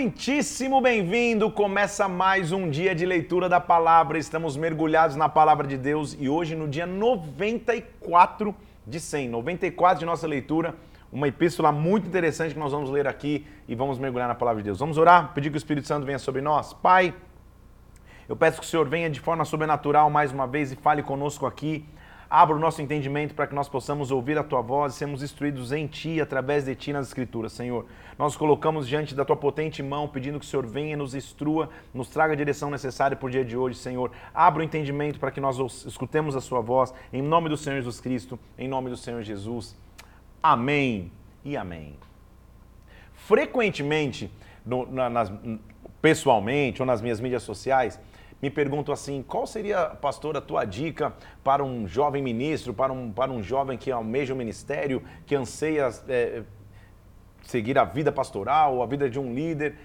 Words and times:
muitíssimo 0.00 0.80
bem-vindo! 0.80 1.50
Começa 1.50 2.08
mais 2.08 2.52
um 2.52 2.70
dia 2.70 2.94
de 2.94 3.04
leitura 3.04 3.50
da 3.50 3.60
palavra. 3.60 4.16
Estamos 4.16 4.56
mergulhados 4.56 5.14
na 5.14 5.28
palavra 5.28 5.66
de 5.66 5.76
Deus 5.76 6.16
e 6.18 6.26
hoje, 6.26 6.56
no 6.56 6.66
dia 6.66 6.86
94 6.86 8.54
de 8.86 8.98
100, 8.98 9.28
94 9.28 9.98
de 9.98 10.06
nossa 10.06 10.26
leitura, 10.26 10.74
uma 11.12 11.28
epístola 11.28 11.70
muito 11.70 12.08
interessante 12.08 12.54
que 12.54 12.58
nós 12.58 12.72
vamos 12.72 12.88
ler 12.88 13.06
aqui 13.06 13.46
e 13.68 13.74
vamos 13.74 13.98
mergulhar 13.98 14.26
na 14.26 14.34
palavra 14.34 14.62
de 14.62 14.68
Deus. 14.68 14.78
Vamos 14.78 14.96
orar? 14.96 15.34
Pedir 15.34 15.50
que 15.50 15.56
o 15.56 15.58
Espírito 15.58 15.86
Santo 15.86 16.06
venha 16.06 16.18
sobre 16.18 16.40
nós? 16.40 16.72
Pai, 16.72 17.12
eu 18.26 18.34
peço 18.34 18.58
que 18.58 18.66
o 18.66 18.68
Senhor 18.70 18.88
venha 18.88 19.10
de 19.10 19.20
forma 19.20 19.44
sobrenatural 19.44 20.08
mais 20.08 20.32
uma 20.32 20.46
vez 20.46 20.72
e 20.72 20.76
fale 20.76 21.02
conosco 21.02 21.44
aqui. 21.44 21.84
Abra 22.32 22.54
o 22.54 22.60
nosso 22.60 22.80
entendimento 22.80 23.34
para 23.34 23.48
que 23.48 23.54
nós 23.56 23.68
possamos 23.68 24.12
ouvir 24.12 24.38
a 24.38 24.44
tua 24.44 24.60
voz 24.60 24.94
e 24.94 24.96
sermos 24.96 25.20
instruídos 25.20 25.72
em 25.72 25.88
ti, 25.88 26.20
através 26.20 26.64
de 26.64 26.76
ti 26.76 26.92
nas 26.92 27.08
Escrituras, 27.08 27.52
Senhor. 27.52 27.86
Nós 28.16 28.36
colocamos 28.36 28.86
diante 28.86 29.16
da 29.16 29.24
tua 29.24 29.34
potente 29.34 29.82
mão, 29.82 30.06
pedindo 30.06 30.38
que 30.38 30.46
o 30.46 30.48
Senhor 30.48 30.64
venha, 30.64 30.96
nos 30.96 31.12
instrua, 31.12 31.68
nos 31.92 32.08
traga 32.08 32.34
a 32.34 32.36
direção 32.36 32.70
necessária 32.70 33.16
para 33.16 33.26
o 33.26 33.30
dia 33.30 33.44
de 33.44 33.56
hoje, 33.56 33.76
Senhor. 33.76 34.12
Abra 34.32 34.62
o 34.62 34.64
entendimento 34.64 35.18
para 35.18 35.32
que 35.32 35.40
nós 35.40 35.58
escutemos 35.84 36.36
a 36.36 36.40
sua 36.40 36.60
voz, 36.60 36.94
em 37.12 37.20
nome 37.20 37.48
do 37.48 37.56
Senhor 37.56 37.74
Jesus 37.74 38.00
Cristo, 38.00 38.38
em 38.56 38.68
nome 38.68 38.90
do 38.90 38.96
Senhor 38.96 39.22
Jesus. 39.22 39.76
Amém 40.40 41.10
e 41.44 41.56
amém. 41.56 41.96
Frequentemente, 43.12 44.30
no, 44.64 44.86
na, 44.86 45.10
nas, 45.10 45.32
pessoalmente 46.00 46.80
ou 46.80 46.86
nas 46.86 47.02
minhas 47.02 47.20
mídias 47.20 47.42
sociais, 47.42 47.98
me 48.40 48.50
pergunto 48.50 48.92
assim: 48.92 49.22
qual 49.22 49.46
seria, 49.46 49.86
pastor, 49.86 50.36
a 50.36 50.40
tua 50.40 50.64
dica 50.64 51.12
para 51.44 51.62
um 51.62 51.86
jovem 51.86 52.22
ministro, 52.22 52.72
para 52.72 52.92
um, 52.92 53.12
para 53.12 53.30
um 53.30 53.42
jovem 53.42 53.76
que 53.76 53.90
almeja 53.90 54.32
o 54.32 54.36
ministério, 54.36 55.02
que 55.26 55.34
anseia 55.34 55.90
é, 56.08 56.42
seguir 57.42 57.78
a 57.78 57.84
vida 57.84 58.10
pastoral, 58.10 58.82
a 58.82 58.86
vida 58.86 59.08
de 59.08 59.18
um 59.18 59.34
líder? 59.34 59.76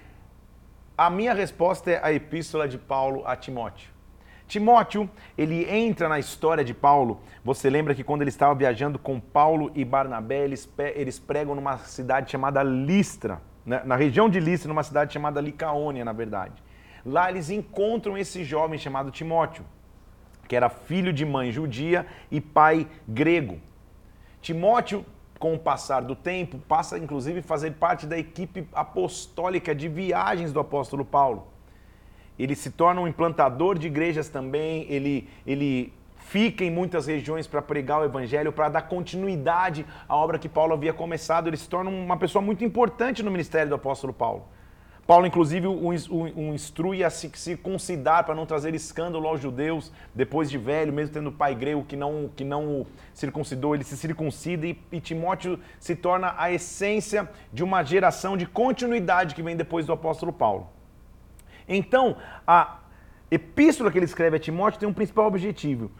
A 0.97 1.09
minha 1.09 1.33
resposta 1.33 1.91
é 1.91 1.99
a 2.01 2.13
epístola 2.13 2.67
de 2.67 2.77
Paulo 2.77 3.23
a 3.25 3.35
Timóteo. 3.35 3.95
Timóteo, 4.47 5.09
ele 5.37 5.67
entra 5.69 6.07
na 6.07 6.19
história 6.19 6.63
de 6.63 6.73
Paulo. 6.73 7.19
Você 7.43 7.69
lembra 7.69 7.95
que 7.95 8.03
quando 8.03 8.21
ele 8.21 8.29
estava 8.29 8.53
viajando 8.53 8.99
com 8.99 9.19
Paulo 9.19 9.71
e 9.73 9.83
Barnabé, 9.83 10.43
eles, 10.43 10.69
eles 10.93 11.19
pregam 11.19 11.55
numa 11.55 11.79
cidade 11.79 12.31
chamada 12.31 12.61
Listra, 12.61 13.41
né? 13.65 13.81
na 13.83 13.95
região 13.95 14.29
de 14.29 14.39
Listra, 14.39 14.69
numa 14.69 14.83
cidade 14.83 15.13
chamada 15.13 15.41
Licaônia, 15.41 16.05
na 16.05 16.13
verdade. 16.13 16.63
Lá 17.05 17.29
eles 17.29 17.49
encontram 17.49 18.17
esse 18.17 18.43
jovem 18.43 18.79
chamado 18.79 19.11
Timóteo, 19.11 19.63
que 20.47 20.55
era 20.55 20.69
filho 20.69 21.13
de 21.13 21.23
mãe 21.23 21.51
judia 21.51 22.07
e 22.31 22.41
pai 22.41 22.87
grego. 23.07 23.59
Timóteo, 24.41 25.05
com 25.37 25.53
o 25.53 25.59
passar 25.59 26.01
do 26.01 26.15
tempo, 26.15 26.57
passa 26.67 26.97
inclusive 26.97 27.39
a 27.39 27.43
fazer 27.43 27.71
parte 27.71 28.07
da 28.07 28.17
equipe 28.17 28.67
apostólica 28.73 29.75
de 29.75 29.87
viagens 29.87 30.51
do 30.51 30.59
apóstolo 30.59 31.05
Paulo. 31.05 31.47
Ele 32.39 32.55
se 32.55 32.71
torna 32.71 33.01
um 33.01 33.07
implantador 33.07 33.77
de 33.77 33.87
igrejas 33.87 34.27
também, 34.27 34.85
ele, 34.89 35.29
ele 35.45 35.93
fica 36.17 36.63
em 36.65 36.71
muitas 36.71 37.05
regiões 37.05 37.45
para 37.45 37.61
pregar 37.61 38.01
o 38.01 38.03
evangelho, 38.03 38.51
para 38.51 38.67
dar 38.67 38.81
continuidade 38.83 39.85
à 40.09 40.15
obra 40.15 40.39
que 40.39 40.49
Paulo 40.49 40.73
havia 40.73 40.91
começado. 40.91 41.47
Ele 41.47 41.57
se 41.57 41.69
torna 41.69 41.89
uma 41.89 42.17
pessoa 42.17 42.41
muito 42.41 42.63
importante 42.63 43.21
no 43.21 43.29
ministério 43.29 43.69
do 43.69 43.75
apóstolo 43.75 44.11
Paulo. 44.11 44.45
Paulo, 45.07 45.27
inclusive, 45.27 45.67
o, 45.67 45.71
o, 45.71 45.91
o 45.91 46.53
instrui 46.55 47.03
a 47.03 47.11
se 47.11 47.29
circuncidar 47.35 48.23
para 48.23 48.33
não 48.33 48.45
trazer 48.45 48.73
escândalo 48.73 49.27
aos 49.27 49.39
judeus, 49.39 49.91
depois 50.15 50.49
de 50.49 50.57
velho, 50.57 50.91
mesmo 50.91 51.13
tendo 51.13 51.31
pai 51.31 51.53
grego 51.53 51.83
que 51.83 51.95
não, 51.95 52.29
que 52.35 52.43
não 52.43 52.81
o 52.81 52.87
circuncidou, 53.13 53.75
ele 53.75 53.83
se 53.83 53.95
circuncida 53.95 54.65
e, 54.65 54.81
e 54.91 54.99
Timóteo 54.99 55.59
se 55.79 55.95
torna 55.95 56.33
a 56.37 56.51
essência 56.51 57.29
de 57.53 57.63
uma 57.63 57.83
geração 57.83 58.35
de 58.35 58.47
continuidade 58.47 59.35
que 59.35 59.43
vem 59.43 59.55
depois 59.55 59.85
do 59.85 59.93
apóstolo 59.93 60.33
Paulo. 60.33 60.69
Então, 61.67 62.17
a 62.47 62.79
epístola 63.29 63.91
que 63.91 63.99
ele 63.99 64.05
escreve 64.05 64.37
a 64.37 64.39
Timóteo 64.39 64.79
tem 64.79 64.89
um 64.89 64.93
principal 64.93 65.27
objetivo. 65.27 65.91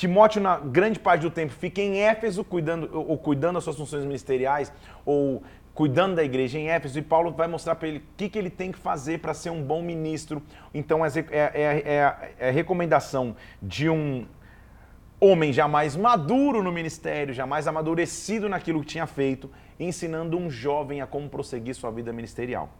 Timóteo, 0.00 0.40
na 0.40 0.58
grande 0.58 0.98
parte 0.98 1.20
do 1.20 1.30
tempo, 1.30 1.52
fica 1.52 1.78
em 1.78 1.98
Éfeso, 2.00 2.42
cuidando, 2.42 2.88
ou 2.90 3.18
cuidando 3.18 3.56
das 3.56 3.64
suas 3.64 3.76
funções 3.76 4.02
ministeriais, 4.02 4.72
ou 5.04 5.42
cuidando 5.74 6.16
da 6.16 6.24
igreja 6.24 6.58
em 6.58 6.68
Éfeso, 6.68 6.98
e 6.98 7.02
Paulo 7.02 7.30
vai 7.30 7.48
mostrar 7.48 7.74
para 7.74 7.88
ele 7.88 7.98
o 7.98 8.02
que, 8.16 8.28
que 8.28 8.38
ele 8.38 8.50
tem 8.50 8.72
que 8.72 8.78
fazer 8.78 9.20
para 9.20 9.32
ser 9.34 9.50
um 9.50 9.62
bom 9.62 9.82
ministro. 9.82 10.42
Então, 10.74 11.04
é, 11.04 11.08
é, 11.30 11.52
é, 11.54 12.32
é, 12.38 12.50
recomendação 12.50 13.36
de 13.62 13.88
um 13.88 14.26
homem 15.20 15.52
jamais 15.52 15.96
maduro 15.96 16.62
no 16.62 16.72
ministério, 16.72 17.34
jamais 17.34 17.66
amadurecido 17.66 18.48
naquilo 18.48 18.80
que 18.80 18.86
tinha 18.86 19.06
feito, 19.06 19.50
ensinando 19.78 20.38
um 20.38 20.50
jovem 20.50 21.00
a 21.00 21.06
como 21.06 21.28
prosseguir 21.28 21.74
sua 21.74 21.90
vida 21.90 22.12
ministerial. 22.12 22.70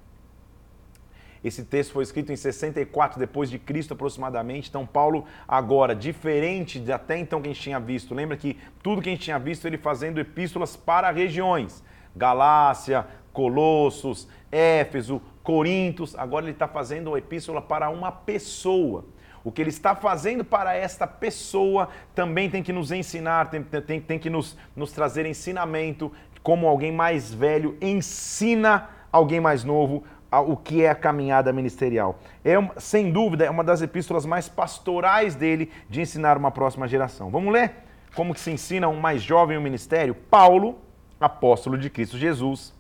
Esse 1.43 1.65
texto 1.65 1.93
foi 1.93 2.03
escrito 2.03 2.31
em 2.31 2.37
64 2.37 3.19
depois 3.19 3.49
de 3.49 3.59
Cristo 3.59 3.95
aproximadamente. 3.95 4.69
Então 4.69 4.87
Paulo 4.87 5.25
agora, 5.49 5.95
diferente 5.95 6.79
de 6.79 6.93
até 6.93 7.19
então 7.19 7.41
que 7.41 7.49
a 7.49 7.53
gente 7.53 7.63
tinha 7.63 7.81
visto, 7.81 8.15
lembra 8.15 8.37
que 8.37 8.59
tudo 8.83 9.01
que 9.01 9.09
a 9.09 9.13
gente 9.13 9.23
tinha 9.23 9.39
visto 9.39 9.67
ele 9.67 9.79
fazendo 9.79 10.21
epístolas 10.21 10.77
para 10.77 11.11
regiões. 11.11 11.83
Galácia, 12.15 13.07
Colossos, 13.33 14.29
Éfeso, 14.51 15.21
Corintos. 15.43 16.15
Agora 16.17 16.45
ele 16.45 16.53
está 16.53 16.69
fazendo 16.69 17.09
uma 17.09 17.19
epístola 17.19 17.63
para 17.63 17.89
uma 17.91 18.11
pessoa. 18.13 19.05
O 19.43 19.51
que 19.51 19.63
ele 19.63 19.71
está 19.71 19.95
fazendo 19.95 20.45
para 20.45 20.75
esta 20.75 21.07
pessoa 21.07 21.89
também 22.15 22.51
tem 22.51 22.63
que 22.63 22.73
nos 22.73 22.93
ensinar, 22.93 23.49
tem, 23.49 23.63
tem, 23.63 24.01
tem 24.01 24.19
que 24.19 24.29
nos, 24.29 24.57
nos 24.77 24.93
trazer 24.93 25.25
ensinamento, 25.25 26.13
como 26.43 26.69
alguém 26.69 26.93
mais 26.93 27.33
velho 27.33 27.77
ensina 27.81 28.91
alguém 29.11 29.41
mais 29.41 29.65
novo 29.65 30.05
o 30.31 30.57
que 30.57 30.85
é 30.85 30.91
a 30.91 30.95
caminhada 30.95 31.53
ministerial. 31.53 32.21
É, 32.45 32.55
sem 32.79 33.11
dúvida, 33.11 33.45
é 33.45 33.51
uma 33.51 33.65
das 33.65 33.83
epístolas 33.83 34.25
mais 34.25 34.49
pastorais 34.49 35.35
dele 35.35 35.71
de 35.89 36.01
ensinar 36.01 36.37
uma 36.37 36.51
próxima 36.51 36.87
geração. 36.87 37.31
Vamos 37.31 37.53
ler 37.53 37.73
como 38.15 38.33
que 38.33 38.41
se 38.41 38.51
ensina 38.51 38.89
um 38.89 39.01
mais 39.01 39.23
jovem 39.23 39.57
o 39.57 39.61
ministério? 39.61 40.15
Paulo, 40.15 40.79
apóstolo 41.21 41.77
de 41.77 41.91
Cristo 41.91 42.17
Jesus, 42.17 42.73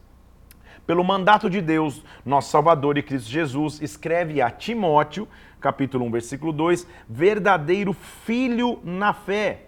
pelo 0.86 1.04
mandato 1.04 1.48
de 1.48 1.60
Deus, 1.60 2.02
nosso 2.24 2.50
Salvador 2.50 2.98
e 2.98 3.02
Cristo 3.02 3.30
Jesus, 3.30 3.80
escreve 3.82 4.40
a 4.40 4.50
Timóteo, 4.50 5.28
capítulo 5.60 6.04
1, 6.06 6.10
versículo 6.10 6.52
2, 6.52 6.86
verdadeiro 7.08 7.92
filho 7.92 8.80
na 8.82 9.12
fé. 9.12 9.66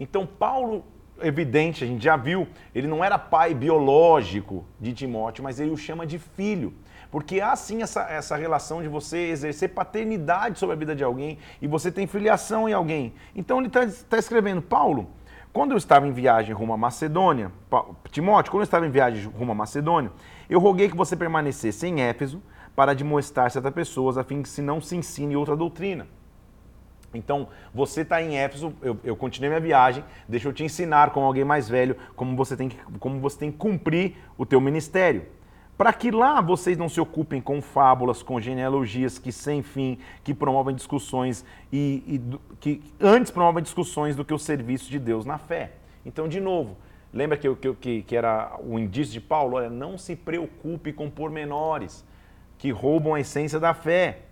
Então, 0.00 0.26
Paulo, 0.26 0.84
evidente, 1.22 1.84
a 1.84 1.86
gente 1.86 2.04
já 2.04 2.16
viu, 2.16 2.46
ele 2.74 2.86
não 2.86 3.04
era 3.04 3.18
pai 3.18 3.54
biológico 3.54 4.64
de 4.80 4.92
Timóteo, 4.92 5.42
mas 5.42 5.58
ele 5.58 5.70
o 5.70 5.76
chama 5.76 6.06
de 6.06 6.18
filho. 6.18 6.74
Porque 7.10 7.40
há 7.40 7.56
sim 7.56 7.80
essa, 7.82 8.02
essa 8.02 8.36
relação 8.36 8.82
de 8.82 8.88
você 8.88 9.30
exercer 9.30 9.70
paternidade 9.70 10.58
sobre 10.58 10.74
a 10.74 10.78
vida 10.78 10.94
de 10.94 11.02
alguém 11.02 11.38
e 11.62 11.66
você 11.66 11.90
tem 11.90 12.06
filiação 12.06 12.68
em 12.68 12.74
alguém. 12.74 13.14
Então 13.34 13.58
ele 13.58 13.68
está 13.68 13.86
tá 14.08 14.18
escrevendo, 14.18 14.60
Paulo, 14.60 15.08
quando 15.52 15.72
eu 15.72 15.76
estava 15.76 16.06
em 16.06 16.12
viagem 16.12 16.54
rumo 16.54 16.72
à 16.72 16.76
Macedônia, 16.76 17.50
Timóteo, 18.10 18.50
quando 18.50 18.62
eu 18.62 18.64
estava 18.64 18.86
em 18.86 18.90
viagem 18.90 19.24
rumo 19.24 19.52
à 19.52 19.54
Macedônia, 19.54 20.12
eu 20.48 20.60
roguei 20.60 20.88
que 20.88 20.96
você 20.96 21.16
permanecesse 21.16 21.86
em 21.86 22.00
Éfeso 22.00 22.42
para 22.76 22.94
demonstrar 22.94 23.50
certas 23.50 23.72
pessoas, 23.72 24.16
a 24.18 24.24
fim 24.24 24.42
que 24.42 24.48
se 24.48 24.62
não 24.62 24.80
se 24.80 24.96
ensine 24.96 25.36
outra 25.36 25.56
doutrina. 25.56 26.06
Então, 27.12 27.48
você 27.74 28.02
está 28.02 28.22
em 28.22 28.36
Éfeso, 28.36 28.74
eu, 28.82 28.98
eu, 29.02 29.16
continuei 29.16 29.48
minha 29.48 29.60
viagem, 29.60 30.04
deixa 30.28 30.46
eu 30.46 30.52
te 30.52 30.62
ensinar 30.62 31.10
como 31.10 31.24
alguém 31.24 31.44
mais 31.44 31.68
velho, 31.68 31.96
como 32.14 32.36
você 32.36 32.54
tem 32.54 32.68
que, 32.68 32.76
como 32.98 33.18
você 33.18 33.38
tem 33.38 33.50
que 33.50 33.56
cumprir 33.56 34.16
o 34.36 34.44
teu 34.44 34.60
ministério 34.60 35.24
para 35.78 35.92
que 35.92 36.10
lá 36.10 36.40
vocês 36.40 36.76
não 36.76 36.88
se 36.88 37.00
ocupem 37.00 37.40
com 37.40 37.62
fábulas, 37.62 38.20
com 38.20 38.40
genealogias 38.40 39.16
que 39.16 39.30
sem 39.30 39.62
fim, 39.62 39.96
que 40.24 40.34
promovem 40.34 40.74
discussões 40.74 41.44
e, 41.72 42.02
e 42.04 42.38
que 42.58 42.82
antes 43.00 43.30
promovem 43.30 43.62
discussões 43.62 44.16
do 44.16 44.24
que 44.24 44.34
o 44.34 44.38
serviço 44.38 44.90
de 44.90 44.98
Deus 44.98 45.24
na 45.24 45.38
fé. 45.38 45.70
Então, 46.04 46.26
de 46.26 46.40
novo, 46.40 46.76
lembra 47.14 47.38
que, 47.38 47.54
que, 47.76 48.02
que 48.02 48.16
era 48.16 48.58
o 48.60 48.76
indício 48.76 49.12
de 49.12 49.20
Paulo? 49.20 49.56
Olha, 49.56 49.70
não 49.70 49.96
se 49.96 50.16
preocupe 50.16 50.92
com 50.92 51.08
pormenores 51.08 52.04
que 52.58 52.72
roubam 52.72 53.14
a 53.14 53.20
essência 53.20 53.60
da 53.60 53.72
fé. 53.72 54.22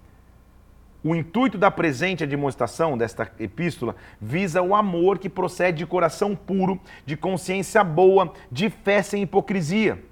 O 1.05 1.15
intuito 1.15 1.57
da 1.57 1.71
presente 1.71 2.27
demonstração 2.27 2.99
desta 2.99 3.31
epístola 3.39 3.95
visa 4.21 4.61
o 4.63 4.75
amor 4.75 5.21
que 5.21 5.29
procede 5.29 5.79
de 5.79 5.87
coração 5.87 6.35
puro, 6.35 6.81
de 7.05 7.17
consciência 7.17 7.85
boa, 7.85 8.33
de 8.51 8.69
fé 8.69 9.01
sem 9.01 9.23
hipocrisia 9.23 10.03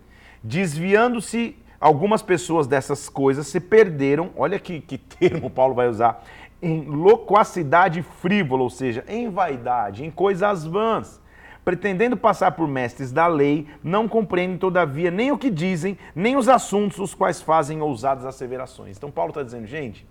Desviando-se, 0.46 1.56
algumas 1.80 2.20
pessoas 2.20 2.66
dessas 2.66 3.08
coisas 3.08 3.46
se 3.46 3.58
perderam, 3.58 4.30
olha 4.36 4.58
que, 4.58 4.78
que 4.78 4.98
termo 5.16 5.48
Paulo 5.48 5.74
vai 5.74 5.88
usar, 5.88 6.22
em 6.60 6.82
loquacidade 6.82 8.02
frívola, 8.02 8.62
ou 8.62 8.68
seja, 8.68 9.02
em 9.08 9.30
vaidade, 9.30 10.04
em 10.04 10.10
coisas 10.10 10.66
vãs. 10.66 11.18
Pretendendo 11.64 12.14
passar 12.14 12.52
por 12.52 12.68
mestres 12.68 13.10
da 13.10 13.26
lei, 13.26 13.66
não 13.82 14.06
compreendem, 14.06 14.58
todavia, 14.58 15.10
nem 15.10 15.32
o 15.32 15.38
que 15.38 15.48
dizem, 15.48 15.96
nem 16.14 16.36
os 16.36 16.46
assuntos 16.46 16.98
os 16.98 17.14
quais 17.14 17.40
fazem 17.40 17.80
ousadas 17.80 18.26
asseverações. 18.26 18.98
Então, 18.98 19.10
Paulo 19.10 19.30
está 19.30 19.42
dizendo, 19.42 19.66
gente, 19.66 20.06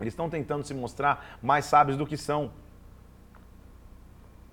eles 0.00 0.12
estão 0.12 0.28
tentando 0.28 0.64
se 0.64 0.74
mostrar 0.74 1.38
mais 1.40 1.66
sábios 1.66 1.96
do 1.96 2.04
que 2.04 2.16
são. 2.16 2.50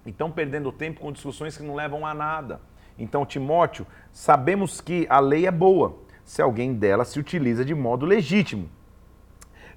E 0.05 0.11
estão 0.11 0.29
perdendo 0.29 0.71
tempo 0.71 0.99
com 0.99 1.11
discussões 1.11 1.57
que 1.57 1.63
não 1.63 1.73
levam 1.73 2.05
a 2.05 2.13
nada. 2.13 2.61
Então, 2.99 3.25
Timóteo, 3.25 3.87
sabemos 4.11 4.81
que 4.81 5.07
a 5.09 5.19
lei 5.19 5.47
é 5.47 5.51
boa. 5.51 5.97
se 6.23 6.43
alguém 6.43 6.75
dela 6.75 7.05
se 7.05 7.19
utiliza 7.19 7.65
de 7.65 7.73
modo 7.73 8.05
legítimo 8.05 8.69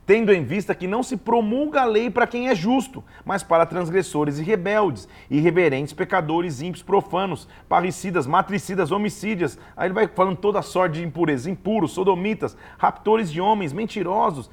tendo 0.05 0.33
em 0.33 0.45
vista 0.45 0.75
que 0.75 0.87
não 0.87 1.03
se 1.03 1.17
promulga 1.17 1.83
a 1.83 1.85
lei 1.85 2.11
para 2.11 2.27
quem 2.27 2.49
é 2.49 2.55
justo, 2.55 3.05
mas 3.25 3.43
para 3.43 3.67
transgressores 3.67 4.39
e 4.39 4.43
rebeldes, 4.43 5.09
irreverentes, 5.31 5.93
pecadores, 5.93 6.61
ímpios, 6.61 6.83
profanos, 6.83 7.49
parricidas, 7.69 8.27
matricidas, 8.27 8.91
homicídias. 8.91 9.59
Aí 9.77 9.87
ele 9.87 9.95
vai 9.95 10.09
falando 10.09 10.37
toda 10.37 10.59
a 10.59 10.63
sorte 10.63 10.95
de 10.97 11.05
impureza, 11.05 11.51
impuros, 11.51 11.93
sodomitas, 11.93 12.57
raptores 12.79 13.31
de 13.31 13.41
homens, 13.41 13.73
mentirosos, 13.73 14.51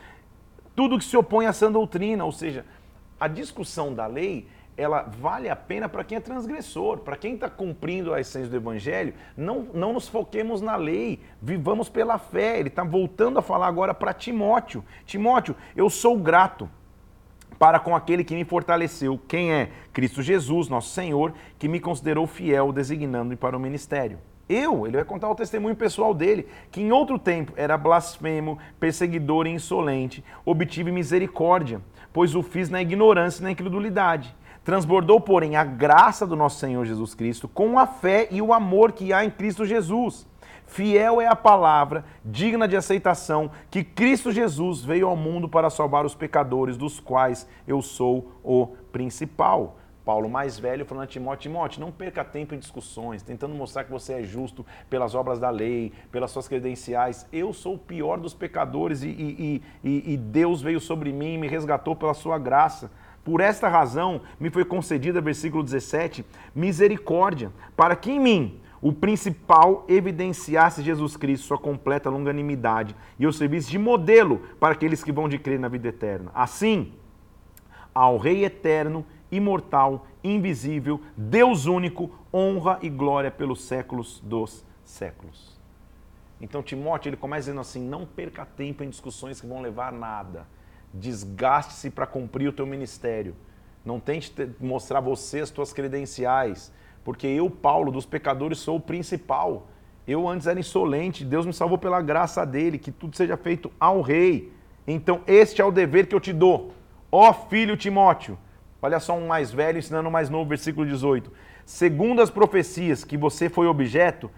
tudo 0.75 0.97
que 0.97 1.03
se 1.03 1.17
opõe 1.17 1.45
à 1.45 1.53
sã 1.53 1.71
doutrina, 1.71 2.23
ou 2.23 2.31
seja, 2.31 2.65
a 3.19 3.27
discussão 3.27 3.93
da 3.93 4.05
lei 4.05 4.47
ela 4.79 5.01
vale 5.01 5.49
a 5.49 5.55
pena 5.55 5.89
para 5.89 6.03
quem 6.03 6.17
é 6.17 6.21
transgressor, 6.21 6.99
para 6.99 7.17
quem 7.17 7.33
está 7.33 7.49
cumprindo 7.49 8.13
a 8.13 8.21
essência 8.21 8.49
do 8.49 8.55
Evangelho. 8.55 9.13
Não, 9.35 9.67
não 9.73 9.91
nos 9.93 10.07
foquemos 10.07 10.61
na 10.61 10.77
lei, 10.77 11.19
vivamos 11.41 11.89
pela 11.89 12.17
fé. 12.17 12.59
Ele 12.59 12.69
está 12.69 12.83
voltando 12.83 13.37
a 13.39 13.41
falar 13.41 13.67
agora 13.67 13.93
para 13.93 14.13
Timóteo. 14.13 14.83
Timóteo, 15.05 15.55
eu 15.75 15.89
sou 15.89 16.17
grato 16.17 16.69
para 17.59 17.77
com 17.77 17.93
aquele 17.93 18.23
que 18.23 18.33
me 18.33 18.45
fortaleceu. 18.45 19.19
Quem 19.27 19.51
é? 19.51 19.69
Cristo 19.91 20.21
Jesus, 20.21 20.69
nosso 20.69 20.91
Senhor, 20.91 21.33
que 21.59 21.67
me 21.67 21.81
considerou 21.81 22.25
fiel, 22.25 22.71
designando-me 22.71 23.35
para 23.35 23.57
o 23.57 23.59
ministério. 23.59 24.17
Eu, 24.47 24.87
ele 24.87 24.95
vai 24.95 25.05
contar 25.05 25.29
o 25.29 25.35
testemunho 25.35 25.75
pessoal 25.75 26.13
dele, 26.13 26.47
que 26.71 26.81
em 26.81 26.91
outro 26.91 27.19
tempo 27.19 27.53
era 27.55 27.77
blasfemo, 27.77 28.57
perseguidor 28.79 29.45
e 29.45 29.51
insolente, 29.51 30.23
obtive 30.43 30.91
misericórdia, 30.91 31.81
pois 32.11 32.33
o 32.33 32.41
fiz 32.41 32.67
na 32.69 32.81
ignorância 32.81 33.41
e 33.41 33.43
na 33.43 33.51
incredulidade. 33.51 34.35
Transbordou, 34.69 35.19
porém, 35.19 35.55
a 35.55 35.63
graça 35.63 36.27
do 36.27 36.35
nosso 36.35 36.59
Senhor 36.59 36.85
Jesus 36.85 37.15
Cristo 37.15 37.47
com 37.47 37.79
a 37.79 37.87
fé 37.87 38.27
e 38.29 38.39
o 38.39 38.53
amor 38.53 38.91
que 38.91 39.11
há 39.11 39.25
em 39.25 39.31
Cristo 39.31 39.65
Jesus. 39.65 40.27
Fiel 40.67 41.19
é 41.19 41.25
a 41.25 41.35
palavra, 41.35 42.05
digna 42.23 42.67
de 42.67 42.77
aceitação, 42.77 43.49
que 43.71 43.83
Cristo 43.83 44.31
Jesus 44.31 44.83
veio 44.85 45.07
ao 45.07 45.15
mundo 45.15 45.49
para 45.49 45.71
salvar 45.71 46.05
os 46.05 46.13
pecadores, 46.13 46.77
dos 46.77 46.99
quais 46.99 47.47
eu 47.67 47.81
sou 47.81 48.39
o 48.43 48.67
principal. 48.91 49.79
Paulo, 50.05 50.29
mais 50.29 50.59
velho, 50.59 50.85
falando 50.85 51.05
a 51.05 51.07
Timóteo, 51.07 51.49
Timóteo, 51.49 51.81
não 51.81 51.91
perca 51.91 52.23
tempo 52.23 52.53
em 52.53 52.59
discussões, 52.59 53.23
tentando 53.23 53.55
mostrar 53.55 53.85
que 53.85 53.91
você 53.91 54.13
é 54.13 54.23
justo 54.23 54.63
pelas 54.87 55.15
obras 55.15 55.39
da 55.39 55.49
lei, 55.49 55.93
pelas 56.11 56.29
suas 56.29 56.47
credenciais. 56.47 57.27
Eu 57.33 57.53
sou 57.53 57.73
o 57.73 57.79
pior 57.79 58.19
dos 58.19 58.35
pecadores 58.35 59.01
e, 59.01 59.07
e, 59.07 59.63
e, 59.83 60.13
e 60.13 60.17
Deus 60.17 60.61
veio 60.61 60.79
sobre 60.79 61.11
mim 61.11 61.33
e 61.33 61.37
me 61.39 61.47
resgatou 61.47 61.95
pela 61.95 62.13
sua 62.13 62.37
graça. 62.37 62.91
Por 63.29 63.41
esta 63.41 63.67
razão 63.67 64.21
me 64.39 64.49
foi 64.49 64.65
concedida, 64.65 65.21
versículo 65.21 65.63
17, 65.63 66.25
misericórdia, 66.55 67.51
para 67.77 67.95
que 67.95 68.09
em 68.09 68.19
mim 68.19 68.59
o 68.81 68.91
principal 68.91 69.85
evidenciasse 69.87 70.81
Jesus 70.81 71.15
Cristo, 71.15 71.45
sua 71.45 71.59
completa 71.59 72.09
longanimidade, 72.09 72.95
e 73.19 73.23
eu 73.25 73.31
servisse 73.31 73.69
de 73.69 73.77
modelo 73.77 74.39
para 74.59 74.73
aqueles 74.73 75.03
que 75.03 75.11
vão 75.11 75.29
de 75.29 75.37
crer 75.37 75.59
na 75.59 75.67
vida 75.67 75.89
eterna. 75.89 76.31
Assim, 76.33 76.91
ao 77.93 78.17
Rei 78.17 78.43
eterno, 78.45 79.05
imortal, 79.31 80.07
invisível, 80.23 80.99
Deus 81.15 81.67
único, 81.67 82.09
honra 82.33 82.79
e 82.81 82.89
glória 82.89 83.29
pelos 83.29 83.61
séculos 83.61 84.19
dos 84.21 84.65
séculos. 84.83 85.55
Então 86.41 86.63
Timóteo 86.63 87.09
ele 87.09 87.15
começa 87.15 87.41
dizendo 87.41 87.61
assim: 87.61 87.87
não 87.87 88.07
perca 88.07 88.43
tempo 88.43 88.83
em 88.83 88.89
discussões 88.89 89.39
que 89.39 89.45
vão 89.45 89.61
levar 89.61 89.89
a 89.89 89.95
nada 89.95 90.47
Desgaste-se 90.93 91.89
para 91.89 92.07
cumprir 92.07 92.49
o 92.49 92.53
teu 92.53 92.65
ministério. 92.65 93.35
Não 93.85 93.99
tente 93.99 94.33
mostrar 94.59 94.99
você 94.99 95.39
as 95.39 95.49
tuas 95.49 95.71
credenciais, 95.71 96.71
porque 97.03 97.27
eu, 97.27 97.49
Paulo, 97.49 97.91
dos 97.91 98.05
pecadores, 98.05 98.59
sou 98.59 98.77
o 98.77 98.81
principal. 98.81 99.67
Eu 100.07 100.27
antes 100.27 100.47
era 100.47 100.59
insolente, 100.59 101.23
Deus 101.23 101.45
me 101.45 101.53
salvou 101.53 101.77
pela 101.77 102.01
graça 102.01 102.45
dele, 102.45 102.77
que 102.77 102.91
tudo 102.91 103.15
seja 103.15 103.37
feito 103.37 103.71
ao 103.79 104.01
rei. 104.01 104.51
Então, 104.87 105.21
este 105.27 105.61
é 105.61 105.65
o 105.65 105.71
dever 105.71 106.07
que 106.07 106.15
eu 106.15 106.19
te 106.19 106.33
dou. 106.33 106.73
Ó 107.11 107.33
filho 107.33 107.77
Timóteo, 107.77 108.37
olha 108.81 108.99
só 108.99 109.15
um 109.15 109.27
mais 109.27 109.51
velho 109.51 109.79
ensinando 109.79 110.09
um 110.09 110.11
mais 110.11 110.29
novo, 110.29 110.49
versículo 110.49 110.85
18. 110.85 111.31
Segundo 111.65 112.21
as 112.21 112.29
profecias 112.29 113.03
que 113.03 113.17
você 113.17 113.49
foi 113.49 113.67
objeto, 113.67 114.29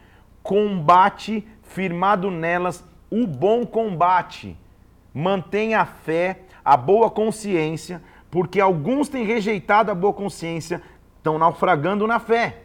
combate 0.43 1.47
firmado 1.63 2.29
nelas 2.29 2.83
o 3.09 3.25
bom 3.27 3.65
combate 3.65 4.57
mantenha 5.13 5.81
a 5.81 5.85
fé, 5.85 6.41
a 6.63 6.77
boa 6.77 7.09
consciência, 7.09 8.01
porque 8.29 8.59
alguns 8.59 9.09
têm 9.09 9.25
rejeitado 9.25 9.91
a 9.91 9.95
boa 9.95 10.13
consciência, 10.13 10.81
estão 11.17 11.37
naufragando 11.37 12.07
na 12.07 12.19
fé. 12.19 12.63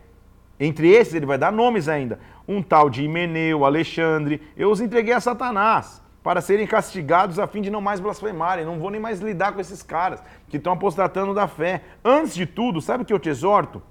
Entre 0.58 0.88
esses, 0.88 1.14
ele 1.14 1.26
vai 1.26 1.36
dar 1.36 1.52
nomes 1.52 1.88
ainda. 1.88 2.18
Um 2.48 2.62
tal 2.62 2.88
de 2.88 3.04
Himeneu, 3.04 3.64
Alexandre, 3.64 4.40
eu 4.56 4.70
os 4.70 4.80
entreguei 4.80 5.12
a 5.12 5.20
Satanás 5.20 6.02
para 6.22 6.40
serem 6.40 6.66
castigados 6.66 7.38
a 7.38 7.46
fim 7.46 7.60
de 7.60 7.70
não 7.70 7.80
mais 7.80 8.00
blasfemarem. 8.00 8.64
Não 8.64 8.78
vou 8.78 8.90
nem 8.90 9.00
mais 9.00 9.20
lidar 9.20 9.52
com 9.52 9.60
esses 9.60 9.82
caras 9.82 10.22
que 10.48 10.56
estão 10.56 10.72
apostatando 10.72 11.34
da 11.34 11.46
fé. 11.46 11.82
Antes 12.04 12.34
de 12.34 12.46
tudo, 12.46 12.80
sabe 12.80 13.02
o 13.02 13.06
que 13.06 13.12
eu 13.12 13.18
te 13.18 13.28
exorto? 13.28 13.82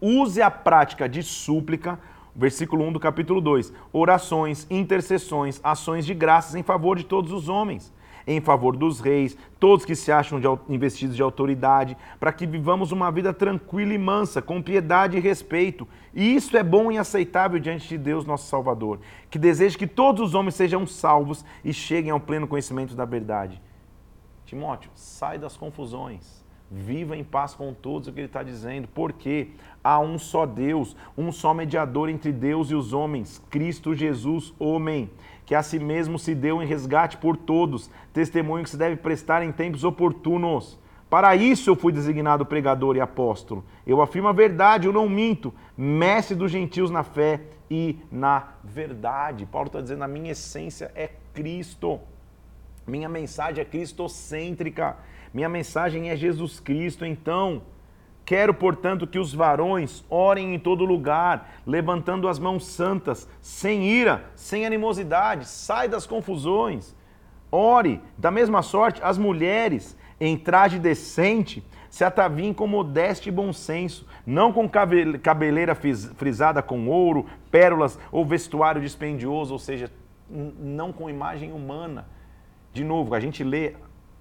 Use 0.00 0.40
a 0.40 0.50
prática 0.50 1.08
de 1.08 1.22
súplica, 1.22 1.98
versículo 2.36 2.84
1 2.84 2.92
do 2.92 3.00
capítulo 3.00 3.40
2. 3.40 3.72
Orações, 3.92 4.66
intercessões, 4.70 5.60
ações 5.64 6.04
de 6.04 6.14
graças 6.14 6.54
em 6.54 6.62
favor 6.62 6.96
de 6.96 7.04
todos 7.04 7.32
os 7.32 7.48
homens, 7.48 7.92
em 8.26 8.40
favor 8.40 8.76
dos 8.76 9.00
reis, 9.00 9.36
todos 9.58 9.84
que 9.84 9.94
se 9.94 10.12
acham 10.12 10.38
de, 10.38 10.46
investidos 10.68 11.16
de 11.16 11.22
autoridade, 11.22 11.96
para 12.20 12.32
que 12.32 12.46
vivamos 12.46 12.92
uma 12.92 13.10
vida 13.10 13.32
tranquila 13.32 13.94
e 13.94 13.98
mansa, 13.98 14.42
com 14.42 14.60
piedade 14.60 15.16
e 15.16 15.20
respeito. 15.20 15.88
E 16.12 16.34
isso 16.34 16.56
é 16.56 16.62
bom 16.62 16.92
e 16.92 16.98
aceitável 16.98 17.58
diante 17.58 17.88
de 17.88 17.96
Deus, 17.96 18.26
nosso 18.26 18.48
Salvador, 18.48 19.00
que 19.30 19.38
deseja 19.38 19.78
que 19.78 19.86
todos 19.86 20.28
os 20.28 20.34
homens 20.34 20.54
sejam 20.54 20.86
salvos 20.86 21.44
e 21.64 21.72
cheguem 21.72 22.10
ao 22.10 22.20
pleno 22.20 22.48
conhecimento 22.48 22.94
da 22.94 23.04
verdade. 23.04 23.62
Timóteo, 24.44 24.90
sai 24.94 25.38
das 25.38 25.56
confusões. 25.56 26.44
Viva 26.68 27.16
em 27.16 27.22
paz 27.22 27.54
com 27.54 27.72
todos, 27.72 28.08
o 28.08 28.12
que 28.12 28.18
ele 28.18 28.26
está 28.26 28.42
dizendo, 28.42 28.88
porque 28.88 29.50
há 29.86 30.00
um 30.00 30.18
só 30.18 30.44
Deus, 30.44 30.96
um 31.16 31.30
só 31.30 31.54
mediador 31.54 32.08
entre 32.08 32.32
Deus 32.32 32.72
e 32.72 32.74
os 32.74 32.92
homens, 32.92 33.40
Cristo 33.48 33.94
Jesus, 33.94 34.52
homem, 34.58 35.08
que 35.44 35.54
a 35.54 35.62
si 35.62 35.78
mesmo 35.78 36.18
se 36.18 36.34
deu 36.34 36.60
em 36.60 36.66
resgate 36.66 37.16
por 37.16 37.36
todos, 37.36 37.88
testemunho 38.12 38.64
que 38.64 38.70
se 38.70 38.76
deve 38.76 38.96
prestar 38.96 39.44
em 39.44 39.52
tempos 39.52 39.84
oportunos. 39.84 40.76
Para 41.08 41.36
isso 41.36 41.70
eu 41.70 41.76
fui 41.76 41.92
designado 41.92 42.44
pregador 42.44 42.96
e 42.96 43.00
apóstolo. 43.00 43.64
Eu 43.86 44.02
afirmo 44.02 44.26
a 44.26 44.32
verdade, 44.32 44.88
eu 44.88 44.92
não 44.92 45.08
minto, 45.08 45.54
mestre 45.76 46.34
dos 46.34 46.50
gentios 46.50 46.90
na 46.90 47.04
fé 47.04 47.42
e 47.70 48.00
na 48.10 48.54
verdade. 48.64 49.46
Paulo 49.46 49.68
está 49.68 49.80
dizendo: 49.80 50.02
a 50.02 50.08
minha 50.08 50.32
essência 50.32 50.90
é 50.96 51.10
Cristo. 51.32 52.00
Minha 52.84 53.08
mensagem 53.08 53.62
é 53.62 53.64
cristocêntrica. 53.64 54.96
Minha 55.32 55.48
mensagem 55.48 56.10
é 56.10 56.16
Jesus 56.16 56.58
Cristo. 56.58 57.06
Então, 57.06 57.62
quero, 58.26 58.52
portanto, 58.52 59.06
que 59.06 59.20
os 59.20 59.32
varões 59.32 60.04
orem 60.10 60.54
em 60.54 60.58
todo 60.58 60.84
lugar, 60.84 61.48
levantando 61.64 62.28
as 62.28 62.40
mãos 62.40 62.66
santas, 62.66 63.28
sem 63.40 63.84
ira, 63.84 64.24
sem 64.34 64.66
animosidade. 64.66 65.46
Sai 65.46 65.88
das 65.88 66.06
confusões. 66.06 66.94
Ore. 67.50 68.02
Da 68.18 68.30
mesma 68.30 68.60
sorte, 68.62 69.00
as 69.02 69.16
mulheres, 69.16 69.96
em 70.20 70.36
traje 70.36 70.78
decente, 70.80 71.64
se 71.88 72.02
ataviem 72.04 72.52
com 72.52 72.66
modéstia 72.66 73.30
e 73.30 73.32
bom 73.32 73.52
senso, 73.52 74.06
não 74.26 74.52
com 74.52 74.68
cabeleira 74.68 75.74
frisada 75.74 76.60
com 76.60 76.88
ouro, 76.88 77.26
pérolas 77.50 77.98
ou 78.10 78.26
vestuário 78.26 78.82
dispendioso, 78.82 79.52
ou 79.52 79.58
seja, 79.58 79.90
não 80.28 80.92
com 80.92 81.08
imagem 81.08 81.52
humana. 81.52 82.08
De 82.72 82.82
novo, 82.84 83.14
a 83.14 83.20
gente 83.20 83.44
lê 83.44 83.74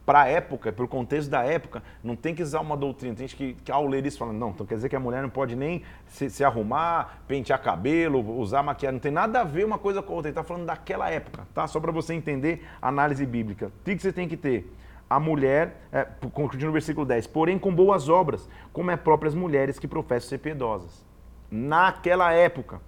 para 0.05 0.21
a 0.21 0.27
época, 0.27 0.71
para 0.71 0.85
o 0.85 0.87
contexto 0.87 1.29
da 1.29 1.43
época, 1.43 1.81
não 2.03 2.15
tem 2.15 2.35
que 2.35 2.43
usar 2.43 2.59
uma 2.61 2.77
doutrina. 2.77 3.15
Tem 3.15 3.27
gente 3.27 3.35
que, 3.35 3.53
que 3.63 3.71
ao 3.71 3.87
ler 3.87 4.05
isso 4.05 4.19
fala, 4.19 4.31
não, 4.31 4.51
então 4.51 4.65
quer 4.65 4.75
dizer 4.75 4.87
que 4.87 4.95
a 4.95 4.99
mulher 4.99 5.21
não 5.21 5.29
pode 5.29 5.55
nem 5.55 5.81
se, 6.05 6.29
se 6.29 6.43
arrumar, 6.43 7.23
pentear 7.27 7.61
cabelo, 7.61 8.19
usar 8.37 8.61
maquiagem. 8.61 8.93
Não 8.93 8.99
tem 8.99 9.11
nada 9.11 9.41
a 9.41 9.43
ver 9.43 9.65
uma 9.65 9.79
coisa 9.79 10.01
com 10.03 10.13
a 10.13 10.15
outra. 10.17 10.29
Ele 10.29 10.33
está 10.33 10.43
falando 10.43 10.65
daquela 10.65 11.09
época, 11.09 11.47
tá? 11.53 11.65
Só 11.65 11.79
para 11.79 11.91
você 11.91 12.13
entender 12.13 12.63
a 12.79 12.89
análise 12.89 13.25
bíblica. 13.25 13.71
O 13.81 13.83
que 13.83 13.97
você 13.97 14.13
tem 14.13 14.27
que 14.27 14.37
ter? 14.37 14.71
A 15.09 15.19
mulher, 15.19 15.81
é, 15.91 16.03
continua 16.33 16.67
no 16.67 16.73
versículo 16.73 17.05
10, 17.05 17.27
porém 17.27 17.59
com 17.59 17.73
boas 17.73 18.09
obras, 18.09 18.49
como 18.73 18.91
é 18.91 18.97
próprias 18.97 19.35
mulheres 19.35 19.77
que 19.79 19.87
professam 19.87 20.29
ser 20.29 20.39
piedosas. 20.39 21.05
Naquela 21.49 22.31
época, 22.31 22.81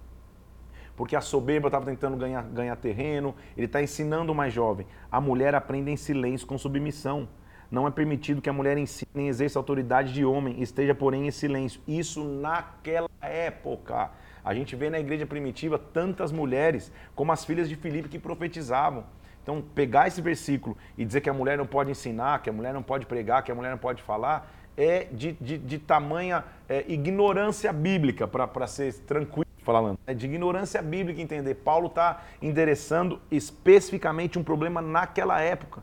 porque 0.98 1.14
a 1.14 1.20
soberba 1.20 1.68
estava 1.68 1.86
tentando 1.86 2.16
ganhar, 2.16 2.42
ganhar 2.42 2.74
terreno, 2.74 3.32
ele 3.56 3.66
está 3.66 3.80
ensinando 3.80 4.32
o 4.32 4.34
mais 4.34 4.52
jovem. 4.52 4.84
A 5.12 5.20
mulher 5.20 5.54
aprende 5.54 5.92
em 5.92 5.96
silêncio, 5.96 6.44
com 6.44 6.58
submissão. 6.58 7.28
Não 7.70 7.86
é 7.86 7.90
permitido 7.92 8.42
que 8.42 8.50
a 8.50 8.52
mulher 8.52 8.76
ensine 8.76 9.08
nem 9.14 9.28
exerça 9.28 9.60
autoridade 9.60 10.12
de 10.12 10.24
homem, 10.24 10.60
esteja, 10.60 10.96
porém, 10.96 11.28
em 11.28 11.30
silêncio. 11.30 11.80
Isso 11.86 12.24
naquela 12.24 13.08
época. 13.22 14.10
A 14.44 14.52
gente 14.52 14.74
vê 14.74 14.90
na 14.90 14.98
igreja 14.98 15.24
primitiva 15.24 15.78
tantas 15.78 16.32
mulheres, 16.32 16.90
como 17.14 17.30
as 17.30 17.44
filhas 17.44 17.68
de 17.68 17.76
Filipe, 17.76 18.08
que 18.08 18.18
profetizavam. 18.18 19.04
Então, 19.40 19.62
pegar 19.76 20.08
esse 20.08 20.20
versículo 20.20 20.76
e 20.96 21.04
dizer 21.04 21.20
que 21.20 21.30
a 21.30 21.32
mulher 21.32 21.56
não 21.56 21.66
pode 21.66 21.92
ensinar, 21.92 22.42
que 22.42 22.50
a 22.50 22.52
mulher 22.52 22.74
não 22.74 22.82
pode 22.82 23.06
pregar, 23.06 23.44
que 23.44 23.52
a 23.52 23.54
mulher 23.54 23.70
não 23.70 23.78
pode 23.78 24.02
falar, 24.02 24.52
é 24.76 25.04
de, 25.04 25.30
de, 25.40 25.58
de 25.58 25.78
tamanha 25.78 26.44
é, 26.68 26.84
ignorância 26.88 27.72
bíblica, 27.72 28.26
para 28.26 28.66
ser 28.66 28.92
tranquilo 29.06 29.47
falando. 29.72 29.98
É 30.06 30.14
de 30.14 30.24
ignorância 30.24 30.80
bíblica 30.80 31.20
entender. 31.20 31.56
Paulo 31.56 31.88
está 31.88 32.22
endereçando 32.40 33.20
especificamente 33.30 34.38
um 34.38 34.42
problema 34.42 34.80
naquela 34.80 35.42
época, 35.42 35.82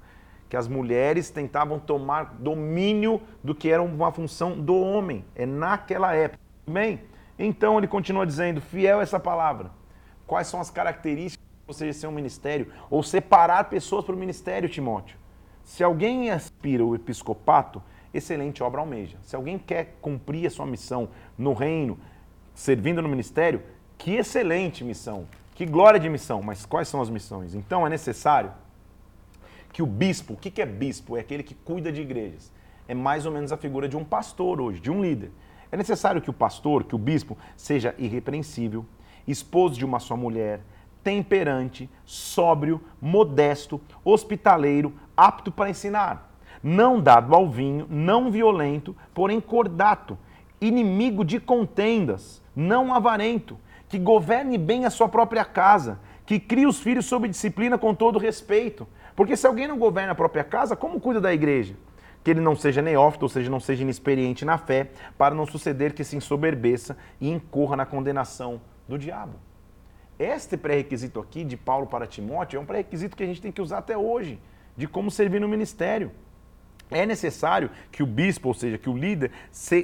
que 0.49 0.57
as 0.57 0.67
mulheres 0.67 1.29
tentavam 1.29 1.77
tomar 1.77 2.33
domínio 2.39 3.21
do 3.43 3.53
que 3.53 3.69
era 3.69 3.83
uma 3.83 4.11
função 4.11 4.59
do 4.59 4.75
homem. 4.75 5.23
É 5.35 5.45
naquela 5.45 6.15
época. 6.15 6.41
Bem, 6.65 6.99
então 7.37 7.77
ele 7.77 7.87
continua 7.87 8.25
dizendo, 8.25 8.59
fiel 8.59 9.01
essa 9.01 9.19
palavra. 9.19 9.69
Quais 10.25 10.47
são 10.47 10.59
as 10.59 10.71
características 10.71 11.45
de 11.45 11.67
você 11.67 11.93
ser 11.93 12.07
um 12.07 12.11
ministério? 12.11 12.71
Ou 12.89 13.03
separar 13.03 13.65
pessoas 13.65 14.03
para 14.03 14.15
o 14.15 14.17
ministério, 14.17 14.67
Timóteo? 14.67 15.15
Se 15.63 15.83
alguém 15.83 16.31
aspira 16.31 16.83
o 16.83 16.95
episcopato, 16.95 17.83
excelente 18.11 18.63
obra 18.63 18.81
almeja. 18.81 19.19
Se 19.21 19.35
alguém 19.35 19.59
quer 19.59 19.95
cumprir 20.01 20.47
a 20.47 20.49
sua 20.49 20.65
missão 20.65 21.09
no 21.37 21.53
reino, 21.53 21.99
servindo 22.55 23.01
no 23.01 23.09
ministério, 23.09 23.61
que 23.97 24.15
excelente 24.15 24.83
missão, 24.83 25.27
que 25.53 25.65
glória 25.65 25.99
de 25.99 26.09
missão. 26.09 26.41
Mas 26.41 26.65
quais 26.65 26.87
são 26.87 27.01
as 27.01 27.09
missões? 27.09 27.55
Então 27.55 27.85
é 27.85 27.89
necessário 27.89 28.51
que 29.71 29.83
o 29.83 29.85
bispo, 29.85 30.33
o 30.33 30.37
que 30.37 30.61
é 30.61 30.65
bispo? 30.65 31.17
É 31.17 31.19
aquele 31.19 31.43
que 31.43 31.53
cuida 31.53 31.91
de 31.91 32.01
igrejas. 32.01 32.51
É 32.87 32.93
mais 32.93 33.25
ou 33.25 33.31
menos 33.31 33.51
a 33.51 33.57
figura 33.57 33.89
de 33.89 33.97
um 33.97 34.03
pastor 34.03 34.61
hoje, 34.61 34.79
de 34.79 34.91
um 34.91 35.01
líder. 35.01 35.31
É 35.71 35.77
necessário 35.77 36.21
que 36.21 36.29
o 36.29 36.33
pastor, 36.33 36.83
que 36.83 36.95
o 36.95 36.97
bispo, 36.97 37.37
seja 37.57 37.95
irrepreensível, 37.97 38.85
esposo 39.27 39.77
de 39.77 39.83
uma 39.83 39.99
só 39.99 40.15
mulher, 40.15 40.61
temperante, 41.03 41.89
sóbrio, 42.05 42.81
modesto, 43.01 43.81
hospitaleiro, 44.03 44.93
apto 45.15 45.51
para 45.51 45.69
ensinar, 45.69 46.35
não 46.63 46.99
dado 46.99 47.35
ao 47.35 47.49
vinho, 47.49 47.85
não 47.89 48.31
violento, 48.31 48.95
porém 49.13 49.41
cordato, 49.41 50.17
inimigo 50.59 51.25
de 51.25 51.39
contendas, 51.39 52.41
não 52.55 52.93
avarento, 52.93 53.57
que 53.95 53.99
governe 53.99 54.57
bem 54.57 54.83
a 54.83 54.89
sua 54.89 55.07
própria 55.07 55.45
casa, 55.45 56.01
que 56.25 56.37
crie 56.37 56.67
os 56.67 56.81
filhos 56.81 57.05
sob 57.05 57.29
disciplina 57.29 57.77
com 57.77 57.95
todo 57.95 58.19
respeito. 58.19 58.85
Porque 59.15 59.37
se 59.37 59.47
alguém 59.47 59.69
não 59.69 59.77
governa 59.77 60.11
a 60.11 60.15
própria 60.15 60.43
casa, 60.43 60.75
como 60.75 60.99
cuida 60.99 61.21
da 61.21 61.33
igreja? 61.33 61.77
Que 62.21 62.31
ele 62.31 62.41
não 62.41 62.57
seja 62.57 62.81
neófito, 62.81 63.23
ou 63.23 63.29
seja, 63.29 63.49
não 63.49 63.61
seja 63.61 63.83
inexperiente 63.83 64.43
na 64.43 64.57
fé, 64.57 64.89
para 65.17 65.33
não 65.33 65.45
suceder 65.45 65.93
que 65.93 66.03
se 66.03 66.17
ensoberbeça 66.17 66.97
e 67.21 67.29
incorra 67.29 67.77
na 67.77 67.85
condenação 67.85 68.59
do 68.85 68.97
diabo. 68.97 69.39
Este 70.19 70.57
pré-requisito 70.57 71.21
aqui 71.21 71.45
de 71.45 71.55
Paulo 71.55 71.87
para 71.87 72.05
Timóteo 72.05 72.57
é 72.57 72.59
um 72.59 72.65
pré-requisito 72.65 73.15
que 73.15 73.23
a 73.23 73.27
gente 73.27 73.41
tem 73.41 73.51
que 73.51 73.61
usar 73.61 73.77
até 73.77 73.97
hoje, 73.97 74.41
de 74.75 74.89
como 74.89 75.09
servir 75.09 75.39
no 75.39 75.47
ministério. 75.47 76.11
É 76.89 77.05
necessário 77.05 77.69
que 77.91 78.03
o 78.03 78.05
bispo, 78.05 78.49
ou 78.49 78.53
seja, 78.53 78.77
que 78.77 78.89
o 78.89 78.97
líder, 78.97 79.31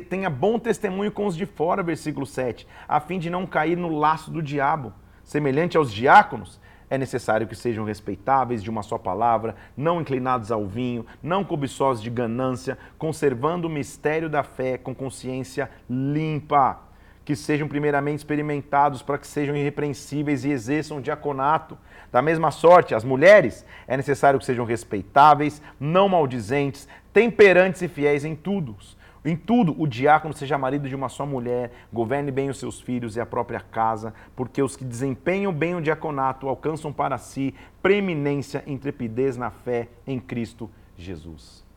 tenha 0.10 0.29
bom 0.29 0.60
testemunho 0.60 1.12
com 1.12 1.25
os 1.25 1.36
de 1.36 1.46
fora, 1.46 1.81
versículo 1.81 2.25
7, 2.25 2.67
a 2.88 3.00
fim 3.00 3.17
de 3.17 3.29
não 3.29 3.46
cair 3.46 3.75
no 3.75 3.89
laço 3.89 4.29
do 4.29 4.41
diabo. 4.41 4.93
Semelhante 5.24 5.77
aos 5.77 5.91
diáconos, 5.91 6.60
é 6.89 6.98
necessário 6.98 7.48
que 7.48 7.55
sejam 7.55 7.86
respeitáveis 7.86 8.62
de 8.62 8.70
uma 8.70 8.84
só 8.84 8.98
palavra, 8.98 9.55
não 9.77 10.01
inclinados 10.01 10.51
ao 10.51 10.67
vinho, 10.67 11.05
não 11.24 11.43
cobiçosos 11.43 12.03
de 12.03 12.10
ganância, 12.10 12.77
conservando 12.98 13.67
o 13.67 13.72
mistério 13.72 14.29
da 14.29 14.43
fé 14.43 14.77
com 14.77 14.93
consciência 14.93 15.72
limpa. 15.89 16.91
Que 17.32 17.36
sejam 17.38 17.66
primeiramente 17.66 18.18
experimentados 18.18 19.02
para 19.02 19.18
que 19.18 19.26
sejam 19.26 19.56
irrepreensíveis 19.56 20.44
e 20.44 20.50
exerçam 20.50 20.98
o 20.98 21.02
diaconato 21.02 21.78
da 22.12 22.22
mesma 22.22 22.52
sorte, 22.52 22.94
as 22.94 23.06
mulheres 23.06 23.66
é 23.88 23.96
necessário 23.96 24.38
que 24.38 24.46
sejam 24.46 24.66
respeitáveis, 24.66 25.62
não 25.80 26.10
maldizentes, 26.10 26.90
temperantes 27.14 27.82
e 27.82 27.88
fiéis 27.88 28.26
em 28.26 28.36
tudo. 28.36 28.76
Em 29.24 29.38
tudo, 29.38 29.74
o 29.82 29.88
diácono 29.88 30.34
seja 30.34 30.58
marido 30.58 30.90
de 30.90 30.96
uma 30.96 31.08
só 31.08 31.26
mulher, 31.26 31.72
governe 31.94 32.32
bem 32.32 32.50
os 32.50 32.60
seus 32.60 32.82
filhos 32.82 33.16
e 33.16 33.22
a 33.22 33.26
própria 33.26 33.62
casa, 33.62 34.14
porque 34.36 34.62
os 34.62 34.76
que 34.76 34.84
desempenham 34.84 35.54
bem 35.54 35.74
o 35.74 35.82
diaconato 35.82 36.50
alcançam 36.50 36.92
para 36.92 37.18
si 37.18 37.56
preeminência 37.82 38.62
e 38.68 38.74
intrepidez 38.74 39.38
na 39.38 39.52
fé 39.52 39.88
em 40.06 40.20
Cristo 40.20 40.70
Jesus. 40.98 41.71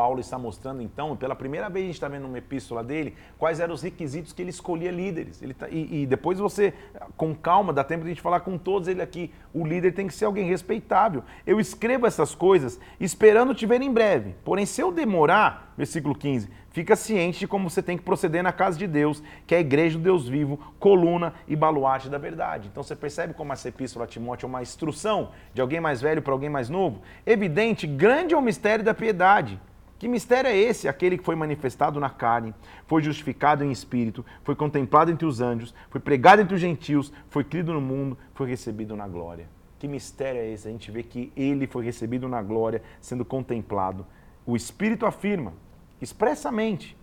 Paulo 0.00 0.18
está 0.18 0.38
mostrando, 0.38 0.80
então, 0.80 1.14
pela 1.14 1.36
primeira 1.36 1.68
vez 1.68 1.84
a 1.84 1.86
gente 1.88 1.96
está 1.96 2.08
vendo 2.08 2.26
uma 2.26 2.38
epístola 2.38 2.82
dele, 2.82 3.14
quais 3.36 3.60
eram 3.60 3.74
os 3.74 3.82
requisitos 3.82 4.32
que 4.32 4.40
ele 4.40 4.48
escolhia 4.48 4.90
líderes. 4.90 5.42
Ele 5.42 5.52
tá, 5.52 5.68
e, 5.68 6.04
e, 6.04 6.06
depois 6.06 6.38
você, 6.38 6.72
com 7.18 7.34
calma, 7.34 7.70
dá 7.70 7.84
tempo 7.84 8.04
de 8.04 8.06
a 8.06 8.14
gente 8.14 8.22
falar 8.22 8.40
com 8.40 8.56
todos 8.56 8.88
ele 8.88 9.02
aqui. 9.02 9.30
O 9.52 9.66
líder 9.66 9.92
tem 9.92 10.06
que 10.06 10.14
ser 10.14 10.24
alguém 10.24 10.46
respeitável. 10.46 11.22
Eu 11.46 11.60
escrevo 11.60 12.06
essas 12.06 12.34
coisas 12.34 12.80
esperando 12.98 13.54
te 13.54 13.66
ver 13.66 13.82
em 13.82 13.92
breve. 13.92 14.34
Porém, 14.42 14.64
se 14.64 14.80
eu 14.80 14.90
demorar, 14.90 15.74
versículo 15.76 16.14
15, 16.14 16.48
fica 16.70 16.96
ciente 16.96 17.40
de 17.40 17.46
como 17.46 17.68
você 17.68 17.82
tem 17.82 17.98
que 17.98 18.02
proceder 18.02 18.42
na 18.42 18.52
casa 18.52 18.78
de 18.78 18.86
Deus, 18.86 19.22
que 19.46 19.54
é 19.54 19.58
a 19.58 19.60
igreja 19.60 19.98
do 19.98 20.04
Deus 20.04 20.26
vivo, 20.26 20.58
coluna 20.78 21.34
e 21.46 21.54
baluarte 21.54 22.08
da 22.08 22.16
verdade. 22.16 22.70
Então 22.72 22.82
você 22.82 22.96
percebe 22.96 23.34
como 23.34 23.52
essa 23.52 23.68
epístola 23.68 24.06
a 24.06 24.08
Timóteo 24.08 24.46
é 24.46 24.48
uma 24.48 24.62
instrução 24.62 25.32
de 25.52 25.60
alguém 25.60 25.78
mais 25.78 26.00
velho 26.00 26.22
para 26.22 26.32
alguém 26.32 26.48
mais 26.48 26.70
novo? 26.70 27.02
Evidente, 27.26 27.86
grande 27.86 28.32
é 28.32 28.38
o 28.38 28.40
mistério 28.40 28.82
da 28.82 28.94
piedade. 28.94 29.60
Que 30.00 30.08
mistério 30.08 30.48
é 30.48 30.56
esse? 30.56 30.88
Aquele 30.88 31.18
que 31.18 31.24
foi 31.24 31.36
manifestado 31.36 32.00
na 32.00 32.08
carne, 32.08 32.54
foi 32.86 33.02
justificado 33.02 33.62
em 33.62 33.70
espírito, 33.70 34.24
foi 34.42 34.56
contemplado 34.56 35.10
entre 35.10 35.26
os 35.26 35.42
anjos, 35.42 35.74
foi 35.90 36.00
pregado 36.00 36.40
entre 36.40 36.54
os 36.54 36.60
gentios, 36.60 37.12
foi 37.28 37.44
crido 37.44 37.74
no 37.74 37.82
mundo, 37.82 38.16
foi 38.32 38.48
recebido 38.48 38.96
na 38.96 39.06
glória. 39.06 39.46
Que 39.78 39.86
mistério 39.86 40.40
é 40.40 40.48
esse? 40.48 40.66
A 40.66 40.70
gente 40.70 40.90
vê 40.90 41.02
que 41.02 41.30
ele 41.36 41.66
foi 41.66 41.84
recebido 41.84 42.26
na 42.28 42.40
glória, 42.40 42.82
sendo 42.98 43.26
contemplado. 43.26 44.06
O 44.46 44.56
Espírito 44.56 45.04
afirma 45.04 45.52
expressamente: 46.00 46.96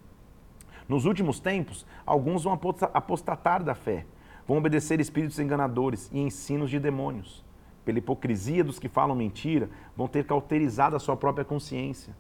nos 0.90 1.06
últimos 1.06 1.40
tempos, 1.40 1.86
alguns 2.04 2.46
vão 2.46 2.60
apostatar 2.96 3.64
da 3.64 3.76
fé, 3.76 4.08
vão 4.48 4.58
obedecer 4.58 5.00
espíritos 5.00 5.38
enganadores 5.38 6.10
e 6.12 6.20
ensinos 6.20 6.72
de 6.72 6.80
demônios. 6.80 7.46
Pela 7.86 8.00
hipocrisia 8.00 8.64
dos 8.64 8.80
que 8.80 8.90
falam 8.90 9.16
mentira, 9.16 9.70
vão 9.96 10.08
ter 10.08 10.26
cauterizado 10.26 10.96
a 10.96 11.00
sua 11.00 11.16
própria 11.16 11.46
consciência 11.46 12.16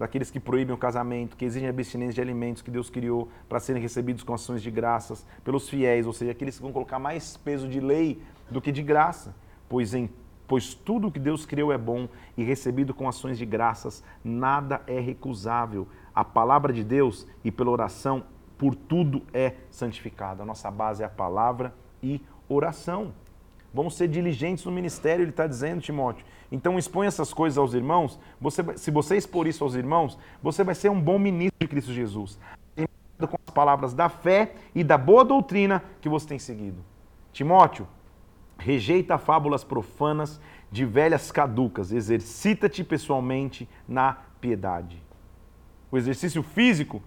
daqueles 0.00 0.30
que 0.30 0.40
proíbem 0.40 0.74
o 0.74 0.78
casamento, 0.78 1.36
que 1.36 1.44
exigem 1.44 1.68
abstinência 1.68 2.14
de 2.14 2.20
alimentos 2.22 2.62
que 2.62 2.70
Deus 2.70 2.88
criou 2.88 3.28
para 3.46 3.60
serem 3.60 3.82
recebidos 3.82 4.24
com 4.24 4.32
ações 4.32 4.62
de 4.62 4.70
graças 4.70 5.26
pelos 5.44 5.68
fiéis, 5.68 6.06
ou 6.06 6.12
seja, 6.14 6.32
aqueles 6.32 6.56
que 6.56 6.62
vão 6.62 6.72
colocar 6.72 6.98
mais 6.98 7.36
peso 7.36 7.68
de 7.68 7.80
lei 7.80 8.22
do 8.50 8.62
que 8.62 8.72
de 8.72 8.82
graça, 8.82 9.36
pois 9.68 9.92
em 9.92 10.08
pois 10.48 10.74
tudo 10.74 11.12
que 11.12 11.20
Deus 11.20 11.46
criou 11.46 11.70
é 11.70 11.78
bom 11.78 12.08
e 12.36 12.42
recebido 12.42 12.92
com 12.92 13.06
ações 13.06 13.38
de 13.38 13.46
graças, 13.46 14.02
nada 14.24 14.82
é 14.86 14.98
recusável. 14.98 15.86
A 16.12 16.24
palavra 16.24 16.72
de 16.72 16.82
Deus 16.82 17.24
e 17.44 17.52
pela 17.52 17.70
oração, 17.70 18.24
por 18.58 18.74
tudo 18.74 19.22
é 19.32 19.54
santificada. 19.70 20.42
A 20.42 20.46
nossa 20.46 20.68
base 20.68 21.04
é 21.04 21.06
a 21.06 21.10
palavra 21.10 21.72
e 22.02 22.20
oração. 22.48 23.12
Vamos 23.72 23.96
ser 23.96 24.08
diligentes 24.08 24.64
no 24.64 24.72
ministério, 24.72 25.22
ele 25.22 25.30
está 25.30 25.46
dizendo, 25.46 25.80
Timóteo. 25.80 26.24
Então 26.50 26.78
expõe 26.78 27.06
essas 27.06 27.32
coisas 27.32 27.56
aos 27.56 27.72
irmãos. 27.74 28.18
Você, 28.40 28.64
se 28.76 28.90
você 28.90 29.16
expor 29.16 29.46
isso 29.46 29.62
aos 29.62 29.74
irmãos, 29.74 30.18
você 30.42 30.64
vai 30.64 30.74
ser 30.74 30.90
um 30.90 31.00
bom 31.00 31.18
ministro 31.18 31.56
de 31.60 31.68
Cristo 31.68 31.92
Jesus. 31.92 32.38
Com 33.18 33.36
as 33.46 33.54
palavras 33.54 33.92
da 33.94 34.08
fé 34.08 34.54
e 34.74 34.82
da 34.82 34.98
boa 34.98 35.24
doutrina 35.24 35.84
que 36.00 36.08
você 36.08 36.26
tem 36.26 36.38
seguido. 36.38 36.82
Timóteo, 37.32 37.86
rejeita 38.58 39.18
fábulas 39.18 39.62
profanas 39.62 40.40
de 40.70 40.84
velhas 40.84 41.30
caducas. 41.30 41.92
Exercita-te 41.92 42.82
pessoalmente 42.82 43.68
na 43.86 44.16
piedade. 44.40 45.00
O 45.92 45.98
exercício 45.98 46.42
físico 46.42 47.02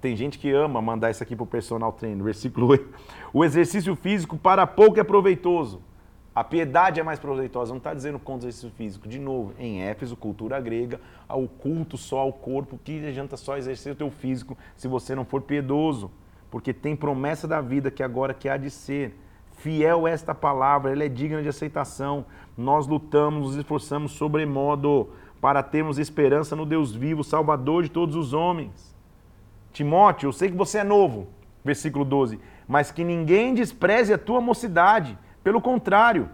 tem 0.00 0.14
gente 0.14 0.38
que 0.38 0.52
ama 0.52 0.80
mandar 0.80 1.10
isso 1.10 1.22
aqui 1.22 1.34
para 1.34 1.42
o 1.42 1.46
personal 1.46 1.92
trainer, 1.92 2.22
versículo 2.22 2.68
8. 2.68 2.88
O 3.32 3.44
exercício 3.44 3.96
físico 3.96 4.36
para 4.36 4.66
pouco 4.66 5.00
é 5.00 5.04
proveitoso. 5.04 5.82
A 6.32 6.44
piedade 6.44 7.00
é 7.00 7.02
mais 7.02 7.18
proveitosa. 7.18 7.72
Não 7.72 7.78
está 7.78 7.92
dizendo 7.92 8.18
contra 8.18 8.46
o 8.46 8.48
exercício 8.48 8.70
físico. 8.76 9.08
De 9.08 9.18
novo, 9.18 9.52
em 9.58 9.82
Éfeso, 9.82 10.16
cultura 10.16 10.60
grega, 10.60 11.00
o 11.28 11.48
culto 11.48 11.96
só 11.96 12.20
ao 12.20 12.32
corpo, 12.32 12.78
que 12.82 13.04
adianta 13.06 13.36
só 13.36 13.56
exercer 13.56 13.92
o 13.92 13.96
teu 13.96 14.10
físico 14.10 14.56
se 14.76 14.86
você 14.86 15.14
não 15.14 15.24
for 15.24 15.42
piedoso. 15.42 16.10
Porque 16.50 16.72
tem 16.72 16.94
promessa 16.94 17.48
da 17.48 17.60
vida 17.60 17.90
que 17.90 18.02
agora 18.02 18.32
que 18.32 18.48
há 18.48 18.56
de 18.56 18.70
ser. 18.70 19.18
Fiel 19.56 20.06
esta 20.06 20.34
palavra, 20.34 20.92
ela 20.92 21.04
é 21.04 21.08
digna 21.08 21.42
de 21.42 21.48
aceitação. 21.48 22.26
Nós 22.56 22.86
lutamos, 22.86 23.46
nos 23.46 23.56
esforçamos 23.56 24.12
sobremodo 24.12 25.10
para 25.40 25.62
termos 25.62 25.98
esperança 25.98 26.54
no 26.54 26.66
Deus 26.66 26.94
vivo, 26.94 27.24
Salvador 27.24 27.82
de 27.82 27.88
todos 27.88 28.14
os 28.16 28.32
homens 28.32 28.93
Timóteo, 29.74 30.28
eu 30.28 30.32
sei 30.32 30.52
que 30.52 30.56
você 30.56 30.78
é 30.78 30.84
novo, 30.84 31.26
versículo 31.64 32.04
12, 32.04 32.38
mas 32.66 32.92
que 32.92 33.02
ninguém 33.02 33.52
despreze 33.52 34.14
a 34.14 34.18
tua 34.18 34.40
mocidade. 34.40 35.18
Pelo 35.42 35.60
contrário, 35.60 36.30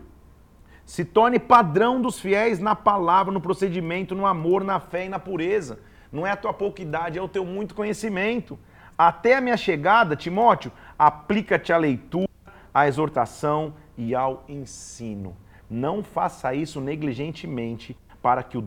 se 0.85 1.07
torne 1.07 1.39
padrão 1.39 2.03
dos 2.03 2.21
fiéis 2.21 2.59
na 2.59 2.77
palavra, 2.77 3.33
no 3.33 3.41
procedimento, 3.41 4.15
no 4.15 4.27
amor, 4.27 4.63
na 4.63 4.79
fé 4.79 5.07
e 5.07 5.09
na 5.09 5.19
pureza. 5.19 5.81
Não 6.13 6.27
é 6.27 6.33
a 6.33 6.37
tua 6.37 6.53
pouca 6.53 6.83
idade, 6.83 7.19
é 7.19 7.23
o 7.23 7.29
teu 7.29 7.47
muito 7.47 7.75
conhecimento. 7.75 8.59
Até 8.97 9.35
a 9.35 9.41
minha 9.41 9.57
chegada, 9.57 10.15
Timóteo, 10.15 10.71
aplica-te 10.99 11.73
à 11.73 11.79
leitura, 11.79 12.29
à 12.75 12.87
exortação 12.87 13.73
e 13.97 14.15
ao 14.15 14.45
ensino. 14.51 15.35
Não 15.71 16.05
faça 16.05 16.53
isso 16.53 16.79
negligentemente, 16.79 17.97
para 18.21 18.43
que 18.43 18.59
o 18.59 18.65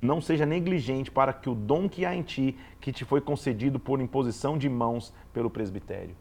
não 0.00 0.20
seja 0.20 0.44
negligente 0.44 1.10
para 1.10 1.32
que 1.32 1.48
o 1.48 1.54
dom 1.54 1.88
que 1.88 2.04
há 2.04 2.14
em 2.14 2.22
ti, 2.22 2.56
que 2.80 2.92
te 2.92 3.04
foi 3.04 3.20
concedido 3.20 3.78
por 3.78 4.00
imposição 4.00 4.58
de 4.58 4.68
mãos 4.68 5.14
pelo 5.32 5.50
presbitério. 5.50 6.16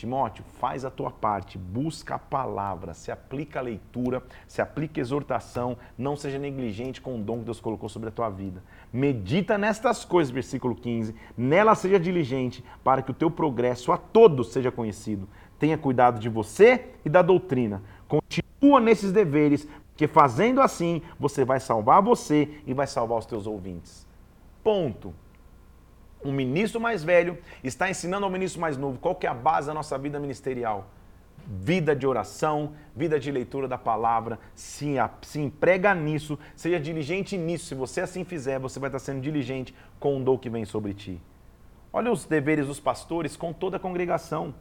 Timóteo, 0.00 0.42
faz 0.58 0.82
a 0.82 0.90
tua 0.90 1.10
parte, 1.10 1.58
busca 1.58 2.14
a 2.14 2.18
palavra, 2.18 2.94
se 2.94 3.12
aplica 3.12 3.58
a 3.58 3.62
leitura, 3.62 4.22
se 4.48 4.62
aplica 4.62 4.98
a 4.98 5.02
exortação, 5.02 5.76
não 5.98 6.16
seja 6.16 6.38
negligente 6.38 7.02
com 7.02 7.16
o 7.16 7.22
dom 7.22 7.40
que 7.40 7.44
Deus 7.44 7.60
colocou 7.60 7.86
sobre 7.86 8.08
a 8.08 8.12
tua 8.12 8.30
vida. 8.30 8.62
Medita 8.90 9.58
nestas 9.58 10.02
coisas, 10.02 10.32
versículo 10.32 10.74
15, 10.74 11.14
nela 11.36 11.74
seja 11.74 12.00
diligente, 12.00 12.64
para 12.82 13.02
que 13.02 13.10
o 13.10 13.14
teu 13.14 13.30
progresso 13.30 13.92
a 13.92 13.98
todos 13.98 14.52
seja 14.52 14.72
conhecido. 14.72 15.28
Tenha 15.58 15.76
cuidado 15.76 16.18
de 16.18 16.30
você 16.30 16.92
e 17.04 17.10
da 17.10 17.20
doutrina. 17.20 17.82
Continua 18.08 18.80
nesses 18.80 19.12
deveres, 19.12 19.68
que 20.00 20.08
fazendo 20.08 20.62
assim, 20.62 21.02
você 21.18 21.44
vai 21.44 21.60
salvar 21.60 22.00
você 22.00 22.48
e 22.66 22.72
vai 22.72 22.86
salvar 22.86 23.18
os 23.18 23.26
teus 23.26 23.46
ouvintes. 23.46 24.06
Ponto 24.64 25.14
um 26.24 26.32
ministro 26.32 26.80
mais 26.80 27.04
velho 27.04 27.36
está 27.62 27.90
ensinando 27.90 28.24
ao 28.24 28.32
ministro 28.32 28.62
mais 28.62 28.78
novo 28.78 28.98
qual 28.98 29.14
que 29.14 29.26
é 29.26 29.30
a 29.30 29.34
base 29.34 29.66
da 29.66 29.74
nossa 29.74 29.98
vida 29.98 30.18
ministerial. 30.18 30.86
Vida 31.46 31.94
de 31.94 32.06
oração, 32.06 32.72
vida 32.96 33.20
de 33.20 33.30
leitura 33.30 33.68
da 33.68 33.76
palavra, 33.76 34.38
se, 34.54 34.94
se 35.20 35.38
emprega 35.38 35.94
nisso, 35.94 36.38
seja 36.56 36.80
diligente 36.80 37.36
nisso. 37.36 37.66
Se 37.66 37.74
você 37.74 38.00
assim 38.00 38.24
fizer, 38.24 38.58
você 38.58 38.80
vai 38.80 38.88
estar 38.88 39.00
sendo 39.00 39.20
diligente 39.20 39.74
com 39.98 40.16
o 40.16 40.24
dom 40.24 40.38
que 40.38 40.48
vem 40.48 40.64
sobre 40.64 40.94
ti. 40.94 41.20
Olha 41.92 42.10
os 42.10 42.24
deveres 42.24 42.68
dos 42.68 42.80
pastores 42.80 43.36
com 43.36 43.52
toda 43.52 43.76
a 43.76 43.80
congregação. 43.80 44.54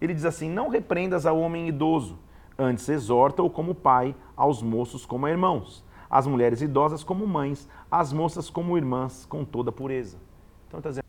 Ele 0.00 0.14
diz 0.14 0.24
assim: 0.24 0.48
Não 0.48 0.70
repreendas 0.70 1.26
ao 1.26 1.38
homem 1.38 1.68
idoso, 1.68 2.18
antes 2.60 2.88
exorta-o 2.88 3.48
como 3.48 3.74
pai, 3.74 4.14
aos 4.36 4.62
moços 4.62 5.06
como 5.06 5.26
irmãos, 5.26 5.82
as 6.10 6.26
mulheres 6.26 6.60
idosas 6.60 7.02
como 7.02 7.26
mães, 7.26 7.68
as 7.90 8.12
moças 8.12 8.50
como 8.50 8.76
irmãs, 8.76 9.24
com 9.24 9.44
toda 9.44 9.72
pureza. 9.72 10.18
Então 10.68 10.78
está 10.78 10.90
dizendo, 10.90 11.06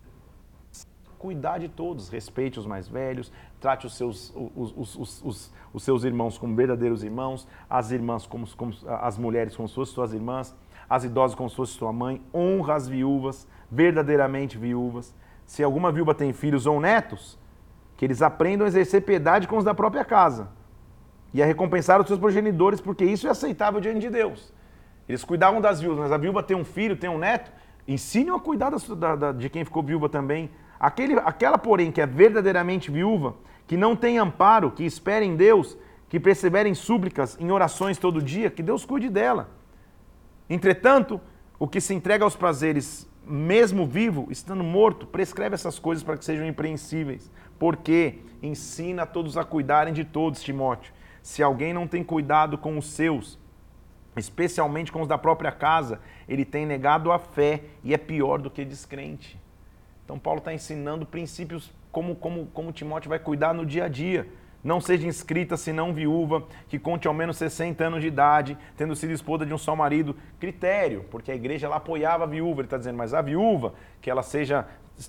cuidar 1.20 1.60
de 1.60 1.67
todos, 1.67 2.10
respeite 2.10 2.58
os 2.58 2.65
mais 2.65 2.88
velhos, 2.88 3.31
trate 3.60 3.86
os 3.86 3.96
seus, 3.96 4.34
os, 4.55 4.74
os, 4.75 5.22
os, 5.24 5.53
os 5.74 5.84
seus 5.84 6.03
irmãos 6.03 6.38
como 6.38 6.55
verdadeiros 6.55 7.03
irmãos, 7.03 7.48
as 7.70 7.91
irmãs 7.91 8.25
como, 8.25 8.48
como 8.55 8.74
as 8.88 9.17
mulheres 9.17 9.55
como 9.55 9.67
suas 9.67 9.89
suas 9.89 10.13
irmãs, 10.13 10.55
as 10.89 11.03
idosas 11.03 11.36
como 11.36 11.50
se 11.50 11.65
sua 11.67 11.91
mãe, 11.91 12.22
honra 12.34 12.75
as 12.75 12.88
viúvas, 12.88 13.48
verdadeiramente 13.70 14.58
viúvas. 14.58 15.13
Se 15.46 15.63
alguma 15.63 15.91
viúva 15.91 16.15
tem 16.15 16.34
filhos 16.34 16.65
ou 16.65 16.79
netos, 16.79 17.38
que 17.98 18.05
eles 18.05 18.22
aprendam 18.22 18.65
a 18.65 18.67
exercer 18.67 19.03
piedade 19.03 19.48
com 19.48 19.58
os 19.58 19.65
da 19.65 19.74
própria 19.74 20.05
casa 20.05 20.61
e 21.34 21.42
a 21.42 21.46
recompensar 21.46 22.00
os 22.02 22.08
seus 22.08 22.20
progenitores, 22.20 22.82
porque 22.82 23.06
isso 23.06 23.28
é 23.28 23.30
aceitável 23.32 23.80
diante 23.80 24.00
de 24.00 24.10
Deus. 24.10 24.54
Eles 25.08 25.24
cuidavam 25.24 25.62
das 25.62 25.80
viúvas, 25.82 26.00
mas 26.00 26.12
a 26.12 26.18
viúva 26.18 26.44
tem 26.44 26.56
um 26.56 26.66
filho, 26.66 26.96
tem 26.96 27.10
um 27.10 27.18
neto, 27.18 27.52
Ensine 27.88 28.30
a 28.30 28.40
cuidar 28.40 28.72
da, 28.72 29.16
da, 29.16 29.32
de 29.32 29.50
quem 29.50 29.66
ficou 29.66 29.84
viúva 29.84 30.08
também. 30.08 30.50
Aquele, 30.80 31.16
aquela, 31.20 31.58
porém, 31.58 31.92
que 31.92 32.02
é 32.02 32.06
verdadeiramente 32.06 32.92
viúva, 32.92 33.36
que 33.68 33.78
não 33.78 33.96
tem 33.96 34.18
amparo, 34.18 34.72
que 34.72 34.84
espera 34.84 35.24
em 35.24 35.36
Deus, 35.36 35.78
que 36.10 36.20
persevera 36.20 36.68
em 36.68 36.74
súplicas, 36.74 37.38
em 37.40 37.52
orações 37.52 37.98
todo 37.98 38.22
dia, 38.22 38.50
que 38.50 38.64
Deus 38.64 38.86
cuide 38.86 39.10
dela. 39.10 39.50
Entretanto, 40.50 41.20
o 41.58 41.68
que 41.68 41.80
se 41.80 41.94
entrega 41.94 42.24
aos 42.24 42.36
prazeres, 42.36 43.10
mesmo 43.26 43.86
vivo, 43.86 44.28
estando 44.30 44.64
morto, 44.64 45.06
prescreve 45.08 45.56
essas 45.56 45.80
coisas 45.80 46.04
para 46.04 46.18
que 46.18 46.26
sejam 46.26 46.46
impreensíveis. 46.46 47.32
Porque 47.58 48.20
ensina 48.42 49.04
a 49.04 49.06
todos 49.06 49.38
a 49.38 49.44
cuidarem 49.44 49.94
de 49.94 50.04
todos, 50.04 50.42
Timóteo. 50.42 50.94
Se 51.22 51.44
alguém 51.44 51.74
não 51.74 51.88
tem 51.88 52.04
cuidado 52.04 52.58
com 52.58 52.78
os 52.78 52.88
seus, 52.88 53.38
especialmente 54.16 54.92
com 54.92 55.01
os 55.01 55.08
da 55.08 55.18
própria 55.18 55.51
casa, 55.51 56.00
ele 56.28 56.44
tem 56.44 56.66
negado 56.66 57.12
a 57.12 57.20
fé 57.20 57.62
e 57.84 57.94
é 57.94 57.98
pior 57.98 58.40
do 58.40 58.50
que 58.50 58.66
descrente. 58.66 59.40
Então 60.04 60.20
Paulo 60.20 60.40
está 60.40 60.54
ensinando 60.54 61.06
princípios 61.06 61.72
como, 61.92 62.16
como, 62.16 62.48
como 62.48 62.72
Timóteo 62.72 63.10
vai 63.10 63.20
cuidar 63.20 63.54
no 63.54 63.66
dia 63.66 63.86
a 63.86 63.88
dia. 63.88 64.27
Não 64.64 64.79
seja 64.79 65.07
inscrita 65.07 65.57
senão 65.57 65.92
viúva, 65.92 66.44
que 66.68 66.77
conte 66.77 67.07
ao 67.07 67.14
menos 67.14 67.38
60 67.38 67.84
anos 67.84 68.01
de 68.01 68.07
idade, 68.07 68.57
tendo 68.77 68.96
sido 68.96 69.12
esposa 69.12 69.44
de 69.44 69.53
um 69.53 69.57
só 69.57 69.75
marido. 69.75 70.16
Critério, 70.40 71.05
porque 71.10 71.31
a 71.31 71.36
igreja 71.36 71.66
ela 71.66 71.77
apoiava 71.77 72.25
a 72.25 72.27
viúva. 72.27 72.62
Ele 72.62 72.68
está 72.68 72.77
dizendo, 72.77 72.98
mas 72.98 73.14
a 73.14 73.22
viúva, 73.22 73.74
que 74.00 74.10
ela 74.10 74.22
seja 74.22 74.68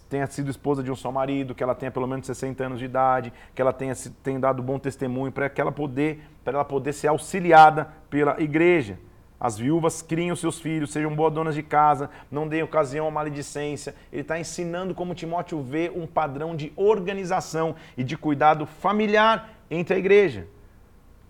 tenha 0.08 0.26
sido 0.26 0.50
esposa 0.50 0.82
de 0.82 0.90
um 0.90 0.96
só 0.96 1.10
marido, 1.10 1.54
que 1.54 1.62
ela 1.62 1.74
tenha 1.74 1.90
pelo 1.90 2.06
menos 2.06 2.26
60 2.26 2.64
anos 2.64 2.78
de 2.78 2.84
idade, 2.84 3.32
que 3.54 3.60
ela 3.60 3.72
tenha, 3.72 3.94
tenha 4.22 4.38
dado 4.38 4.62
bom 4.62 4.78
testemunho 4.78 5.32
para 5.32 5.50
ela 5.54 5.72
poder, 5.72 6.22
para 6.44 6.54
ela 6.54 6.64
poder 6.64 6.92
ser 6.92 7.08
auxiliada 7.08 7.88
pela 8.08 8.40
igreja. 8.40 8.98
As 9.40 9.58
viúvas 9.58 10.00
criem 10.02 10.30
os 10.30 10.38
seus 10.38 10.60
filhos, 10.60 10.92
sejam 10.92 11.16
boas 11.16 11.34
donas 11.34 11.56
de 11.56 11.64
casa, 11.64 12.08
não 12.30 12.46
deem 12.46 12.62
ocasião 12.62 13.08
à 13.08 13.10
maledicência. 13.10 13.92
Ele 14.12 14.22
está 14.22 14.38
ensinando 14.38 14.94
como 14.94 15.16
Timóteo 15.16 15.60
vê 15.60 15.90
um 15.92 16.06
padrão 16.06 16.54
de 16.54 16.72
organização 16.76 17.74
e 17.96 18.04
de 18.04 18.16
cuidado 18.16 18.66
familiar 18.66 19.50
entre 19.68 19.96
a 19.96 19.98
igreja. 19.98 20.46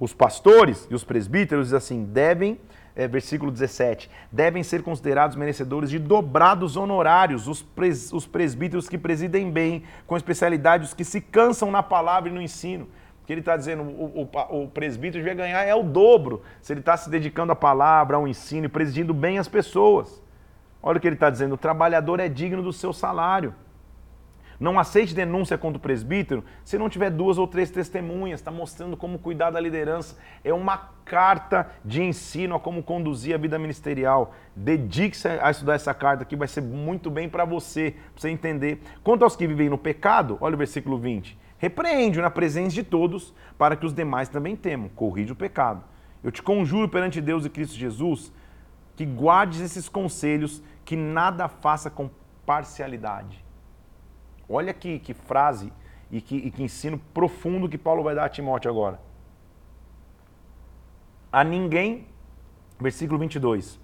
Os 0.02 0.12
pastores 0.12 0.88
e 0.90 0.96
os 0.96 1.04
presbíteros, 1.04 1.66
diz 1.66 1.74
assim, 1.74 2.02
devem, 2.02 2.58
é, 2.96 3.06
versículo 3.06 3.52
17, 3.52 4.10
devem 4.32 4.64
ser 4.64 4.82
considerados 4.82 5.36
merecedores 5.36 5.88
de 5.88 5.96
dobrados 5.96 6.76
honorários, 6.76 7.46
os, 7.46 7.62
pres, 7.62 8.12
os 8.12 8.26
presbíteros 8.26 8.88
que 8.88 8.98
presidem 8.98 9.48
bem, 9.48 9.84
com 10.04 10.16
especialidade 10.16 10.82
os 10.86 10.92
que 10.92 11.04
se 11.04 11.20
cansam 11.20 11.70
na 11.70 11.84
palavra 11.84 12.28
e 12.28 12.32
no 12.32 12.42
ensino 12.42 12.88
que 13.24 13.32
ele 13.32 13.42
está 13.42 13.56
dizendo, 13.56 13.84
o, 13.84 14.28
o, 14.32 14.62
o, 14.64 14.68
presbítero 14.68 15.22
devia 15.22 15.34
ganhar 15.34 15.62
é 15.62 15.72
o 15.72 15.84
dobro 15.84 16.42
se 16.60 16.72
ele 16.72 16.80
está 16.80 16.96
se 16.96 17.08
dedicando 17.08 17.52
à 17.52 17.54
palavra, 17.54 18.16
ao 18.16 18.26
ensino 18.26 18.66
e 18.66 18.68
presidindo 18.68 19.14
bem 19.14 19.38
as 19.38 19.46
pessoas. 19.46 20.20
Olha 20.82 20.98
o 20.98 21.00
que 21.00 21.06
ele 21.06 21.14
está 21.14 21.30
dizendo: 21.30 21.54
o 21.54 21.56
trabalhador 21.56 22.18
é 22.18 22.28
digno 22.28 22.60
do 22.60 22.72
seu 22.72 22.92
salário. 22.92 23.54
Não 24.58 24.78
aceite 24.78 25.14
denúncia 25.14 25.58
contra 25.58 25.78
o 25.78 25.80
presbítero 25.80 26.44
se 26.64 26.78
não 26.78 26.88
tiver 26.88 27.10
duas 27.10 27.38
ou 27.38 27.46
três 27.46 27.70
testemunhas. 27.70 28.40
Está 28.40 28.50
mostrando 28.50 28.96
como 28.96 29.18
cuidar 29.18 29.50
da 29.50 29.60
liderança. 29.60 30.16
É 30.44 30.52
uma 30.52 30.90
carta 31.04 31.70
de 31.84 32.02
ensino 32.02 32.54
a 32.54 32.60
como 32.60 32.82
conduzir 32.82 33.34
a 33.34 33.38
vida 33.38 33.58
ministerial. 33.58 34.34
Dedique-se 34.54 35.28
a 35.28 35.50
estudar 35.50 35.74
essa 35.74 35.92
carta 35.92 36.24
que 36.24 36.36
vai 36.36 36.48
ser 36.48 36.62
muito 36.62 37.10
bem 37.10 37.28
para 37.28 37.44
você, 37.44 37.96
para 38.12 38.20
você 38.20 38.30
entender. 38.30 38.80
Quanto 39.02 39.24
aos 39.24 39.36
que 39.36 39.46
vivem 39.46 39.68
no 39.68 39.78
pecado, 39.78 40.38
olha 40.40 40.54
o 40.54 40.58
versículo 40.58 40.98
20. 40.98 41.38
Repreende-o 41.58 42.22
na 42.22 42.30
presença 42.30 42.74
de 42.74 42.82
todos, 42.82 43.32
para 43.56 43.76
que 43.76 43.86
os 43.86 43.94
demais 43.94 44.28
também 44.28 44.56
temam. 44.56 44.88
Corrige 44.88 45.32
o 45.32 45.36
pecado. 45.36 45.84
Eu 46.22 46.30
te 46.30 46.42
conjuro 46.42 46.88
perante 46.88 47.20
Deus 47.20 47.44
e 47.44 47.50
Cristo 47.50 47.76
Jesus 47.76 48.32
que 48.96 49.04
guardes 49.04 49.60
esses 49.60 49.88
conselhos, 49.88 50.62
que 50.84 50.96
nada 50.96 51.48
faça 51.48 51.90
com 51.90 52.10
parcialidade. 52.44 53.41
Olha 54.52 54.74
que, 54.74 54.98
que 54.98 55.14
frase 55.14 55.72
e 56.10 56.20
que, 56.20 56.36
e 56.36 56.50
que 56.50 56.62
ensino 56.62 56.98
profundo 57.14 57.68
que 57.68 57.78
Paulo 57.78 58.02
vai 58.02 58.14
dar 58.14 58.26
a 58.26 58.28
Timóteo 58.28 58.70
agora. 58.70 59.00
A 61.32 61.42
ninguém, 61.42 62.06
versículo 62.78 63.18
22, 63.18 63.80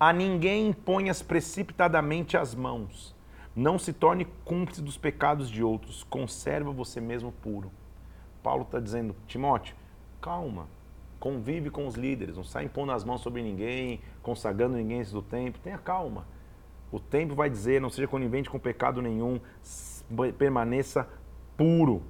a 0.00 0.10
ninguém 0.12 0.68
imponhas 0.68 1.20
precipitadamente 1.20 2.36
as 2.36 2.54
mãos 2.54 3.14
não 3.54 3.78
se 3.78 3.92
torne 3.92 4.24
cúmplice 4.44 4.80
dos 4.80 4.96
pecados 4.96 5.50
de 5.50 5.62
outros, 5.62 6.02
conserva 6.02 6.72
você 6.72 7.00
mesmo 7.00 7.30
puro. 7.30 7.70
Paulo 8.42 8.62
está 8.62 8.80
dizendo, 8.80 9.14
Timóteo, 9.26 9.76
calma, 10.20 10.66
convive 11.20 11.68
com 11.68 11.86
os 11.86 11.94
líderes, 11.94 12.36
não 12.36 12.44
sai 12.44 12.64
impondo 12.64 12.92
as 12.92 13.04
mãos 13.04 13.20
sobre 13.20 13.42
ninguém, 13.42 14.00
consagrando 14.22 14.76
ninguém 14.76 15.00
antes 15.00 15.12
do 15.12 15.20
tempo, 15.20 15.58
tenha 15.58 15.76
calma. 15.76 16.26
O 16.92 17.00
tempo 17.00 17.34
vai 17.34 17.50
dizer, 17.50 17.80
não 17.80 17.90
seja 17.90 18.06
conivente 18.06 18.48
com 18.48 18.58
pecado 18.58 19.02
nenhum, 19.02 19.40
permaneça 20.38 21.08
puro. 21.56 22.02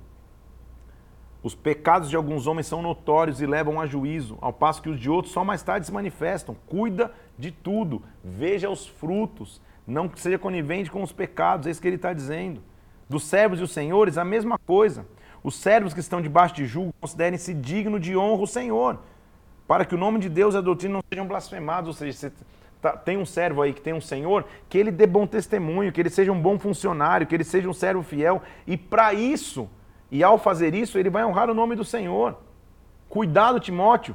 Os 1.42 1.54
pecados 1.54 2.10
de 2.10 2.16
alguns 2.16 2.46
homens 2.46 2.66
são 2.66 2.82
notórios 2.82 3.40
e 3.40 3.46
levam 3.46 3.80
a 3.80 3.86
juízo, 3.86 4.36
ao 4.40 4.52
passo 4.52 4.82
que 4.82 4.88
os 4.88 5.00
de 5.00 5.08
outros 5.08 5.32
só 5.32 5.44
mais 5.44 5.62
tarde 5.62 5.86
se 5.86 5.92
manifestam. 5.92 6.56
Cuida 6.66 7.12
de 7.38 7.50
tudo, 7.50 8.02
veja 8.22 8.68
os 8.68 8.86
frutos 8.86 9.60
não 9.86 10.10
seja 10.14 10.38
conivente 10.38 10.90
com 10.90 11.02
os 11.02 11.12
pecados, 11.12 11.66
é 11.66 11.70
isso 11.70 11.80
que 11.80 11.88
ele 11.88 11.96
está 11.96 12.12
dizendo. 12.12 12.62
Dos 13.08 13.24
servos 13.24 13.60
e 13.60 13.62
os 13.62 13.72
senhores, 13.72 14.16
a 14.16 14.24
mesma 14.24 14.58
coisa. 14.58 15.06
Os 15.42 15.56
servos 15.56 15.92
que 15.92 16.00
estão 16.00 16.22
debaixo 16.22 16.54
de 16.54 16.66
julgo 16.66 16.94
considerem-se 17.00 17.52
dignos 17.52 18.00
de 18.00 18.16
honra 18.16 18.42
o 18.42 18.46
Senhor, 18.46 19.00
para 19.66 19.84
que 19.84 19.94
o 19.94 19.98
nome 19.98 20.20
de 20.20 20.28
Deus 20.28 20.54
e 20.54 20.58
a 20.58 20.60
doutrina 20.60 20.94
não 20.94 21.02
sejam 21.08 21.26
blasfemados. 21.26 21.88
Ou 21.88 21.94
seja, 21.94 22.32
tá, 22.82 22.96
tem 22.96 23.16
um 23.16 23.24
servo 23.24 23.62
aí 23.62 23.72
que 23.72 23.80
tem 23.80 23.94
um 23.94 24.00
senhor, 24.00 24.44
que 24.68 24.76
ele 24.76 24.90
dê 24.90 25.06
bom 25.06 25.26
testemunho, 25.26 25.92
que 25.92 26.00
ele 26.00 26.10
seja 26.10 26.30
um 26.30 26.40
bom 26.40 26.58
funcionário, 26.58 27.26
que 27.26 27.34
ele 27.34 27.44
seja 27.44 27.68
um 27.68 27.72
servo 27.72 28.02
fiel. 28.02 28.42
E 28.66 28.76
para 28.76 29.14
isso, 29.14 29.70
e 30.10 30.22
ao 30.22 30.36
fazer 30.36 30.74
isso, 30.74 30.98
ele 30.98 31.08
vai 31.08 31.24
honrar 31.24 31.48
o 31.48 31.54
nome 31.54 31.74
do 31.74 31.84
Senhor. 31.84 32.36
Cuidado, 33.08 33.58
Timóteo 33.58 34.14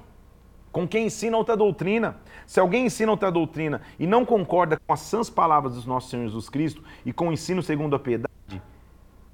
com 0.78 0.88
quem 0.88 1.08
ensina 1.08 1.36
outra 1.36 1.58
doutrina. 1.58 2.18
Se 2.46 2.60
alguém 2.60 2.86
ensina 2.86 3.12
outra 3.12 3.32
doutrina 3.32 3.82
e 3.98 4.06
não 4.06 4.24
concorda 4.24 4.80
com 4.86 4.94
as 4.94 5.00
sãs 5.00 5.28
palavras 5.28 5.82
do 5.82 5.90
nosso 5.90 6.10
Senhor 6.10 6.26
Jesus 6.26 6.50
Cristo 6.50 6.84
e 7.04 7.12
com 7.12 7.30
o 7.30 7.34
ensino 7.34 7.64
segundo 7.64 7.96
a 7.96 8.00
piedade, 8.00 8.62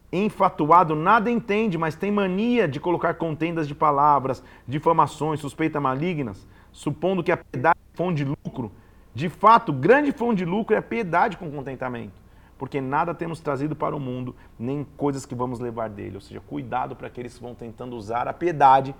enfatuado, 0.10 0.96
nada 0.96 1.30
entende, 1.30 1.78
mas 1.78 1.96
tem 1.96 2.10
mania 2.10 2.66
de 2.66 2.80
colocar 2.80 3.16
contendas 3.16 3.68
de 3.68 3.76
palavras, 3.76 4.42
difamações, 4.66 5.42
suspeitas 5.42 5.82
malignas, 5.82 6.48
supondo 6.72 7.22
que 7.22 7.32
a 7.32 7.36
piedade 7.36 7.78
é 7.78 7.98
fonte 7.98 8.24
de 8.24 8.26
lucro. 8.26 8.72
De 9.14 9.30
fato, 9.30 9.72
grande 9.72 10.12
fonte 10.12 10.40
de 10.40 10.46
lucro 10.46 10.76
é 10.76 10.80
a 10.80 10.82
piedade 10.82 11.38
com 11.38 11.52
contentamento. 11.52 12.24
porque 12.58 12.80
nada 12.80 13.14
temos 13.14 13.42
trazido 13.42 13.76
para 13.76 13.94
o 13.94 14.00
mundo, 14.00 14.34
nem 14.58 14.86
coisas 14.96 15.26
que 15.26 15.36
vamos 15.36 15.60
levar 15.60 15.90
dele. 15.90 16.16
Ou 16.16 16.22
seja, 16.22 16.40
cuidado 16.40 16.96
para 16.96 17.08
aqueles 17.08 17.36
que 17.36 17.44
vão 17.44 17.54
tentando 17.54 17.94
usar 17.94 18.26
a 18.26 18.32
piedade, 18.32 18.96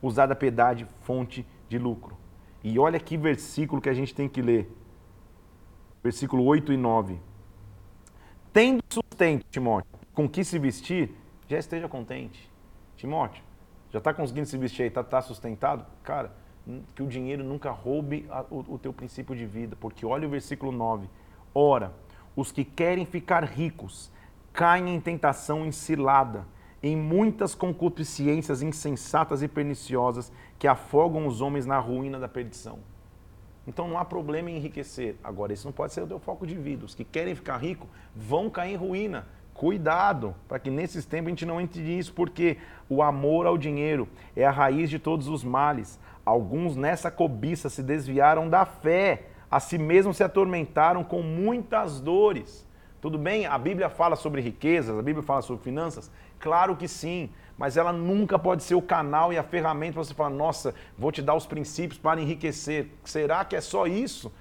usar 0.00 0.26
da 0.26 0.36
piedade 0.36 0.86
fonte 1.00 1.44
de 1.68 1.78
lucro. 1.78 2.16
E 2.62 2.78
olha 2.78 3.00
que 3.00 3.16
versículo 3.16 3.82
que 3.82 3.88
a 3.88 3.94
gente 3.94 4.14
tem 4.14 4.28
que 4.28 4.40
ler. 4.40 4.70
Versículo 6.00 6.44
8 6.44 6.72
e 6.72 6.76
9. 6.76 7.18
Tendo 8.52 8.82
sustento, 8.88 9.46
Timóteo, 9.50 9.90
com 10.14 10.28
que 10.28 10.44
se 10.44 10.58
vestir, 10.58 11.10
já 11.48 11.58
esteja 11.58 11.88
contente. 11.88 12.48
Timóteo, 12.96 13.42
já 13.90 13.98
está 13.98 14.14
conseguindo 14.14 14.46
se 14.46 14.56
vestir 14.56 14.82
aí, 14.82 14.88
está 14.88 15.02
tá 15.02 15.20
sustentado? 15.22 15.84
Cara, 16.04 16.32
que 16.94 17.02
o 17.02 17.06
dinheiro 17.06 17.42
nunca 17.42 17.70
roube 17.70 18.26
a, 18.30 18.44
o, 18.50 18.74
o 18.74 18.78
teu 18.78 18.92
princípio 18.92 19.34
de 19.34 19.44
vida, 19.46 19.76
porque 19.80 20.06
olha 20.06 20.26
o 20.26 20.30
versículo 20.30 20.70
9. 20.70 21.08
Ora, 21.54 21.92
os 22.36 22.52
que 22.52 22.64
querem 22.64 23.04
ficar 23.04 23.44
ricos 23.44 24.10
caem 24.52 24.94
em 24.94 25.00
tentação 25.00 25.66
encilada, 25.66 26.46
em 26.82 26.96
muitas 26.96 27.54
concupiscências 27.54 28.62
insensatas 28.62 29.42
e 29.42 29.48
perniciosas 29.48 30.32
que 30.58 30.66
afogam 30.66 31.26
os 31.26 31.40
homens 31.40 31.66
na 31.66 31.78
ruína 31.78 32.18
da 32.18 32.28
perdição. 32.28 32.78
Então 33.66 33.86
não 33.86 33.98
há 33.98 34.04
problema 34.04 34.50
em 34.50 34.56
enriquecer. 34.56 35.16
Agora, 35.22 35.52
isso 35.52 35.66
não 35.66 35.72
pode 35.72 35.92
ser 35.92 36.02
o 36.02 36.06
teu 36.06 36.18
foco 36.18 36.46
de 36.46 36.56
vida. 36.56 36.84
Os 36.84 36.94
que 36.94 37.04
querem 37.04 37.34
ficar 37.34 37.56
ricos 37.58 37.88
vão 38.14 38.50
cair 38.50 38.72
em 38.72 38.76
ruína. 38.76 39.26
Cuidado, 39.54 40.34
para 40.48 40.58
que 40.58 40.70
nesses 40.70 41.04
tempos 41.04 41.26
a 41.26 41.30
gente 41.30 41.46
não 41.46 41.60
entre 41.60 41.82
nisso, 41.82 42.12
porque 42.12 42.56
o 42.88 43.02
amor 43.02 43.46
ao 43.46 43.56
dinheiro 43.56 44.08
é 44.34 44.44
a 44.44 44.50
raiz 44.50 44.90
de 44.90 44.98
todos 44.98 45.28
os 45.28 45.44
males. 45.44 46.00
Alguns 46.24 46.76
nessa 46.76 47.10
cobiça 47.10 47.68
se 47.68 47.82
desviaram 47.82 48.48
da 48.48 48.64
fé, 48.64 49.24
a 49.50 49.58
si 49.60 49.76
mesmos 49.76 50.16
se 50.16 50.24
atormentaram 50.24 51.02
com 51.04 51.20
muitas 51.22 52.00
dores. 52.00 52.66
Tudo 53.00 53.18
bem? 53.18 53.46
A 53.46 53.58
Bíblia 53.58 53.88
fala 53.88 54.14
sobre 54.14 54.40
riquezas, 54.40 54.96
a 54.96 55.02
Bíblia 55.02 55.24
fala 55.24 55.42
sobre 55.42 55.64
finanças? 55.64 56.10
Claro 56.38 56.76
que 56.76 56.86
sim, 56.86 57.30
mas 57.58 57.76
ela 57.76 57.92
nunca 57.92 58.38
pode 58.38 58.62
ser 58.62 58.76
o 58.76 58.82
canal 58.82 59.32
e 59.32 59.38
a 59.38 59.42
ferramenta 59.42 59.94
para 59.94 60.04
você 60.04 60.14
falar, 60.14 60.30
nossa, 60.30 60.74
vou 60.96 61.10
te 61.10 61.20
dar 61.20 61.34
os 61.34 61.44
princípios 61.44 61.98
para 61.98 62.20
enriquecer. 62.20 62.88
Será 63.04 63.44
que 63.44 63.56
é 63.56 63.60
só 63.60 63.86
isso? 63.86 64.32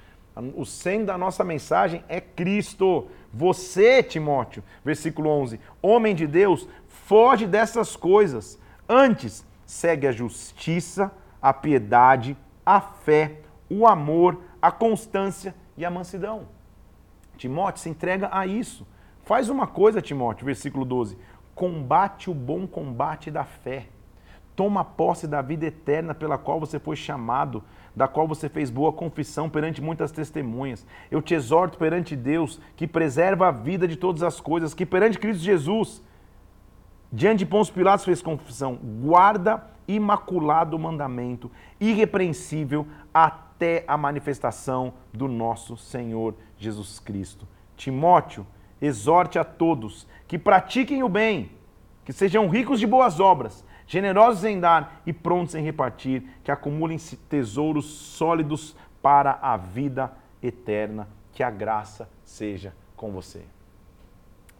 O 0.56 0.66
centro 0.66 1.08
da 1.08 1.18
nossa 1.18 1.44
mensagem 1.44 2.04
é 2.08 2.22
Cristo. 2.22 3.08
Você, 3.34 4.04
Timóteo, 4.04 4.64
versículo 4.86 5.30
11, 5.30 5.60
homem 5.82 6.16
de 6.16 6.28
Deus, 6.28 6.68
foge 6.88 7.48
dessas 7.48 7.96
coisas. 7.96 8.60
Antes, 8.88 9.46
segue 9.66 10.08
a 10.08 10.12
justiça, 10.12 11.12
a 11.42 11.54
piedade, 11.54 12.38
a 12.66 12.80
fé, 12.80 13.40
o 13.70 13.88
amor, 13.88 14.42
a 14.62 14.72
constância 14.72 15.56
e 15.76 15.84
a 15.84 15.90
mansidão. 15.90 16.48
Timóteo 17.38 17.82
se 17.82 17.90
entrega 17.90 18.30
a 18.32 18.46
isso. 18.46 18.86
Faz 19.24 19.50
uma 19.50 19.66
coisa, 19.66 20.02
Timóteo, 20.02 20.46
versículo 20.46 20.86
12: 20.86 21.18
combate 21.56 22.30
o 22.30 22.34
bom 22.34 22.68
combate 22.68 23.32
da 23.32 23.44
fé. 23.44 23.88
Toma 24.56 24.84
posse 24.84 25.28
da 25.28 25.42
vida 25.42 25.66
eterna 25.66 26.14
pela 26.14 26.38
qual 26.38 26.60
você 26.60 26.78
foi 26.78 26.96
chamado, 26.96 27.64
da 27.96 28.08
qual 28.08 28.28
você 28.28 28.50
fez 28.50 28.70
boa 28.70 28.92
confissão 28.92 29.50
perante 29.50 29.82
muitas 29.82 30.12
testemunhas. 30.12 30.86
Eu 31.10 31.22
te 31.22 31.34
exorto 31.34 31.78
perante 31.78 32.16
Deus, 32.16 32.60
que 32.76 32.86
preserva 32.86 33.48
a 33.48 33.52
vida 33.52 33.88
de 33.88 33.96
todas 33.96 34.22
as 34.22 34.40
coisas, 34.40 34.74
que 34.74 34.86
perante 34.86 35.18
Cristo 35.18 35.42
Jesus, 35.42 36.04
diante 37.12 37.40
de 37.40 37.46
Pôncio 37.46 37.74
Pilatos 37.74 38.06
fez 38.06 38.22
confissão, 38.22 38.76
guarda 38.76 39.68
imaculado 39.88 40.80
mandamento, 40.80 41.52
irrepreensível 41.80 42.88
até 43.14 43.84
a 43.88 43.98
manifestação 43.98 44.94
do 45.14 45.28
nosso 45.28 45.76
Senhor 45.76 46.36
Jesus 46.58 47.00
Cristo. 47.00 47.48
Timóteo, 47.76 48.46
exorte 48.82 49.38
a 49.38 49.44
todos 49.44 50.08
que 50.28 50.38
pratiquem 50.38 51.04
o 51.04 51.10
bem, 51.10 51.52
que 52.06 52.14
sejam 52.14 52.48
ricos 52.48 52.80
de 52.80 52.88
boas 52.88 53.20
obras, 53.20 53.66
generosos 53.86 54.46
em 54.46 54.60
dar 54.60 55.02
e 55.06 55.12
prontos 55.12 55.56
em 55.56 55.64
repartir, 55.64 56.24
que 56.44 56.52
acumulem 56.52 56.98
tesouros 57.28 57.86
sólidos 57.86 58.76
para 59.02 59.38
a 59.42 59.58
vida 59.58 60.12
eterna. 60.42 61.08
Que 61.34 61.44
a 61.44 61.50
graça 61.50 62.10
seja 62.24 62.74
com 62.96 63.12
você. 63.12 63.44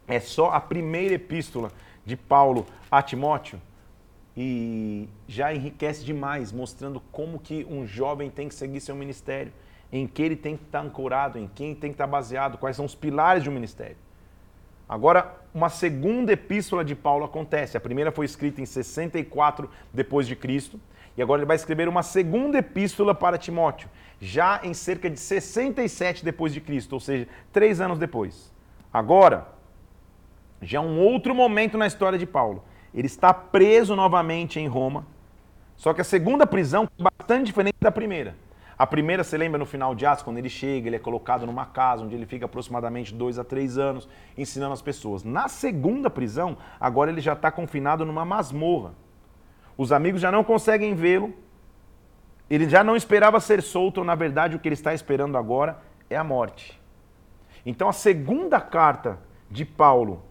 É 0.06 0.18
só 0.18 0.50
a 0.50 0.60
primeira 0.60 1.14
epístola 1.14 1.70
de 2.04 2.16
Paulo 2.16 2.66
a 2.90 3.02
Timóteo 3.02 3.60
e 4.36 5.08
já 5.28 5.52
enriquece 5.52 6.04
demais, 6.04 6.52
mostrando 6.52 7.00
como 7.12 7.38
que 7.38 7.66
um 7.68 7.86
jovem 7.86 8.30
tem 8.30 8.48
que 8.48 8.54
seguir 8.54 8.80
seu 8.80 8.94
ministério, 8.94 9.52
em 9.92 10.06
que 10.06 10.22
ele 10.22 10.36
tem 10.36 10.56
que 10.56 10.64
estar 10.64 10.80
ancorado, 10.80 11.38
em 11.38 11.50
quem 11.54 11.74
tem 11.74 11.90
que 11.90 11.94
estar 11.94 12.06
baseado, 12.06 12.56
quais 12.56 12.76
são 12.76 12.84
os 12.84 12.94
pilares 12.94 13.42
de 13.42 13.50
um 13.50 13.52
ministério. 13.52 13.96
Agora, 14.88 15.36
uma 15.54 15.68
segunda 15.68 16.32
epístola 16.32 16.84
de 16.84 16.94
Paulo 16.94 17.24
acontece. 17.24 17.76
A 17.76 17.80
primeira 17.80 18.10
foi 18.10 18.26
escrita 18.26 18.60
em 18.60 18.66
64 18.66 19.70
depois 19.92 20.26
de 20.26 20.34
Cristo, 20.34 20.80
e 21.16 21.22
agora 21.22 21.40
ele 21.40 21.46
vai 21.46 21.56
escrever 21.56 21.88
uma 21.88 22.02
segunda 22.02 22.58
epístola 22.58 23.14
para 23.14 23.36
Timóteo, 23.36 23.88
já 24.18 24.60
em 24.62 24.72
cerca 24.72 25.10
de 25.10 25.20
67 25.20 26.24
depois 26.24 26.54
de 26.54 26.60
Cristo, 26.60 26.94
ou 26.94 27.00
seja, 27.00 27.28
três 27.52 27.80
anos 27.82 27.98
depois. 27.98 28.50
Agora, 28.90 29.48
já 30.62 30.80
um 30.80 31.00
outro 31.00 31.34
momento 31.34 31.76
na 31.76 31.86
história 31.86 32.18
de 32.18 32.26
Paulo. 32.26 32.64
Ele 32.94 33.06
está 33.06 33.34
preso 33.34 33.96
novamente 33.96 34.60
em 34.60 34.68
Roma. 34.68 35.06
Só 35.76 35.92
que 35.92 36.00
a 36.00 36.04
segunda 36.04 36.46
prisão 36.46 36.88
é 36.98 37.02
bastante 37.02 37.46
diferente 37.46 37.76
da 37.80 37.90
primeira. 37.90 38.36
A 38.78 38.86
primeira, 38.86 39.22
você 39.22 39.36
lembra 39.36 39.58
no 39.58 39.66
final 39.66 39.94
de 39.94 40.06
Atos, 40.06 40.24
quando 40.24 40.38
ele 40.38 40.48
chega, 40.48 40.88
ele 40.88 40.96
é 40.96 40.98
colocado 40.98 41.46
numa 41.46 41.66
casa 41.66 42.04
onde 42.04 42.14
ele 42.14 42.26
fica 42.26 42.46
aproximadamente 42.46 43.14
dois 43.14 43.38
a 43.38 43.44
três 43.44 43.78
anos 43.78 44.08
ensinando 44.36 44.72
as 44.72 44.82
pessoas. 44.82 45.24
Na 45.24 45.48
segunda 45.48 46.08
prisão, 46.08 46.56
agora 46.80 47.10
ele 47.10 47.20
já 47.20 47.32
está 47.32 47.50
confinado 47.50 48.04
numa 48.04 48.24
masmorra. 48.24 48.94
Os 49.76 49.92
amigos 49.92 50.20
já 50.20 50.30
não 50.30 50.44
conseguem 50.44 50.94
vê-lo. 50.94 51.34
Ele 52.48 52.68
já 52.68 52.84
não 52.84 52.96
esperava 52.96 53.40
ser 53.40 53.62
solto, 53.62 54.04
na 54.04 54.14
verdade, 54.14 54.56
o 54.56 54.58
que 54.58 54.68
ele 54.68 54.74
está 54.74 54.92
esperando 54.92 55.38
agora 55.38 55.78
é 56.10 56.16
a 56.16 56.24
morte. 56.24 56.80
Então, 57.64 57.88
a 57.88 57.92
segunda 57.92 58.60
carta 58.60 59.18
de 59.50 59.64
Paulo 59.64 60.22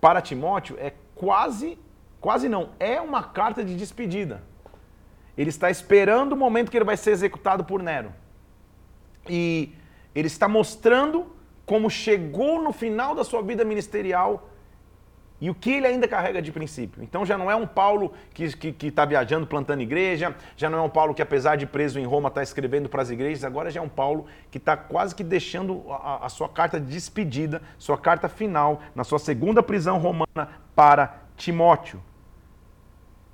para 0.00 0.20
Timóteo 0.20 0.76
é 0.78 0.92
quase, 1.14 1.78
quase 2.20 2.48
não, 2.48 2.70
é 2.78 3.00
uma 3.00 3.22
carta 3.22 3.64
de 3.64 3.76
despedida. 3.76 4.42
Ele 5.36 5.50
está 5.50 5.70
esperando 5.70 6.32
o 6.32 6.36
momento 6.36 6.70
que 6.70 6.76
ele 6.76 6.84
vai 6.84 6.96
ser 6.96 7.10
executado 7.12 7.64
por 7.64 7.82
Nero. 7.82 8.12
E 9.28 9.74
ele 10.14 10.26
está 10.26 10.48
mostrando 10.48 11.34
como 11.64 11.88
chegou 11.88 12.62
no 12.62 12.72
final 12.72 13.14
da 13.14 13.22
sua 13.24 13.42
vida 13.42 13.64
ministerial 13.64 14.49
e 15.40 15.48
o 15.48 15.54
que 15.54 15.70
ele 15.70 15.86
ainda 15.86 16.06
carrega 16.06 16.42
de 16.42 16.52
princípio. 16.52 17.02
Então 17.02 17.24
já 17.24 17.38
não 17.38 17.50
é 17.50 17.56
um 17.56 17.66
Paulo 17.66 18.12
que 18.34 18.44
está 18.44 18.58
que, 18.58 18.72
que 18.72 18.90
tá 18.90 19.04
viajando, 19.04 19.46
plantando 19.46 19.80
igreja, 19.80 20.34
já 20.56 20.68
não 20.68 20.78
é 20.78 20.82
um 20.82 20.88
Paulo 20.88 21.14
que, 21.14 21.22
apesar 21.22 21.56
de 21.56 21.66
preso 21.66 21.98
em 21.98 22.04
Roma, 22.04 22.28
está 22.28 22.42
escrevendo 22.42 22.88
para 22.88 23.00
as 23.00 23.10
igrejas, 23.10 23.44
agora 23.44 23.70
já 23.70 23.80
é 23.80 23.82
um 23.82 23.88
Paulo 23.88 24.26
que 24.50 24.58
está 24.58 24.76
quase 24.76 25.14
que 25.14 25.24
deixando 25.24 25.84
a, 25.90 26.26
a, 26.26 26.28
sua 26.28 26.48
carta 26.48 26.78
de 26.78 26.86
despedida, 26.86 27.62
sua 27.78 27.96
carta 27.96 28.28
final, 28.28 28.82
na 28.94 29.04
sua 29.04 29.18
segunda 29.18 29.62
prisão 29.62 29.98
romana 29.98 30.48
para 30.74 31.22
Timóteo. 31.36 32.02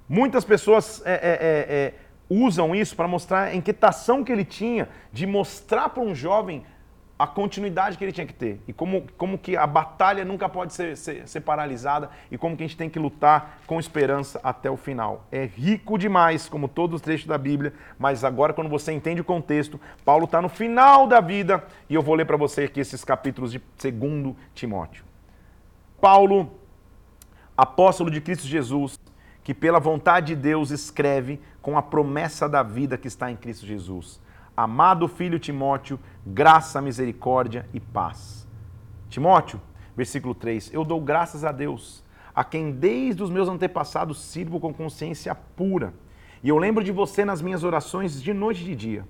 Muitas 0.08 0.44
pessoas 0.44 1.02
é, 1.04 1.12
é, 1.12 1.14
é, 1.14 1.74
é 1.74 1.94
usam 2.28 2.74
isso 2.74 2.94
para 2.94 3.08
mostrar 3.08 3.44
a 3.44 3.54
inquietação 3.54 4.22
que 4.22 4.30
ele 4.30 4.44
tinha 4.44 4.88
de 5.12 5.26
mostrar 5.26 5.88
para 5.88 6.02
um 6.02 6.14
jovem 6.14 6.64
a 7.18 7.26
continuidade 7.26 7.96
que 7.96 8.04
ele 8.04 8.12
tinha 8.12 8.26
que 8.26 8.34
ter. 8.34 8.60
E 8.68 8.72
como, 8.72 9.06
como 9.16 9.38
que 9.38 9.56
a 9.56 9.66
batalha 9.66 10.24
nunca 10.24 10.48
pode 10.48 10.74
ser, 10.74 10.96
ser, 10.96 11.26
ser, 11.26 11.40
paralisada 11.40 12.10
e 12.30 12.36
como 12.36 12.56
que 12.56 12.62
a 12.62 12.66
gente 12.66 12.76
tem 12.76 12.90
que 12.90 12.98
lutar 12.98 13.58
com 13.66 13.80
esperança 13.80 14.38
até 14.42 14.70
o 14.70 14.76
final. 14.76 15.26
É 15.32 15.46
rico 15.46 15.96
demais, 15.96 16.48
como 16.48 16.68
todos 16.68 16.96
os 16.96 17.00
trechos 17.00 17.26
da 17.26 17.38
Bíblia, 17.38 17.72
mas 17.98 18.22
agora 18.22 18.52
quando 18.52 18.68
você 18.68 18.92
entende 18.92 19.20
o 19.20 19.24
contexto, 19.24 19.80
Paulo 20.04 20.26
está 20.26 20.42
no 20.42 20.48
final 20.48 21.06
da 21.06 21.20
vida 21.20 21.64
e 21.88 21.94
eu 21.94 22.02
vou 22.02 22.14
ler 22.14 22.26
para 22.26 22.36
você 22.36 22.64
aqui 22.64 22.80
esses 22.80 23.02
capítulos 23.02 23.50
de 23.50 23.62
2 23.82 24.34
Timóteo. 24.54 25.04
Paulo, 25.98 26.50
apóstolo 27.56 28.10
de 28.10 28.20
Cristo 28.20 28.46
Jesus, 28.46 29.00
que 29.42 29.54
pela 29.54 29.80
vontade 29.80 30.34
de 30.34 30.36
Deus 30.36 30.70
escreve 30.70 31.40
com 31.62 31.78
a 31.78 31.82
promessa 31.82 32.46
da 32.46 32.62
vida 32.62 32.98
que 32.98 33.08
está 33.08 33.30
em 33.30 33.36
Cristo 33.36 33.64
Jesus 33.64 34.20
Amado 34.56 35.06
filho 35.06 35.38
Timóteo, 35.38 36.00
graça, 36.24 36.80
misericórdia 36.80 37.68
e 37.74 37.78
paz. 37.78 38.48
Timóteo, 39.10 39.60
versículo 39.94 40.34
3: 40.34 40.72
Eu 40.72 40.82
dou 40.82 40.98
graças 40.98 41.44
a 41.44 41.52
Deus, 41.52 42.02
a 42.34 42.42
quem 42.42 42.72
desde 42.72 43.22
os 43.22 43.28
meus 43.28 43.50
antepassados 43.50 44.18
sirvo 44.18 44.58
com 44.58 44.72
consciência 44.72 45.34
pura. 45.34 45.92
E 46.42 46.48
eu 46.48 46.56
lembro 46.56 46.82
de 46.82 46.90
você 46.90 47.22
nas 47.22 47.42
minhas 47.42 47.64
orações 47.64 48.22
de 48.22 48.32
noite 48.32 48.62
e 48.62 48.64
de 48.64 48.74
dia. 48.74 49.04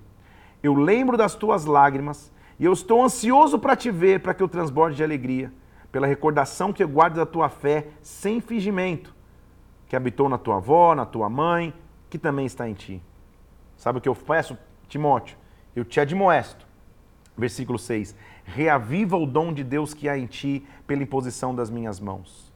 Eu 0.61 0.73
lembro 0.73 1.15
das 1.15 1.33
tuas 1.33 1.63
lágrimas 1.63 2.29
e 2.59 2.65
eu 2.65 2.73
estou 2.73 3.01
ansioso 3.01 3.57
para 3.57 3.75
te 3.75 3.89
ver, 3.89 4.19
para 4.19 4.33
que 4.33 4.43
eu 4.43 4.49
transborde 4.49 4.97
de 4.97 5.03
alegria, 5.03 5.53
pela 5.93 6.07
recordação 6.07 6.73
que 6.73 6.83
eu 6.83 6.89
guardo 6.89 7.15
da 7.15 7.25
tua 7.25 7.47
fé 7.47 7.87
sem 8.01 8.41
fingimento, 8.41 9.15
que 9.87 9.95
habitou 9.95 10.27
na 10.27 10.37
tua 10.37 10.57
avó, 10.57 10.93
na 10.93 11.05
tua 11.05 11.29
mãe, 11.29 11.73
que 12.09 12.17
também 12.17 12.45
está 12.45 12.67
em 12.67 12.73
ti. 12.73 13.01
Sabe 13.77 13.99
o 13.99 14.01
que 14.01 14.09
eu 14.09 14.15
peço 14.15 14.57
Timóteo, 14.87 15.37
eu 15.75 15.85
te 15.85 15.99
admoesto. 15.99 16.65
Versículo 17.37 17.77
6. 17.77 18.15
reaviva 18.43 19.15
o 19.15 19.25
dom 19.25 19.53
de 19.53 19.63
Deus 19.63 19.93
que 19.93 20.09
há 20.09 20.17
em 20.17 20.25
ti 20.25 20.65
pela 20.87 21.03
imposição 21.03 21.53
das 21.53 21.69
minhas 21.69 21.99
mãos. 21.99 22.51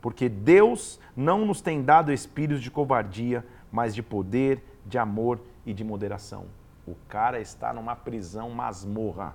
Porque 0.00 0.28
Deus 0.28 1.00
não 1.16 1.44
nos 1.44 1.60
tem 1.60 1.82
dado 1.82 2.12
espíritos 2.12 2.62
de 2.62 2.70
covardia, 2.70 3.44
mas 3.70 3.94
de 3.94 4.02
poder, 4.02 4.62
de 4.86 4.96
amor 4.96 5.40
e 5.66 5.74
de 5.74 5.82
moderação. 5.82 6.46
O 6.86 6.94
cara 7.08 7.40
está 7.40 7.72
numa 7.72 7.96
prisão 7.96 8.48
masmorra, 8.50 9.34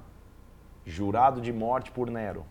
jurado 0.86 1.42
de 1.42 1.52
morte 1.52 1.92
por 1.92 2.10
Nero. 2.10 2.46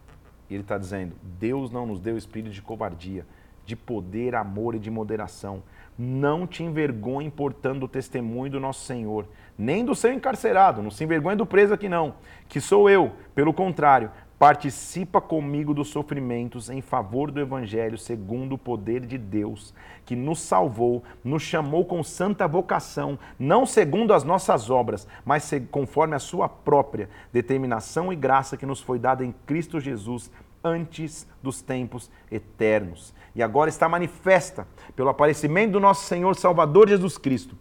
E 0.48 0.54
ele 0.54 0.62
está 0.62 0.76
dizendo: 0.76 1.16
Deus 1.22 1.70
não 1.70 1.86
nos 1.86 1.98
deu 1.98 2.18
espírito 2.18 2.52
de 2.52 2.60
covardia, 2.60 3.26
de 3.64 3.74
poder, 3.74 4.34
amor 4.34 4.74
e 4.74 4.78
de 4.78 4.90
moderação. 4.90 5.62
Não 5.96 6.46
te 6.46 6.62
envergonhe 6.62 7.30
portando 7.30 7.86
o 7.86 7.88
testemunho 7.88 8.52
do 8.52 8.60
nosso 8.60 8.84
Senhor, 8.84 9.26
nem 9.60 9.84
do 9.84 9.94
seu 9.94 10.10
encarcerado, 10.10 10.82
não 10.82 10.90
se 10.90 11.04
envergonhe 11.04 11.36
do 11.36 11.44
preso 11.44 11.74
aqui 11.74 11.86
não, 11.86 12.14
que 12.48 12.62
sou 12.62 12.88
eu, 12.88 13.12
pelo 13.34 13.52
contrário, 13.52 14.10
participa 14.38 15.20
comigo 15.20 15.74
dos 15.74 15.88
sofrimentos 15.88 16.70
em 16.70 16.80
favor 16.80 17.30
do 17.30 17.38
Evangelho, 17.38 17.98
segundo 17.98 18.54
o 18.54 18.58
poder 18.58 19.04
de 19.04 19.18
Deus, 19.18 19.74
que 20.06 20.16
nos 20.16 20.40
salvou, 20.40 21.04
nos 21.22 21.42
chamou 21.42 21.84
com 21.84 22.02
santa 22.02 22.48
vocação, 22.48 23.18
não 23.38 23.66
segundo 23.66 24.14
as 24.14 24.24
nossas 24.24 24.70
obras, 24.70 25.06
mas 25.26 25.52
conforme 25.70 26.16
a 26.16 26.18
sua 26.18 26.48
própria 26.48 27.10
determinação 27.30 28.10
e 28.10 28.16
graça 28.16 28.56
que 28.56 28.64
nos 28.64 28.80
foi 28.80 28.98
dada 28.98 29.22
em 29.22 29.34
Cristo 29.44 29.78
Jesus 29.78 30.30
antes 30.64 31.28
dos 31.42 31.60
tempos 31.60 32.10
eternos. 32.32 33.14
E 33.34 33.42
agora 33.42 33.68
está 33.68 33.90
manifesta 33.90 34.66
pelo 34.96 35.10
aparecimento 35.10 35.72
do 35.72 35.80
nosso 35.80 36.06
Senhor 36.06 36.34
Salvador 36.34 36.88
Jesus 36.88 37.18
Cristo, 37.18 37.54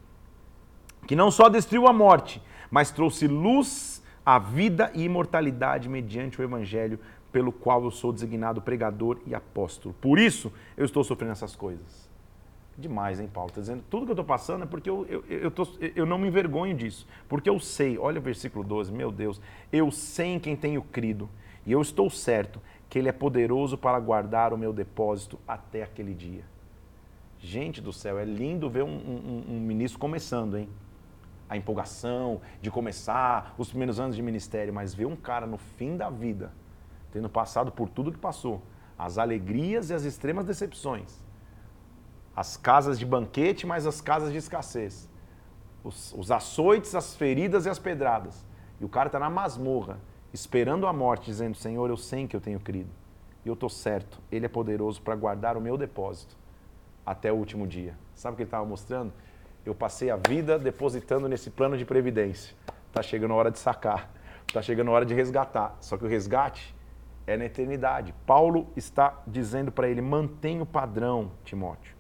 que 1.10 1.16
não 1.16 1.32
só 1.32 1.50
destruiu 1.50 1.88
a 1.88 1.92
morte, 1.92 2.40
mas 2.70 2.92
trouxe 2.92 3.26
luz 3.26 4.00
a 4.24 4.38
vida 4.38 4.92
e 4.94 5.06
imortalidade 5.06 5.90
mediante 5.90 6.40
o 6.40 6.44
Evangelho, 6.44 7.00
pelo 7.32 7.52
qual 7.52 7.84
eu 7.84 7.90
sou 7.90 8.14
designado 8.14 8.62
pregador 8.62 9.18
e 9.26 9.34
apóstolo. 9.34 9.96
Por 10.00 10.20
isso 10.20 10.54
eu 10.78 10.86
estou 10.86 11.04
sofrendo 11.04 11.32
essas 11.32 11.56
coisas. 11.56 12.08
Demais, 12.78 13.20
hein, 13.20 13.28
Paulo? 13.28 13.50
Está 13.50 13.60
dizendo, 13.60 13.84
tudo 13.90 14.06
que 14.06 14.12
eu 14.12 14.14
estou 14.14 14.24
passando 14.24 14.66
é 14.66 14.68
porque 14.68 14.88
eu, 14.88 15.04
eu, 15.10 15.24
eu, 15.28 15.50
tô, 15.50 15.68
eu 15.96 16.06
não 16.06 16.20
me 16.20 16.28
envergonho 16.28 16.76
disso. 16.76 17.08
Porque 17.28 17.50
eu 17.50 17.60
sei, 17.60 17.98
olha 17.98 18.20
o 18.20 18.22
versículo 18.22 18.64
12, 18.64 18.92
meu 18.92 19.12
Deus, 19.12 19.42
eu 19.74 19.90
sei 19.90 20.36
em 20.36 20.40
quem 20.40 20.56
tenho 20.56 20.84
crido, 20.84 21.28
e 21.66 21.72
eu 21.72 21.82
estou 21.82 22.08
certo 22.12 22.62
que 22.88 23.00
Ele 23.00 23.10
é 23.10 23.12
poderoso 23.12 23.80
para 23.80 24.00
guardar 24.00 24.54
o 24.54 24.58
meu 24.60 24.72
depósito 24.72 25.40
até 25.48 25.82
aquele 25.82 26.14
dia. 26.14 26.44
Gente 27.40 27.82
do 27.82 27.92
céu, 27.92 28.20
é 28.20 28.26
lindo 28.26 28.70
ver 28.70 28.84
um, 28.84 28.90
um, 28.90 29.56
um 29.56 29.60
ministro 29.60 29.98
começando, 29.98 30.56
hein? 30.56 30.70
A 31.50 31.58
empolgação 31.58 32.40
de 32.62 32.70
começar 32.70 33.56
os 33.58 33.70
primeiros 33.70 34.00
anos 34.00 34.16
de 34.16 34.22
ministério, 34.22 34.74
mas 34.74 34.94
ver 34.94 35.06
um 35.06 35.16
cara 35.16 35.48
no 35.48 35.58
fim 35.58 35.98
da 35.98 36.10
vida, 36.10 36.54
tendo 37.12 37.28
passado 37.28 37.72
por 37.72 37.90
tudo 37.90 38.12
que 38.12 38.20
passou, 38.20 38.62
as 38.98 39.18
alegrias 39.18 39.90
e 39.90 39.94
as 39.94 40.04
extremas 40.04 40.46
decepções, 40.46 41.24
as 42.36 42.56
casas 42.56 43.00
de 43.00 43.06
banquete, 43.06 43.66
mas 43.66 43.88
as 43.88 44.00
casas 44.00 44.32
de 44.32 44.38
escassez, 44.38 45.10
os, 45.84 46.14
os 46.14 46.30
açoites, 46.30 46.94
as 46.94 47.16
feridas 47.16 47.66
e 47.66 47.70
as 47.70 47.80
pedradas, 47.80 48.46
e 48.80 48.86
o 48.86 48.90
cara 48.90 49.08
está 49.08 49.18
na 49.18 49.30
masmorra, 49.30 50.00
esperando 50.32 50.86
a 50.86 50.94
morte, 50.94 51.26
dizendo: 51.26 51.56
Senhor, 51.56 51.90
eu 51.90 51.98
sei 51.98 52.28
que 52.28 52.36
eu 52.36 52.42
tenho 52.42 52.60
crido, 52.60 52.92
e 53.44 53.48
eu 53.48 53.56
estou 53.56 53.70
certo, 53.70 54.22
Ele 54.32 54.46
é 54.46 54.50
poderoso 54.50 55.02
para 55.02 55.16
guardar 55.16 55.58
o 55.58 55.62
meu 55.62 55.78
depósito 55.78 56.38
até 57.06 57.32
o 57.32 57.36
último 57.36 57.66
dia. 57.66 57.98
Sabe 58.14 58.34
o 58.34 58.36
que 58.36 58.44
ele 58.44 58.48
estava 58.48 58.66
mostrando? 58.66 59.12
Eu 59.66 59.76
passei 59.76 60.10
a 60.10 60.16
vida 60.16 60.58
depositando 60.58 61.28
nesse 61.28 61.50
plano 61.50 61.78
de 61.78 61.86
previdência. 61.86 62.56
Está 62.88 63.02
chegando 63.02 63.34
a 63.34 63.38
hora 63.38 63.52
de 63.52 63.60
sacar. 63.60 64.12
Está 64.48 64.62
chegando 64.62 64.90
a 64.90 64.94
hora 64.94 65.06
de 65.06 65.14
resgatar. 65.14 65.78
Só 65.80 65.98
que 65.98 66.06
o 66.06 66.08
resgate 66.08 66.76
é 67.28 67.38
na 67.38 67.46
eternidade. 67.46 68.14
Paulo 68.26 68.68
está 68.76 69.22
dizendo 69.28 69.72
para 69.72 69.88
ele: 69.88 70.02
mantenha 70.02 70.64
o 70.64 70.66
padrão, 70.66 71.32
Timóteo, 71.44 71.96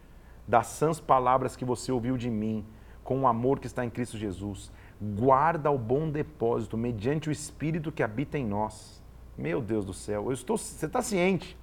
das 0.47 0.67
sãs 0.67 0.99
palavras 0.99 1.55
que 1.55 1.63
você 1.63 1.91
ouviu 1.91 2.17
de 2.17 2.29
mim, 2.29 2.65
com 3.03 3.21
o 3.21 3.27
amor 3.27 3.59
que 3.59 3.67
está 3.67 3.85
em 3.85 3.89
Cristo 3.89 4.17
Jesus. 4.17 4.71
Guarda 4.99 5.69
o 5.71 5.77
bom 5.77 6.09
depósito 6.09 6.75
mediante 6.75 7.29
o 7.29 7.31
Espírito 7.31 7.91
que 7.91 8.03
habita 8.03 8.37
em 8.37 8.45
nós. 8.45 9.01
Meu 9.37 9.61
Deus 9.61 9.85
do 9.85 9.93
céu, 9.93 10.25
eu 10.25 10.33
estou, 10.33 10.57
você 10.57 10.85
está 10.85 11.01
ciente. 11.01 11.57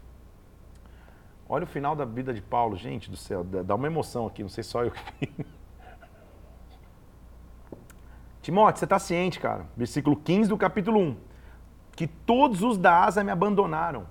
Olha 1.48 1.64
o 1.64 1.66
final 1.66 1.94
da 1.94 2.04
vida 2.04 2.32
de 2.32 2.40
Paulo, 2.40 2.76
gente 2.76 3.10
do 3.10 3.16
céu, 3.16 3.44
dá 3.44 3.74
uma 3.74 3.86
emoção 3.86 4.26
aqui, 4.26 4.42
não 4.42 4.48
sei 4.48 4.64
só 4.64 4.84
eu 4.84 4.90
que 4.90 5.44
Timóteo, 8.46 8.78
você 8.78 8.84
está 8.84 8.96
ciente, 9.00 9.40
cara, 9.40 9.66
versículo 9.76 10.14
15 10.14 10.50
do 10.50 10.56
capítulo 10.56 11.00
1, 11.00 11.16
que 11.96 12.06
todos 12.06 12.62
os 12.62 12.78
da 12.78 13.02
Asa 13.02 13.24
me 13.24 13.32
abandonaram. 13.32 14.06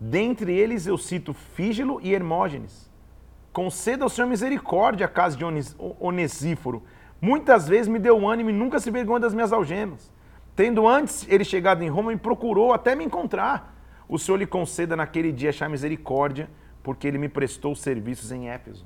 Dentre 0.00 0.52
eles 0.52 0.88
eu 0.88 0.98
cito 0.98 1.32
Fígilo 1.32 2.00
e 2.02 2.12
Hermógenes. 2.12 2.90
Conceda 3.52 4.02
ao 4.02 4.08
Senhor 4.08 4.26
misericórdia 4.26 5.06
a 5.06 5.08
casa 5.08 5.36
de 5.36 5.44
Onesíforo. 6.00 6.82
Muitas 7.20 7.68
vezes 7.68 7.86
me 7.86 8.00
deu 8.00 8.28
ânimo 8.28 8.50
e 8.50 8.52
nunca 8.52 8.80
se 8.80 8.90
vergonha 8.90 9.20
das 9.20 9.34
minhas 9.34 9.52
algemas. 9.52 10.12
Tendo 10.56 10.88
antes 10.88 11.24
ele 11.28 11.44
chegado 11.44 11.80
em 11.84 11.88
Roma, 11.88 12.10
me 12.10 12.18
procurou 12.18 12.72
até 12.72 12.96
me 12.96 13.04
encontrar. 13.04 13.80
O 14.08 14.18
Senhor 14.18 14.36
lhe 14.36 14.48
conceda 14.48 14.96
naquele 14.96 15.30
dia 15.30 15.50
achar 15.50 15.70
misericórdia, 15.70 16.50
porque 16.82 17.06
ele 17.06 17.18
me 17.18 17.28
prestou 17.28 17.76
serviços 17.76 18.32
em 18.32 18.48
Éfeso. 18.48 18.84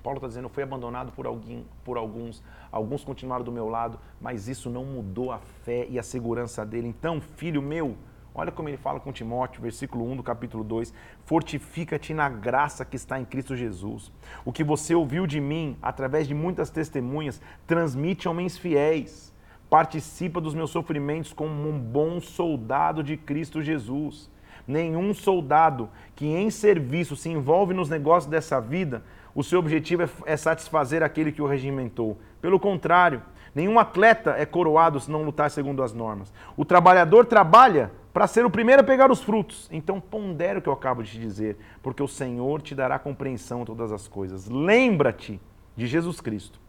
Paulo 0.00 0.18
está 0.18 0.28
dizendo, 0.28 0.44
eu 0.44 0.50
fui 0.50 0.62
abandonado 0.62 1.12
por, 1.12 1.26
alguém, 1.26 1.66
por 1.84 1.96
alguns, 1.96 2.42
alguns 2.72 3.04
continuaram 3.04 3.44
do 3.44 3.52
meu 3.52 3.68
lado, 3.68 3.98
mas 4.20 4.48
isso 4.48 4.70
não 4.70 4.84
mudou 4.84 5.30
a 5.32 5.38
fé 5.38 5.86
e 5.88 5.98
a 5.98 6.02
segurança 6.02 6.64
dele. 6.64 6.88
Então, 6.88 7.20
filho 7.20 7.60
meu, 7.60 7.96
olha 8.34 8.50
como 8.50 8.68
ele 8.68 8.76
fala 8.76 9.00
com 9.00 9.12
Timóteo, 9.12 9.62
versículo 9.62 10.10
1 10.10 10.16
do 10.16 10.22
capítulo 10.22 10.64
2: 10.64 10.92
Fortifica-te 11.24 12.14
na 12.14 12.28
graça 12.28 12.84
que 12.84 12.96
está 12.96 13.20
em 13.20 13.24
Cristo 13.24 13.56
Jesus. 13.56 14.10
O 14.44 14.52
que 14.52 14.64
você 14.64 14.94
ouviu 14.94 15.26
de 15.26 15.40
mim, 15.40 15.76
através 15.82 16.26
de 16.26 16.34
muitas 16.34 16.70
testemunhas, 16.70 17.40
transmite 17.66 18.26
a 18.26 18.30
homens 18.30 18.56
fiéis. 18.56 19.30
Participa 19.68 20.40
dos 20.40 20.54
meus 20.54 20.70
sofrimentos 20.70 21.32
como 21.32 21.68
um 21.68 21.78
bom 21.78 22.20
soldado 22.20 23.04
de 23.04 23.16
Cristo 23.16 23.62
Jesus. 23.62 24.28
Nenhum 24.66 25.14
soldado 25.14 25.88
que 26.14 26.26
em 26.26 26.50
serviço 26.50 27.16
se 27.16 27.28
envolve 27.28 27.72
nos 27.72 27.88
negócios 27.88 28.30
dessa 28.30 28.60
vida 28.60 29.02
o 29.34 29.42
seu 29.42 29.58
objetivo 29.58 30.02
é, 30.02 30.08
é 30.26 30.36
satisfazer 30.36 31.02
aquele 31.02 31.32
que 31.32 31.42
o 31.42 31.46
regimentou. 31.46 32.18
Pelo 32.40 32.58
contrário, 32.58 33.22
nenhum 33.54 33.78
atleta 33.78 34.34
é 34.36 34.44
coroado 34.44 34.98
se 34.98 35.10
não 35.10 35.22
lutar 35.22 35.50
segundo 35.50 35.82
as 35.82 35.92
normas. 35.92 36.32
O 36.56 36.64
trabalhador 36.64 37.26
trabalha 37.26 37.92
para 38.12 38.26
ser 38.26 38.44
o 38.44 38.50
primeiro 38.50 38.82
a 38.82 38.84
pegar 38.84 39.10
os 39.10 39.22
frutos. 39.22 39.68
Então 39.70 40.00
pondere 40.00 40.58
o 40.58 40.62
que 40.62 40.68
eu 40.68 40.72
acabo 40.72 41.02
de 41.02 41.12
te 41.12 41.18
dizer, 41.18 41.56
porque 41.82 42.02
o 42.02 42.08
Senhor 42.08 42.60
te 42.60 42.74
dará 42.74 42.98
compreensão 42.98 43.62
em 43.62 43.64
todas 43.64 43.92
as 43.92 44.08
coisas. 44.08 44.48
Lembra-te 44.48 45.40
de 45.76 45.86
Jesus 45.86 46.20
Cristo, 46.20 46.60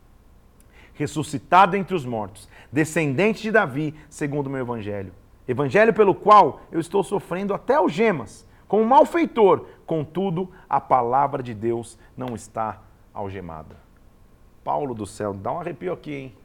ressuscitado 0.94 1.76
entre 1.76 1.96
os 1.96 2.06
mortos, 2.06 2.48
descendente 2.72 3.42
de 3.42 3.52
Davi, 3.52 3.96
segundo 4.10 4.48
o 4.48 4.50
meu 4.50 4.62
evangelho. 4.62 5.14
Evangelho 5.48 5.94
pelo 5.94 6.14
qual 6.14 6.62
eu 6.72 6.80
estou 6.80 7.04
sofrendo 7.04 7.54
até 7.54 7.76
algemas 7.76 8.48
como 8.72 8.86
malfeitor, 8.86 9.66
contudo, 9.92 10.50
a 10.70 10.80
palavra 10.80 11.44
de 11.44 11.54
Deus 11.54 12.00
não 12.16 12.34
está 12.34 12.82
algemada. 13.14 13.76
Paulo 14.64 14.96
do 14.96 15.06
céu, 15.06 15.34
dá 15.34 15.52
um 15.52 15.60
arrepio 15.60 15.92
aqui, 15.92 16.14
hein? 16.14 16.36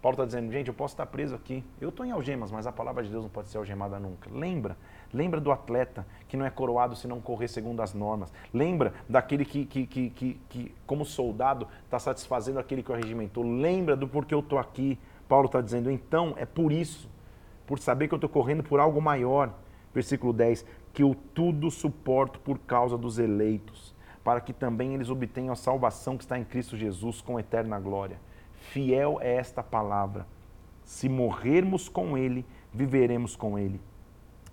Paulo 0.00 0.14
está 0.14 0.24
dizendo, 0.24 0.52
gente, 0.52 0.68
eu 0.68 0.74
posso 0.74 0.94
estar 0.94 1.06
preso 1.06 1.34
aqui. 1.34 1.64
Eu 1.80 1.88
estou 1.88 2.06
em 2.06 2.12
algemas, 2.12 2.52
mas 2.52 2.64
a 2.64 2.70
palavra 2.70 3.02
de 3.02 3.10
Deus 3.10 3.24
não 3.24 3.28
pode 3.28 3.48
ser 3.48 3.58
algemada 3.58 3.98
nunca. 3.98 4.30
Lembra, 4.32 4.76
lembra 5.12 5.40
do 5.40 5.50
atleta 5.50 6.06
que 6.28 6.36
não 6.36 6.46
é 6.46 6.50
coroado 6.50 6.94
se 6.94 7.08
não 7.08 7.20
correr 7.20 7.48
segundo 7.48 7.82
as 7.82 7.92
normas. 7.92 8.32
Lembra 8.54 8.94
daquele 9.08 9.44
que, 9.44 9.66
que, 9.66 9.84
que, 9.84 10.10
que, 10.10 10.40
que 10.48 10.74
como 10.86 11.04
soldado, 11.04 11.66
está 11.84 11.98
satisfazendo 11.98 12.60
aquele 12.60 12.84
que 12.84 12.92
o 12.92 12.94
regimentou. 12.94 13.42
Lembra 13.42 13.96
do 13.96 14.06
porquê 14.06 14.32
eu 14.32 14.40
estou 14.40 14.60
aqui. 14.60 14.96
Paulo 15.28 15.46
está 15.46 15.60
dizendo, 15.60 15.90
então, 15.90 16.34
é 16.36 16.46
por 16.46 16.70
isso, 16.70 17.10
por 17.66 17.80
saber 17.80 18.06
que 18.06 18.14
eu 18.14 18.16
estou 18.16 18.30
correndo 18.30 18.62
por 18.62 18.78
algo 18.78 19.02
maior. 19.02 19.52
Versículo 19.92 20.32
10: 20.32 20.64
que 20.92 21.02
eu 21.02 21.16
tudo 21.34 21.70
suporto 21.70 22.38
por 22.40 22.58
causa 22.58 22.98
dos 22.98 23.18
eleitos, 23.18 23.94
para 24.22 24.40
que 24.40 24.52
também 24.52 24.94
eles 24.94 25.08
obtenham 25.08 25.52
a 25.52 25.56
salvação 25.56 26.16
que 26.16 26.24
está 26.24 26.38
em 26.38 26.44
Cristo 26.44 26.76
Jesus 26.76 27.20
com 27.20 27.40
eterna 27.40 27.80
glória. 27.80 28.18
Fiel 28.54 29.18
é 29.20 29.34
esta 29.34 29.62
palavra. 29.62 30.26
Se 30.84 31.08
morrermos 31.08 31.88
com 31.88 32.16
Ele, 32.16 32.44
viveremos 32.72 33.34
com 33.34 33.58
Ele. 33.58 33.80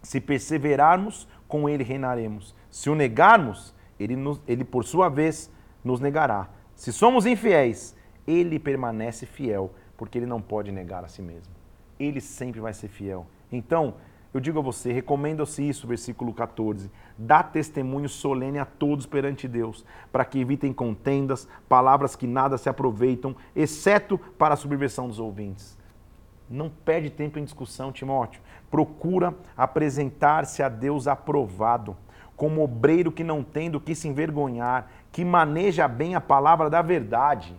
Se 0.01 0.19
perseverarmos, 0.19 1.27
com 1.47 1.67
Ele 1.67 1.83
reinaremos. 1.83 2.55
Se 2.69 2.89
o 2.89 2.95
negarmos, 2.95 3.75
Ele, 3.99 4.15
nos, 4.15 4.41
ele 4.47 4.63
por 4.63 4.85
sua 4.85 5.09
vez 5.09 5.51
nos 5.83 5.99
negará. 5.99 6.49
Se 6.75 6.93
somos 6.93 7.25
infiéis, 7.25 7.95
Ele 8.25 8.57
permanece 8.57 9.25
fiel, 9.25 9.73
porque 9.97 10.17
Ele 10.17 10.25
não 10.25 10.41
pode 10.41 10.71
negar 10.71 11.03
a 11.03 11.07
si 11.07 11.21
mesmo. 11.21 11.53
Ele 11.99 12.21
sempre 12.21 12.59
vai 12.59 12.73
ser 12.73 12.87
fiel. 12.87 13.27
Então, 13.51 13.95
eu 14.31 14.39
digo 14.39 14.59
a 14.59 14.61
você, 14.61 14.91
recomenda-se 14.91 15.67
isso, 15.67 15.87
versículo 15.87 16.33
14. 16.33 16.91
Dá 17.17 17.41
testemunho 17.41 18.07
solene 18.07 18.59
a 18.59 18.65
todos 18.65 19.07
perante 19.07 19.47
Deus, 19.47 19.83
para 20.11 20.23
que 20.23 20.39
evitem 20.39 20.71
contendas, 20.71 21.47
palavras 21.67 22.15
que 22.15 22.27
nada 22.27 22.57
se 22.57 22.69
aproveitam, 22.69 23.35
exceto 23.55 24.19
para 24.37 24.53
a 24.53 24.57
subversão 24.57 25.07
dos 25.07 25.19
ouvintes. 25.19 25.77
Não 26.47 26.69
perde 26.69 27.09
tempo 27.09 27.39
em 27.39 27.43
discussão, 27.43 27.91
Timóteo. 27.91 28.41
Procura 28.69 29.35
apresentar-se 29.57 30.61
a 30.61 30.69
Deus 30.69 31.07
aprovado, 31.07 31.97
como 32.35 32.63
obreiro 32.63 33.11
que 33.11 33.23
não 33.23 33.43
tem 33.43 33.69
do 33.69 33.79
que 33.79 33.95
se 33.95 34.07
envergonhar, 34.07 34.91
que 35.11 35.25
maneja 35.25 35.87
bem 35.87 36.13
a 36.13 36.21
palavra 36.21 36.69
da 36.69 36.81
verdade. 36.83 37.55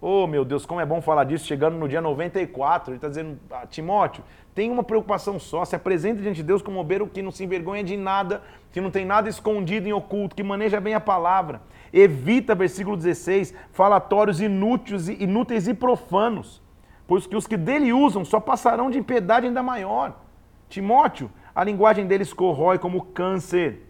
Oh, 0.00 0.26
meu 0.26 0.44
Deus, 0.44 0.64
como 0.64 0.80
é 0.80 0.86
bom 0.86 1.02
falar 1.02 1.24
disso, 1.24 1.44
chegando 1.44 1.76
no 1.76 1.88
dia 1.88 2.00
94. 2.00 2.90
Ele 2.90 2.98
está 2.98 3.08
dizendo, 3.08 3.38
ah, 3.50 3.66
Timóteo, 3.66 4.22
tem 4.58 4.72
uma 4.72 4.82
preocupação 4.82 5.38
só, 5.38 5.64
se 5.64 5.76
apresente 5.76 6.20
diante 6.20 6.38
de 6.38 6.42
Deus 6.42 6.60
como 6.60 6.80
obreiro 6.80 7.06
que 7.06 7.22
não 7.22 7.30
se 7.30 7.44
envergonha 7.44 7.84
de 7.84 7.96
nada, 7.96 8.42
que 8.72 8.80
não 8.80 8.90
tem 8.90 9.04
nada 9.04 9.28
escondido 9.28 9.86
em 9.86 9.92
oculto, 9.92 10.34
que 10.34 10.42
maneja 10.42 10.80
bem 10.80 10.94
a 10.94 11.00
palavra. 11.00 11.62
Evita, 11.92 12.56
versículo 12.56 12.96
16, 12.96 13.54
falatórios 13.70 14.40
inúteis, 14.40 15.08
inúteis 15.08 15.68
e 15.68 15.74
profanos, 15.74 16.60
pois 17.06 17.24
que 17.24 17.36
os 17.36 17.46
que 17.46 17.56
dele 17.56 17.92
usam 17.92 18.24
só 18.24 18.40
passarão 18.40 18.90
de 18.90 18.98
impiedade 18.98 19.46
ainda 19.46 19.62
maior. 19.62 20.18
Timóteo, 20.68 21.30
a 21.54 21.62
linguagem 21.62 22.08
deles 22.08 22.32
corrói 22.32 22.80
como 22.80 23.04
câncer. 23.04 23.86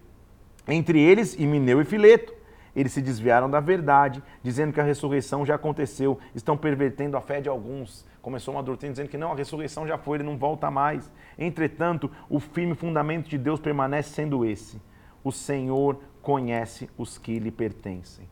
Entre 0.68 1.00
eles, 1.00 1.34
Himeneu 1.34 1.80
e 1.80 1.84
Fileto. 1.86 2.34
Eles 2.78 2.92
se 2.92 3.02
desviaram 3.02 3.50
da 3.50 3.58
verdade, 3.58 4.22
dizendo 4.40 4.72
que 4.72 4.80
a 4.80 4.84
ressurreição 4.84 5.44
já 5.44 5.56
aconteceu, 5.56 6.16
estão 6.32 6.56
pervertendo 6.56 7.16
a 7.16 7.20
fé 7.20 7.40
de 7.40 7.48
alguns. 7.48 8.06
Começou 8.22 8.54
uma 8.54 8.62
doutrina 8.62 8.92
dizendo 8.92 9.08
que 9.08 9.18
não, 9.18 9.32
a 9.32 9.34
ressurreição 9.34 9.84
já 9.84 9.98
foi, 9.98 10.18
ele 10.18 10.24
não 10.24 10.38
volta 10.38 10.70
mais. 10.70 11.10
Entretanto, 11.36 12.08
o 12.30 12.38
firme 12.38 12.76
fundamento 12.76 13.28
de 13.28 13.36
Deus 13.36 13.58
permanece 13.58 14.10
sendo 14.10 14.44
esse: 14.44 14.80
o 15.24 15.32
Senhor 15.32 15.98
conhece 16.22 16.88
os 16.96 17.18
que 17.18 17.40
lhe 17.40 17.50
pertencem. 17.50 18.28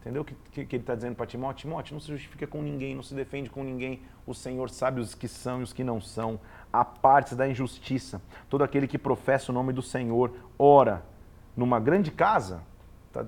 Entendeu 0.00 0.22
o 0.22 0.24
que, 0.24 0.36
que, 0.52 0.64
que 0.64 0.76
ele 0.76 0.84
está 0.84 0.94
dizendo 0.94 1.16
para 1.16 1.26
Timóteo? 1.26 1.62
Timóteo, 1.62 1.94
não 1.94 2.00
se 2.00 2.12
justifica 2.12 2.46
com 2.46 2.62
ninguém, 2.62 2.94
não 2.94 3.02
se 3.02 3.12
defende 3.12 3.50
com 3.50 3.64
ninguém. 3.64 4.02
O 4.24 4.34
Senhor 4.34 4.70
sabe 4.70 5.00
os 5.00 5.16
que 5.16 5.26
são 5.26 5.58
e 5.58 5.62
os 5.64 5.72
que 5.72 5.82
não 5.82 6.00
são. 6.00 6.38
Há 6.72 6.84
partes 6.84 7.36
da 7.36 7.48
injustiça. 7.48 8.22
Todo 8.48 8.62
aquele 8.62 8.86
que 8.86 8.96
professa 8.96 9.50
o 9.50 9.54
nome 9.54 9.72
do 9.72 9.82
Senhor, 9.82 10.30
ora, 10.56 11.04
numa 11.56 11.80
grande 11.80 12.12
casa, 12.12 12.62
tá, 13.12 13.26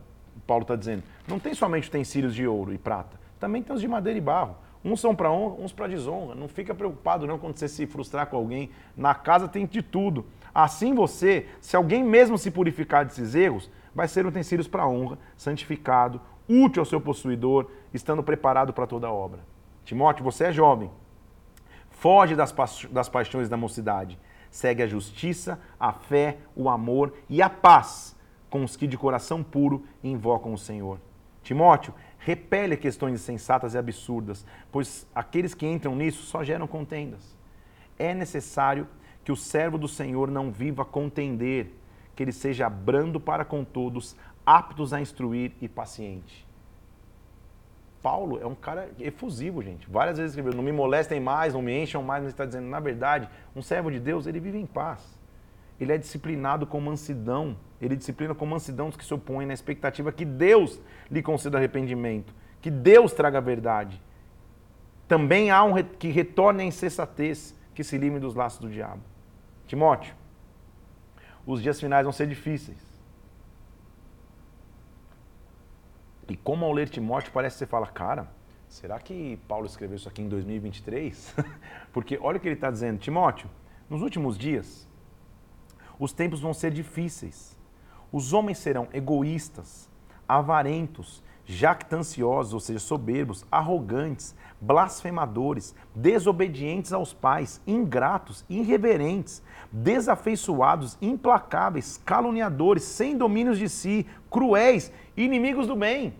Paulo 0.50 0.62
está 0.62 0.74
dizendo, 0.74 1.04
não 1.28 1.38
tem 1.38 1.54
somente 1.54 1.86
utensílios 1.86 2.34
de 2.34 2.44
ouro 2.44 2.74
e 2.74 2.78
prata, 2.78 3.20
também 3.38 3.62
tem 3.62 3.72
os 3.72 3.80
de 3.80 3.86
madeira 3.86 4.18
e 4.18 4.20
barro. 4.20 4.56
Uns 4.84 5.00
são 5.00 5.14
para 5.14 5.30
honra, 5.30 5.62
uns 5.62 5.72
para 5.72 5.86
desonra. 5.86 6.34
Não 6.34 6.48
fica 6.48 6.74
preocupado 6.74 7.24
não 7.24 7.38
quando 7.38 7.56
você 7.56 7.68
se 7.68 7.86
frustrar 7.86 8.26
com 8.26 8.36
alguém. 8.36 8.70
Na 8.96 9.14
casa 9.14 9.46
tem 9.46 9.64
de 9.64 9.80
tudo. 9.80 10.26
Assim 10.52 10.92
você, 10.92 11.46
se 11.60 11.76
alguém 11.76 12.02
mesmo 12.02 12.36
se 12.36 12.50
purificar 12.50 13.04
desses 13.04 13.36
erros, 13.36 13.70
vai 13.94 14.08
ser 14.08 14.26
utensílios 14.26 14.66
para 14.66 14.88
honra, 14.88 15.18
santificado, 15.36 16.20
útil 16.48 16.80
ao 16.80 16.86
seu 16.86 17.00
possuidor, 17.00 17.70
estando 17.94 18.22
preparado 18.22 18.72
para 18.72 18.88
toda 18.88 19.08
obra. 19.08 19.40
Timóteo, 19.84 20.24
você 20.24 20.46
é 20.46 20.52
jovem. 20.52 20.90
Foge 21.90 22.34
das, 22.34 22.50
pa 22.50 22.64
das 22.90 23.08
paixões 23.08 23.48
da 23.48 23.56
mocidade. 23.56 24.18
Segue 24.50 24.82
a 24.82 24.86
justiça, 24.88 25.60
a 25.78 25.92
fé, 25.92 26.38
o 26.56 26.68
amor 26.68 27.12
e 27.28 27.40
a 27.40 27.48
paz 27.48 28.18
com 28.50 28.64
os 28.64 28.76
que 28.76 28.86
de 28.86 28.98
coração 28.98 29.42
puro 29.42 29.84
invocam 30.02 30.52
o 30.52 30.58
Senhor. 30.58 31.00
Timóteo, 31.42 31.94
repele 32.18 32.76
questões 32.76 33.14
insensatas 33.14 33.74
e 33.74 33.78
absurdas, 33.78 34.44
pois 34.70 35.06
aqueles 35.14 35.54
que 35.54 35.66
entram 35.66 35.94
nisso 35.94 36.24
só 36.24 36.44
geram 36.44 36.66
contendas. 36.66 37.34
É 37.98 38.12
necessário 38.12 38.86
que 39.24 39.32
o 39.32 39.36
servo 39.36 39.78
do 39.78 39.88
Senhor 39.88 40.30
não 40.30 40.50
viva 40.50 40.84
contender, 40.84 41.72
que 42.14 42.22
ele 42.22 42.32
seja 42.32 42.68
brando 42.68 43.20
para 43.20 43.44
com 43.44 43.64
todos, 43.64 44.16
aptos 44.44 44.92
a 44.92 45.00
instruir 45.00 45.52
e 45.60 45.68
paciente. 45.68 46.46
Paulo 48.02 48.40
é 48.40 48.46
um 48.46 48.54
cara 48.54 48.90
efusivo, 48.98 49.62
gente. 49.62 49.88
Várias 49.90 50.16
vezes 50.16 50.32
escreveu: 50.32 50.54
não 50.54 50.62
me 50.62 50.72
molestem 50.72 51.20
mais, 51.20 51.52
não 51.52 51.62
me 51.62 51.82
encham 51.82 52.02
mais, 52.02 52.22
mas 52.22 52.32
está 52.32 52.46
dizendo, 52.46 52.66
na 52.66 52.80
verdade, 52.80 53.28
um 53.54 53.62
servo 53.62 53.90
de 53.90 54.00
Deus, 54.00 54.26
ele 54.26 54.40
vive 54.40 54.58
em 54.58 54.66
paz. 54.66 55.18
Ele 55.78 55.92
é 55.92 55.98
disciplinado 55.98 56.66
com 56.66 56.80
mansidão. 56.80 57.56
Ele 57.80 57.96
disciplina 57.96 58.34
com 58.34 58.44
mansidão 58.44 58.88
os 58.88 58.96
que 58.96 59.04
se 59.04 59.14
opõem 59.14 59.46
na 59.46 59.54
expectativa 59.54 60.12
que 60.12 60.24
Deus 60.24 60.80
lhe 61.10 61.22
conceda 61.22 61.56
arrependimento, 61.56 62.34
que 62.60 62.70
Deus 62.70 63.12
traga 63.12 63.38
a 63.38 63.40
verdade. 63.40 64.00
Também 65.08 65.50
há 65.50 65.64
um 65.64 65.82
que 65.82 66.08
retorne 66.08 66.62
à 66.62 66.66
insensatez, 66.66 67.56
que 67.74 67.82
se 67.82 67.96
livre 67.96 68.20
dos 68.20 68.34
laços 68.34 68.60
do 68.60 68.68
diabo. 68.68 69.02
Timóteo, 69.66 70.14
os 71.46 71.62
dias 71.62 71.80
finais 71.80 72.04
vão 72.04 72.12
ser 72.12 72.26
difíceis. 72.26 72.90
E 76.28 76.36
como 76.36 76.64
ao 76.64 76.72
ler 76.72 76.88
Timóteo, 76.88 77.32
parece 77.32 77.54
que 77.54 77.58
você 77.60 77.66
fala, 77.66 77.86
cara, 77.86 78.28
será 78.68 79.00
que 79.00 79.36
Paulo 79.48 79.66
escreveu 79.66 79.96
isso 79.96 80.08
aqui 80.08 80.22
em 80.22 80.28
2023? 80.28 81.34
Porque 81.92 82.18
olha 82.20 82.36
o 82.36 82.40
que 82.40 82.46
ele 82.46 82.54
está 82.54 82.70
dizendo, 82.70 82.98
Timóteo, 82.98 83.50
nos 83.88 84.02
últimos 84.02 84.38
dias, 84.38 84.88
os 85.98 86.12
tempos 86.12 86.40
vão 86.40 86.54
ser 86.54 86.70
difíceis. 86.70 87.58
Os 88.12 88.32
homens 88.32 88.58
serão 88.58 88.88
egoístas, 88.92 89.88
avarentos, 90.28 91.22
jactanciosos, 91.44 92.54
ou 92.54 92.60
seja, 92.60 92.78
soberbos, 92.78 93.44
arrogantes, 93.50 94.34
blasfemadores, 94.60 95.74
desobedientes 95.94 96.92
aos 96.92 97.12
pais, 97.12 97.60
ingratos, 97.66 98.44
irreverentes, 98.48 99.42
desafeiçoados, 99.72 100.96
implacáveis, 101.00 102.00
caluniadores, 102.04 102.84
sem 102.84 103.16
domínios 103.16 103.58
de 103.58 103.68
si, 103.68 104.06
cruéis, 104.30 104.92
inimigos 105.16 105.66
do 105.66 105.74
bem, 105.74 106.14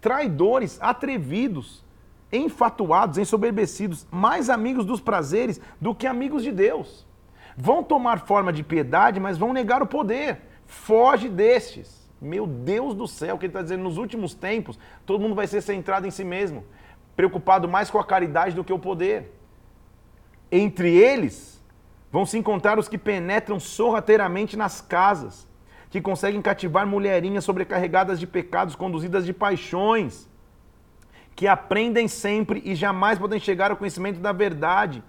traidores, 0.00 0.78
atrevidos, 0.80 1.84
enfatuados, 2.32 3.18
ensoberbecidos, 3.18 4.06
mais 4.10 4.48
amigos 4.48 4.86
dos 4.86 5.00
prazeres 5.00 5.60
do 5.80 5.94
que 5.94 6.06
amigos 6.06 6.42
de 6.42 6.50
Deus. 6.50 7.06
Vão 7.56 7.82
tomar 7.82 8.20
forma 8.20 8.52
de 8.52 8.62
piedade, 8.62 9.20
mas 9.20 9.36
vão 9.36 9.52
negar 9.52 9.82
o 9.82 9.86
poder. 9.86 10.51
Foge 10.72 11.28
destes. 11.28 12.10
Meu 12.18 12.46
Deus 12.46 12.94
do 12.94 13.06
céu, 13.06 13.34
o 13.34 13.38
que 13.38 13.44
ele 13.44 13.50
está 13.50 13.62
dizendo, 13.62 13.82
nos 13.82 13.98
últimos 13.98 14.32
tempos, 14.32 14.78
todo 15.04 15.20
mundo 15.20 15.34
vai 15.34 15.46
ser 15.46 15.60
centrado 15.60 16.06
em 16.06 16.10
si 16.10 16.24
mesmo, 16.24 16.64
preocupado 17.14 17.68
mais 17.68 17.90
com 17.90 17.98
a 17.98 18.04
caridade 18.04 18.56
do 18.56 18.64
que 18.64 18.72
o 18.72 18.78
poder. 18.78 19.38
Entre 20.50 20.96
eles 20.96 21.62
vão 22.10 22.24
se 22.24 22.38
encontrar 22.38 22.78
os 22.78 22.88
que 22.88 22.96
penetram 22.96 23.60
sorrateiramente 23.60 24.56
nas 24.56 24.80
casas, 24.80 25.46
que 25.90 26.00
conseguem 26.00 26.40
cativar 26.40 26.86
mulherinhas 26.86 27.44
sobrecarregadas 27.44 28.18
de 28.18 28.26
pecados, 28.26 28.74
conduzidas 28.74 29.26
de 29.26 29.34
paixões, 29.34 30.26
que 31.36 31.46
aprendem 31.46 32.08
sempre 32.08 32.62
e 32.64 32.74
jamais 32.74 33.18
podem 33.18 33.38
chegar 33.38 33.70
ao 33.70 33.76
conhecimento 33.76 34.20
da 34.20 34.32
verdade. 34.32 35.04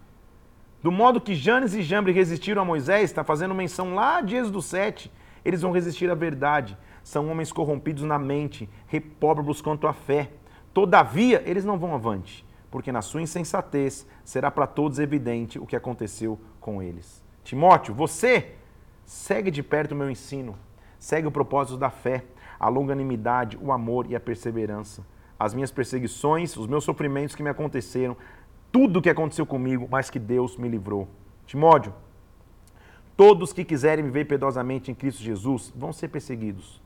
Do 0.81 0.91
modo 0.91 1.21
que 1.21 1.35
Janes 1.35 1.73
e 1.73 1.81
Jambre 1.81 2.11
resistiram 2.11 2.63
a 2.63 2.65
Moisés, 2.65 3.05
está 3.05 3.23
fazendo 3.23 3.55
menção 3.55 3.95
lá 3.95 4.19
de 4.19 4.35
Êxodo 4.35 4.61
7, 4.61 5.09
eles 5.43 5.61
vão 5.61 5.71
resistir 5.71 6.09
à 6.09 6.15
verdade 6.15 6.77
são 7.03 7.29
homens 7.29 7.51
corrompidos 7.51 8.03
na 8.03 8.17
mente, 8.17 8.69
repóbrebos 8.87 9.61
quanto 9.61 9.87
à 9.87 9.93
fé. 9.93 10.31
Todavia, 10.73 11.43
eles 11.45 11.65
não 11.65 11.77
vão 11.77 11.93
avante, 11.93 12.45
porque 12.71 12.91
na 12.91 13.01
sua 13.01 13.21
insensatez 13.21 14.07
será 14.23 14.49
para 14.49 14.65
todos 14.65 14.99
evidente 14.99 15.59
o 15.59 15.65
que 15.65 15.75
aconteceu 15.75 16.39
com 16.59 16.81
eles. 16.81 17.21
Timóteo, 17.43 17.93
você 17.93 18.55
segue 19.03 19.51
de 19.51 19.61
perto 19.61 19.91
o 19.91 19.95
meu 19.95 20.09
ensino, 20.09 20.55
segue 20.97 21.27
o 21.27 21.31
propósito 21.31 21.77
da 21.77 21.89
fé, 21.89 22.23
a 22.57 22.69
longanimidade, 22.69 23.59
o 23.61 23.71
amor 23.71 24.09
e 24.09 24.15
a 24.15 24.19
perseverança. 24.19 25.05
As 25.37 25.53
minhas 25.53 25.71
perseguições, 25.71 26.55
os 26.55 26.67
meus 26.67 26.85
sofrimentos 26.85 27.35
que 27.35 27.43
me 27.43 27.49
aconteceram, 27.49 28.15
tudo 28.71 28.99
o 28.99 29.01
que 29.01 29.09
aconteceu 29.09 29.45
comigo, 29.45 29.87
mas 29.91 30.09
que 30.09 30.17
Deus 30.17 30.55
me 30.55 30.69
livrou. 30.69 31.09
Timóteo, 31.45 31.93
todos 33.15 33.53
que 33.53 33.63
quiserem 33.63 34.05
viver 34.05 34.25
piedosamente 34.25 34.91
em 34.91 34.95
Cristo 34.95 35.21
Jesus 35.21 35.71
vão 35.75 35.93
ser 35.93 36.07
perseguidos. 36.07 36.81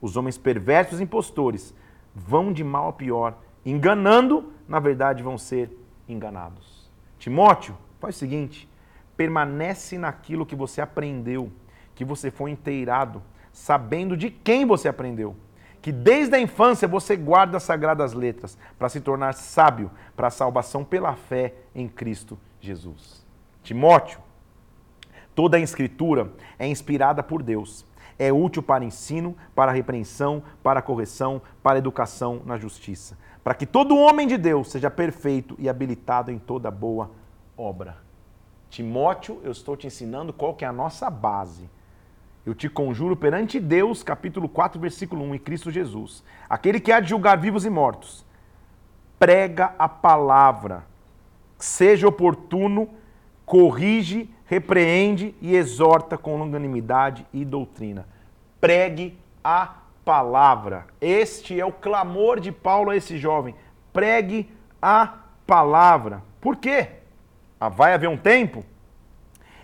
Os 0.00 0.16
homens 0.16 0.38
perversos 0.38 1.00
e 1.00 1.04
impostores 1.04 1.74
vão 2.14 2.52
de 2.52 2.64
mal 2.64 2.88
a 2.88 2.92
pior, 2.92 3.38
enganando, 3.64 4.52
na 4.68 4.80
verdade 4.80 5.22
vão 5.22 5.38
ser 5.38 5.70
enganados. 6.08 6.90
Timóteo, 7.18 7.76
faz 8.00 8.16
o 8.16 8.18
seguinte: 8.18 8.68
permanece 9.16 9.98
naquilo 9.98 10.46
que 10.46 10.56
você 10.56 10.80
aprendeu, 10.80 11.50
que 11.94 12.04
você 12.04 12.30
foi 12.30 12.50
inteirado, 12.50 13.22
sabendo 13.52 14.16
de 14.16 14.30
quem 14.30 14.66
você 14.66 14.88
aprendeu. 14.88 15.36
Que 15.80 15.90
desde 15.90 16.36
a 16.36 16.40
infância 16.40 16.86
você 16.86 17.16
guarda 17.16 17.56
as 17.56 17.64
sagradas 17.64 18.12
letras 18.12 18.56
para 18.78 18.88
se 18.88 19.00
tornar 19.00 19.34
sábio 19.34 19.90
para 20.14 20.28
a 20.28 20.30
salvação 20.30 20.84
pela 20.84 21.14
fé 21.16 21.54
em 21.74 21.88
Cristo 21.88 22.38
Jesus. 22.60 23.26
Timóteo, 23.64 24.20
toda 25.34 25.56
a 25.56 25.60
escritura 25.60 26.32
é 26.58 26.66
inspirada 26.66 27.22
por 27.22 27.42
Deus 27.42 27.84
é 28.18 28.32
útil 28.32 28.62
para 28.62 28.84
ensino, 28.84 29.36
para 29.54 29.72
repreensão, 29.72 30.42
para 30.62 30.82
correção, 30.82 31.42
para 31.62 31.78
educação 31.78 32.40
na 32.44 32.56
justiça, 32.56 33.18
para 33.42 33.54
que 33.54 33.66
todo 33.66 33.96
homem 33.96 34.28
de 34.28 34.36
Deus 34.36 34.70
seja 34.70 34.90
perfeito 34.90 35.56
e 35.58 35.68
habilitado 35.68 36.30
em 36.30 36.38
toda 36.38 36.70
boa 36.70 37.10
obra. 37.56 37.96
Timóteo, 38.70 39.40
eu 39.42 39.52
estou 39.52 39.76
te 39.76 39.86
ensinando 39.86 40.32
qual 40.32 40.54
que 40.54 40.64
é 40.64 40.68
a 40.68 40.72
nossa 40.72 41.10
base. 41.10 41.68
Eu 42.46 42.54
te 42.54 42.68
conjuro 42.68 43.16
perante 43.16 43.60
Deus, 43.60 44.02
capítulo 44.02 44.48
4, 44.48 44.80
versículo 44.80 45.24
1, 45.24 45.34
e 45.34 45.38
Cristo 45.38 45.70
Jesus, 45.70 46.24
aquele 46.48 46.80
que 46.80 46.90
há 46.90 46.98
de 46.98 47.10
julgar 47.10 47.38
vivos 47.38 47.64
e 47.64 47.70
mortos. 47.70 48.24
Prega 49.18 49.74
a 49.78 49.88
palavra, 49.88 50.84
seja 51.58 52.08
oportuno, 52.08 52.88
corrige, 53.44 54.30
repreende 54.52 55.34
e 55.40 55.56
exorta 55.56 56.18
com 56.18 56.36
longanimidade 56.36 57.26
e 57.32 57.42
doutrina. 57.42 58.06
Pregue 58.60 59.18
a 59.42 59.76
palavra. 60.04 60.88
Este 61.00 61.58
é 61.58 61.64
o 61.64 61.72
clamor 61.72 62.38
de 62.38 62.52
Paulo 62.52 62.90
a 62.90 62.96
esse 62.96 63.16
jovem. 63.16 63.54
Pregue 63.94 64.52
a 64.82 65.20
palavra. 65.46 66.22
Por 66.38 66.56
quê? 66.56 66.86
Ah, 67.58 67.70
vai 67.70 67.94
haver 67.94 68.10
um 68.10 68.16
tempo 68.18 68.62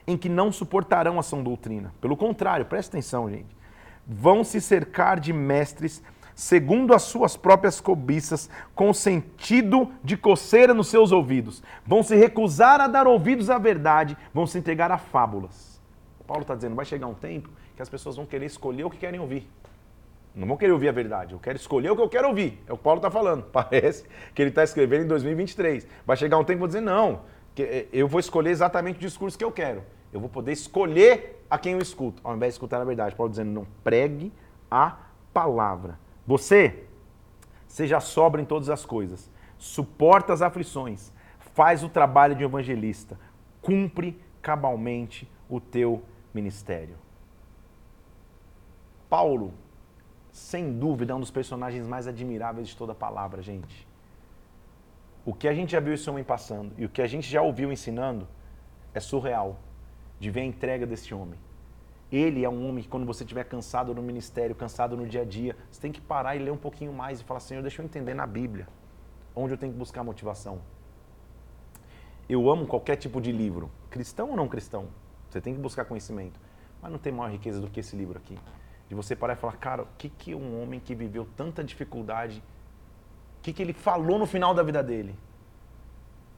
em 0.06 0.16
que 0.16 0.30
não 0.30 0.50
suportarão 0.50 1.18
a 1.18 1.22
sã 1.22 1.42
doutrina. 1.42 1.92
Pelo 2.00 2.16
contrário, 2.16 2.64
presta 2.64 2.96
atenção, 2.96 3.28
gente. 3.28 3.54
Vão 4.06 4.42
se 4.42 4.58
cercar 4.58 5.20
de 5.20 5.34
mestres 5.34 6.02
segundo 6.38 6.94
as 6.94 7.02
suas 7.02 7.36
próprias 7.36 7.80
cobiças, 7.80 8.48
com 8.72 8.94
sentido 8.94 9.90
de 10.04 10.16
coceira 10.16 10.72
nos 10.72 10.86
seus 10.86 11.10
ouvidos. 11.10 11.64
Vão 11.84 12.00
se 12.00 12.14
recusar 12.14 12.80
a 12.80 12.86
dar 12.86 13.08
ouvidos 13.08 13.50
à 13.50 13.58
verdade, 13.58 14.16
vão 14.32 14.46
se 14.46 14.56
entregar 14.56 14.92
a 14.92 14.98
fábulas. 14.98 15.82
Paulo 16.28 16.42
está 16.42 16.54
dizendo, 16.54 16.76
vai 16.76 16.84
chegar 16.84 17.08
um 17.08 17.14
tempo 17.14 17.50
que 17.74 17.82
as 17.82 17.88
pessoas 17.88 18.14
vão 18.14 18.24
querer 18.24 18.46
escolher 18.46 18.84
o 18.84 18.90
que 18.90 18.98
querem 18.98 19.18
ouvir. 19.18 19.50
Não 20.32 20.46
vão 20.46 20.56
querer 20.56 20.70
ouvir 20.70 20.88
a 20.88 20.92
verdade, 20.92 21.32
eu 21.32 21.40
quero 21.40 21.56
escolher 21.56 21.90
o 21.90 21.96
que 21.96 22.02
eu 22.02 22.08
quero 22.08 22.28
ouvir. 22.28 22.62
É 22.68 22.72
o 22.72 22.76
que 22.76 22.84
Paulo 22.84 22.98
está 22.98 23.10
falando. 23.10 23.42
Parece 23.50 24.06
que 24.32 24.40
ele 24.40 24.50
está 24.50 24.62
escrevendo 24.62 25.06
em 25.06 25.08
2023. 25.08 25.88
Vai 26.06 26.16
chegar 26.16 26.38
um 26.38 26.44
tempo 26.44 26.58
que 26.58 26.60
vou 26.60 26.68
dizer, 26.68 26.82
não, 26.82 27.22
eh, 27.58 27.86
eu 27.92 28.06
vou 28.06 28.20
escolher 28.20 28.50
exatamente 28.50 28.98
o 28.98 29.00
discurso 29.00 29.36
que 29.36 29.44
eu 29.44 29.50
quero. 29.50 29.82
Eu 30.12 30.20
vou 30.20 30.28
poder 30.28 30.52
escolher 30.52 31.44
a 31.50 31.58
quem 31.58 31.72
eu 31.72 31.80
escuto, 31.80 32.20
ao 32.22 32.36
invés 32.36 32.52
de 32.52 32.58
escutar 32.58 32.80
a 32.80 32.84
verdade. 32.84 33.16
Paulo 33.16 33.28
dizendo, 33.28 33.50
não 33.50 33.66
pregue 33.82 34.32
a 34.70 34.98
palavra. 35.34 35.98
Você 36.28 36.84
seja 37.66 38.00
sobra 38.00 38.42
em 38.42 38.44
todas 38.44 38.68
as 38.68 38.84
coisas, 38.84 39.30
suporta 39.56 40.30
as 40.30 40.42
aflições, 40.42 41.10
faz 41.54 41.82
o 41.82 41.88
trabalho 41.88 42.34
de 42.34 42.44
evangelista, 42.44 43.18
cumpre 43.62 44.20
cabalmente 44.42 45.26
o 45.48 45.58
teu 45.58 46.02
ministério. 46.34 46.96
Paulo, 49.08 49.54
sem 50.30 50.78
dúvida, 50.78 51.14
é 51.14 51.16
um 51.16 51.20
dos 51.20 51.30
personagens 51.30 51.86
mais 51.86 52.06
admiráveis 52.06 52.68
de 52.68 52.76
toda 52.76 52.92
a 52.92 52.94
palavra, 52.94 53.40
gente. 53.40 53.88
O 55.24 55.32
que 55.32 55.48
a 55.48 55.54
gente 55.54 55.72
já 55.72 55.80
viu 55.80 55.94
esse 55.94 56.10
homem 56.10 56.22
passando 56.22 56.74
e 56.76 56.84
o 56.84 56.90
que 56.90 57.00
a 57.00 57.06
gente 57.06 57.26
já 57.26 57.40
ouviu 57.40 57.72
ensinando 57.72 58.28
é 58.92 59.00
surreal 59.00 59.58
de 60.20 60.30
ver 60.30 60.42
a 60.42 60.44
entrega 60.44 60.86
desse 60.86 61.14
homem. 61.14 61.47
Ele 62.10 62.44
é 62.44 62.48
um 62.48 62.68
homem 62.68 62.82
que, 62.82 62.88
quando 62.88 63.06
você 63.06 63.22
estiver 63.22 63.44
cansado 63.44 63.94
no 63.94 64.02
ministério, 64.02 64.54
cansado 64.54 64.96
no 64.96 65.06
dia 65.06 65.22
a 65.22 65.24
dia, 65.24 65.54
você 65.70 65.80
tem 65.80 65.92
que 65.92 66.00
parar 66.00 66.36
e 66.36 66.38
ler 66.38 66.50
um 66.50 66.56
pouquinho 66.56 66.92
mais 66.92 67.20
e 67.20 67.24
falar: 67.24 67.40
Senhor, 67.40 67.60
deixa 67.60 67.82
eu 67.82 67.84
entender 67.84 68.14
na 68.14 68.26
Bíblia 68.26 68.66
onde 69.34 69.54
eu 69.54 69.58
tenho 69.58 69.72
que 69.72 69.78
buscar 69.78 70.02
motivação. 70.02 70.60
Eu 72.28 72.50
amo 72.50 72.66
qualquer 72.66 72.96
tipo 72.96 73.20
de 73.20 73.32
livro, 73.32 73.70
cristão 73.88 74.30
ou 74.30 74.36
não 74.36 74.48
cristão. 74.48 74.88
Você 75.30 75.40
tem 75.40 75.54
que 75.54 75.60
buscar 75.60 75.84
conhecimento. 75.84 76.38
Mas 76.82 76.90
não 76.90 76.98
tem 76.98 77.12
maior 77.12 77.30
riqueza 77.30 77.60
do 77.60 77.68
que 77.68 77.80
esse 77.80 77.96
livro 77.96 78.18
aqui. 78.18 78.38
De 78.88 78.94
você 78.94 79.14
parar 79.14 79.34
e 79.34 79.36
falar: 79.36 79.56
Cara, 79.56 79.82
o 79.82 79.88
que, 79.96 80.08
que 80.08 80.34
um 80.34 80.62
homem 80.62 80.80
que 80.80 80.94
viveu 80.94 81.26
tanta 81.36 81.62
dificuldade, 81.62 82.42
o 83.38 83.42
que, 83.42 83.52
que 83.52 83.62
ele 83.62 83.72
falou 83.72 84.18
no 84.18 84.26
final 84.26 84.54
da 84.54 84.62
vida 84.62 84.82
dele? 84.82 85.14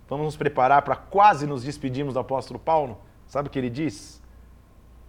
Vamos 0.09 0.27
nos 0.27 0.37
preparar 0.37 0.83
para 0.83 0.97
quase 0.97 1.47
nos 1.47 1.63
despedirmos 1.63 2.15
do 2.15 2.21
apóstolo 2.21 2.59
Paulo? 2.59 2.99
Sabe 3.27 3.49
o 3.49 3.51
que 3.51 3.59
ele 3.59 3.71
diz? 3.71 4.20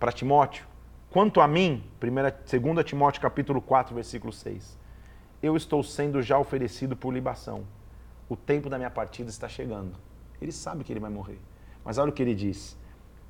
Para 0.02 0.12
Timóteo, 0.12 0.66
quanto 1.12 1.39
a 1.41 1.47
mim, 1.47 1.84
2 1.99 2.84
Timóteo 2.84 3.22
capítulo 3.22 3.62
4, 3.62 3.93
versículo 3.93 4.34
6, 4.34 4.76
eu 5.43 5.56
estou 5.56 5.84
sendo 5.84 6.24
já 6.24 6.39
oferecido 6.39 6.97
por 6.97 7.14
libação. 7.14 7.66
O 8.28 8.36
tempo 8.36 8.68
da 8.68 8.80
minha 8.80 8.89
partida 8.89 9.30
está 9.30 9.47
chegando. 9.47 9.95
Ele 10.41 10.52
sabe 10.52 10.84
que 10.84 10.91
ele 10.91 10.99
vai 10.99 11.12
morrer. 11.12 11.39
Mas 11.86 11.99
olha 11.99 12.10
o 12.10 12.12
que 12.12 12.24
ele 12.24 12.34
diz: 12.34 12.76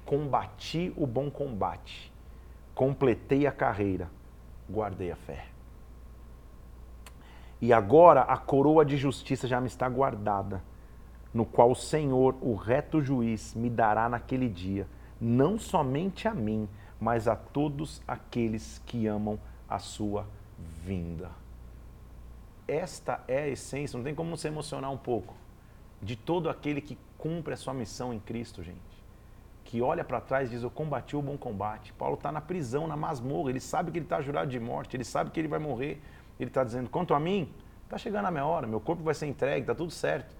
Combati 0.05 0.93
o 0.95 1.05
bom 1.05 1.30
combate, 1.30 2.09
completei 2.74 3.45
a 3.45 3.51
carreira, 3.51 4.09
guardei 4.69 5.11
a 5.11 5.15
fé. 5.17 5.47
E 7.59 7.74
agora 7.74 8.22
a 8.22 8.38
coroa 8.38 8.86
de 8.86 8.95
justiça 8.95 9.45
já 9.45 9.59
me 9.59 9.67
está 9.67 9.89
guardada, 9.89 10.63
no 11.34 11.45
qual 11.45 11.72
o 11.72 11.76
Senhor, 11.76 12.38
o 12.39 12.55
reto 12.55 13.01
juiz, 13.01 13.53
me 13.55 13.69
dará 13.69 14.07
naquele 14.07 14.47
dia 14.47 14.88
não 15.22 15.59
somente 15.59 16.28
a 16.28 16.34
mim, 16.34 16.67
mas 16.99 17.28
a 17.28 17.36
todos 17.36 18.01
aqueles 18.07 18.82
que 18.88 19.05
amam 19.05 19.39
a 19.69 19.78
sua 19.78 20.26
vinda. 20.84 21.30
Esta 22.67 23.24
é 23.28 23.43
a 23.43 23.47
essência, 23.47 23.95
não 23.95 24.03
tem 24.03 24.15
como 24.15 24.36
se 24.36 24.47
emocionar 24.47 24.91
um 24.91 24.97
pouco, 24.97 25.36
de 26.01 26.15
todo 26.15 26.49
aquele 26.49 26.82
que 26.82 26.97
cumpre 27.19 27.53
a 27.53 27.57
sua 27.57 27.74
missão 27.74 28.11
em 28.11 28.19
Cristo, 28.19 28.63
gente. 28.63 28.80
Que 29.63 29.82
olha 29.82 30.03
para 30.03 30.19
trás 30.19 30.49
e 30.49 30.51
diz: 30.53 30.63
Eu 30.63 30.72
combati 30.72 31.15
o 31.15 31.22
bom 31.22 31.38
combate. 31.38 31.93
Paulo 31.93 32.15
está 32.15 32.32
na 32.32 32.41
prisão, 32.41 32.88
na 32.88 32.97
masmorra, 32.97 33.51
ele 33.51 33.59
sabe 33.59 33.91
que 33.91 33.99
ele 33.99 34.05
está 34.05 34.19
jurado 34.19 34.49
de 34.49 34.59
morte, 34.59 34.97
ele 34.97 35.03
sabe 35.03 35.30
que 35.30 35.39
ele 35.39 35.47
vai 35.47 35.59
morrer. 35.59 36.01
Ele 36.39 36.49
está 36.49 36.63
dizendo: 36.63 36.89
Quanto 36.89 37.13
a 37.13 37.19
mim, 37.19 37.53
está 37.84 37.97
chegando 37.97 38.26
a 38.26 38.32
minha 38.32 38.45
hora, 38.45 38.65
meu 38.65 38.82
corpo 38.82 39.03
vai 39.03 39.13
ser 39.13 39.28
entregue, 39.28 39.61
está 39.61 39.76
tudo 39.76 39.91
certo. 39.91 40.36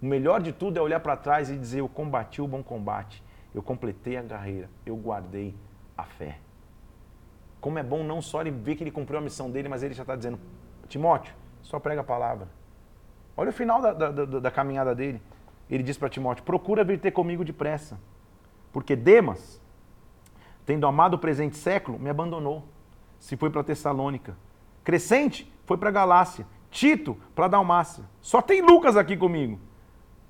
O 0.00 0.06
melhor 0.06 0.42
de 0.42 0.52
tudo 0.52 0.78
é 0.78 0.82
olhar 0.82 1.00
para 1.00 1.16
trás 1.16 1.48
e 1.48 1.56
dizer: 1.56 1.80
Eu 1.80 1.88
combati 1.88 2.42
o 2.42 2.46
bom 2.46 2.62
combate 2.62 3.22
eu 3.54 3.62
completei 3.62 4.16
a 4.16 4.22
carreira, 4.22 4.70
eu 4.86 4.96
guardei 4.96 5.54
a 5.96 6.04
fé. 6.04 6.38
Como 7.60 7.78
é 7.78 7.82
bom 7.82 8.02
não 8.02 8.22
só 8.22 8.40
ele 8.40 8.50
ver 8.50 8.76
que 8.76 8.82
ele 8.82 8.90
cumpriu 8.90 9.18
a 9.18 9.22
missão 9.22 9.50
dele, 9.50 9.68
mas 9.68 9.82
ele 9.82 9.94
já 9.94 10.02
está 10.02 10.16
dizendo, 10.16 10.38
Timóteo, 10.88 11.34
só 11.62 11.78
prega 11.78 12.00
a 12.00 12.04
palavra. 12.04 12.48
Olha 13.36 13.50
o 13.50 13.52
final 13.52 13.80
da, 13.82 13.92
da, 13.92 14.10
da, 14.10 14.38
da 14.40 14.50
caminhada 14.50 14.94
dele. 14.94 15.20
Ele 15.68 15.82
diz 15.82 15.96
para 15.96 16.08
Timóteo, 16.08 16.44
procura 16.44 16.82
vir 16.82 16.98
ter 16.98 17.10
comigo 17.10 17.44
depressa, 17.44 17.98
porque 18.72 18.96
Demas, 18.96 19.60
tendo 20.64 20.86
amado 20.86 21.14
o 21.14 21.18
presente 21.18 21.56
século, 21.56 21.98
me 21.98 22.10
abandonou. 22.10 22.64
Se 23.18 23.36
foi 23.36 23.50
para 23.50 23.62
Tessalônica. 23.62 24.36
Crescente 24.82 25.52
foi 25.66 25.76
para 25.76 25.90
Galácia. 25.90 26.46
Tito 26.70 27.16
para 27.34 27.48
Dalmácia. 27.48 28.04
Só 28.20 28.40
tem 28.40 28.62
Lucas 28.62 28.96
aqui 28.96 29.16
comigo. 29.16 29.58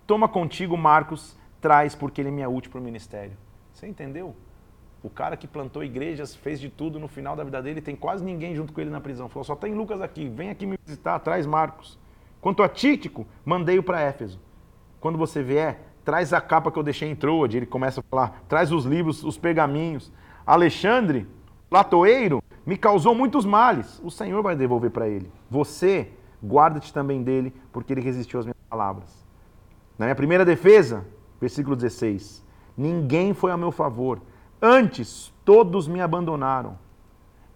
Toma 0.07 0.29
contigo 0.29 0.77
Marcos 0.77 1.39
traz 1.61 1.95
porque 1.95 2.21
ele 2.21 2.31
me 2.31 2.43
é 2.43 2.49
útil 2.49 2.71
para 2.71 2.81
o 2.81 2.85
ministério. 2.85 3.37
Você 3.73 3.87
entendeu? 3.87 4.35
O 5.03 5.09
cara 5.09 5.37
que 5.37 5.47
plantou 5.47 5.83
igrejas, 5.83 6.35
fez 6.35 6.61
de 6.61 6.69
tudo 6.69 6.99
no 6.99 7.09
final 7.09 7.35
da 7.35 7.43
vida 7.43 7.63
dele, 7.63 7.81
tem 7.81 7.97
quase 7.97 8.23
ninguém 8.23 8.55
junto 8.55 8.73
com 8.73 8.81
ele 8.81 8.91
na 8.91 9.01
prisão. 9.01 9.29
Falou, 9.29 9.45
só 9.45 9.57
tem 9.57 9.75
Lucas 9.75 10.03
aqui, 10.03 10.29
vem 10.29 10.51
aqui 10.51 10.67
me 10.67 10.79
visitar, 10.85 11.19
traz 11.21 11.47
Marcos. 11.47 11.99
Quanto 12.41 12.63
a 12.63 12.69
Títico, 12.69 13.27
mandei-o 13.45 13.83
para 13.83 14.01
Éfeso. 14.01 14.39
Quando 15.01 15.17
você 15.17 15.43
vier, 15.43 15.81
traz 16.05 16.33
a 16.33 16.41
capa 16.41 16.71
que 16.71 16.79
eu 16.79 16.83
deixei 16.83 17.11
em 17.11 17.17
Troade. 17.17 17.57
Ele 17.57 17.67
começa 17.67 18.01
a 18.01 18.03
falar, 18.03 18.43
traz 18.49 18.73
os 18.73 18.85
livros, 18.85 19.25
os 19.25 19.39
pergaminhos. 19.39 20.13
Alexandre, 20.45 21.27
latoeiro, 21.71 22.43
me 22.67 22.77
causou 22.77 23.15
muitos 23.15 23.45
males. 23.47 24.01
O 24.05 24.11
Senhor 24.11 24.43
vai 24.43 24.55
devolver 24.55 24.91
para 24.91 25.09
ele. 25.09 25.31
Você, 25.51 26.11
guarda-te 26.45 26.93
também 26.93 27.23
dele, 27.23 27.55
porque 27.73 27.93
ele 27.93 28.01
resistiu 28.01 28.39
às 28.39 28.45
minhas 28.45 28.59
palavras. 28.69 29.27
Na 29.99 30.07
minha 30.07 30.17
primeira 30.17 30.45
defesa, 30.45 31.07
Versículo 31.41 31.75
16: 31.75 32.45
Ninguém 32.77 33.33
foi 33.33 33.51
a 33.51 33.57
meu 33.57 33.73
favor, 33.73 34.21
antes 34.61 35.33
todos 35.45 35.89
me 35.89 36.01
abandonaram. 36.01 36.79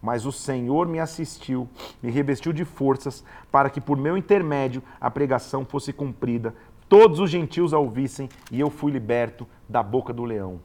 Mas 0.01 0.25
o 0.25 0.31
Senhor 0.31 0.87
me 0.87 0.99
assistiu, 0.99 1.67
me 2.01 2.11
revestiu 2.11 2.51
de 2.53 2.65
forças, 2.65 3.23
para 3.51 3.69
que 3.69 3.81
por 3.81 3.97
meu 3.97 4.17
intermédio 4.17 4.83
a 4.99 5.09
pregação 5.09 5.65
fosse 5.65 5.91
cumprida, 5.93 6.53
todos 6.87 7.19
os 7.19 7.29
gentios 7.29 7.73
a 7.73 7.79
ouvissem, 7.79 8.29
e 8.51 8.59
eu 8.59 8.69
fui 8.69 8.91
liberto 8.91 9.47
da 9.67 9.81
boca 9.81 10.13
do 10.13 10.23
leão. 10.23 10.59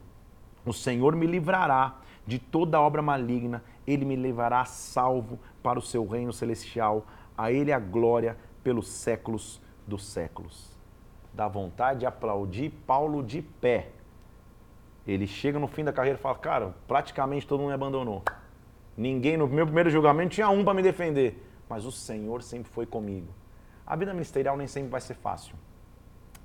O 0.63 0.73
Senhor 0.73 1.15
me 1.15 1.25
livrará 1.25 1.99
de 2.25 2.37
toda 2.37 2.79
obra 2.79 3.01
maligna, 3.01 3.63
ele 3.87 4.05
me 4.05 4.15
levará 4.15 4.63
salvo 4.65 5.39
para 5.63 5.79
o 5.79 5.81
seu 5.81 6.05
reino 6.05 6.31
celestial, 6.31 7.07
a 7.35 7.51
ele 7.51 7.71
a 7.71 7.79
glória 7.79 8.37
pelos 8.63 8.89
séculos 8.89 9.59
dos 9.87 10.05
séculos 10.05 10.70
dá 11.41 11.47
vontade 11.47 12.01
de 12.01 12.05
aplaudir 12.05 12.69
Paulo 12.85 13.23
de 13.23 13.41
pé. 13.41 13.89
Ele 15.07 15.25
chega 15.25 15.57
no 15.57 15.67
fim 15.67 15.83
da 15.83 15.91
carreira 15.91 16.19
e 16.19 16.21
fala: 16.21 16.35
Cara, 16.35 16.75
praticamente 16.87 17.47
todo 17.47 17.59
mundo 17.59 17.69
me 17.69 17.73
abandonou. 17.73 18.23
Ninguém, 18.95 19.37
no 19.37 19.47
meu 19.47 19.65
primeiro 19.65 19.89
julgamento, 19.89 20.35
tinha 20.35 20.49
um 20.49 20.63
para 20.63 20.75
me 20.75 20.83
defender. 20.83 21.43
Mas 21.67 21.83
o 21.85 21.91
Senhor 21.91 22.43
sempre 22.43 22.71
foi 22.71 22.85
comigo. 22.85 23.27
A 23.87 23.95
vida 23.95 24.13
ministerial 24.13 24.55
nem 24.55 24.67
sempre 24.67 24.91
vai 24.91 25.01
ser 25.01 25.15
fácil. 25.15 25.55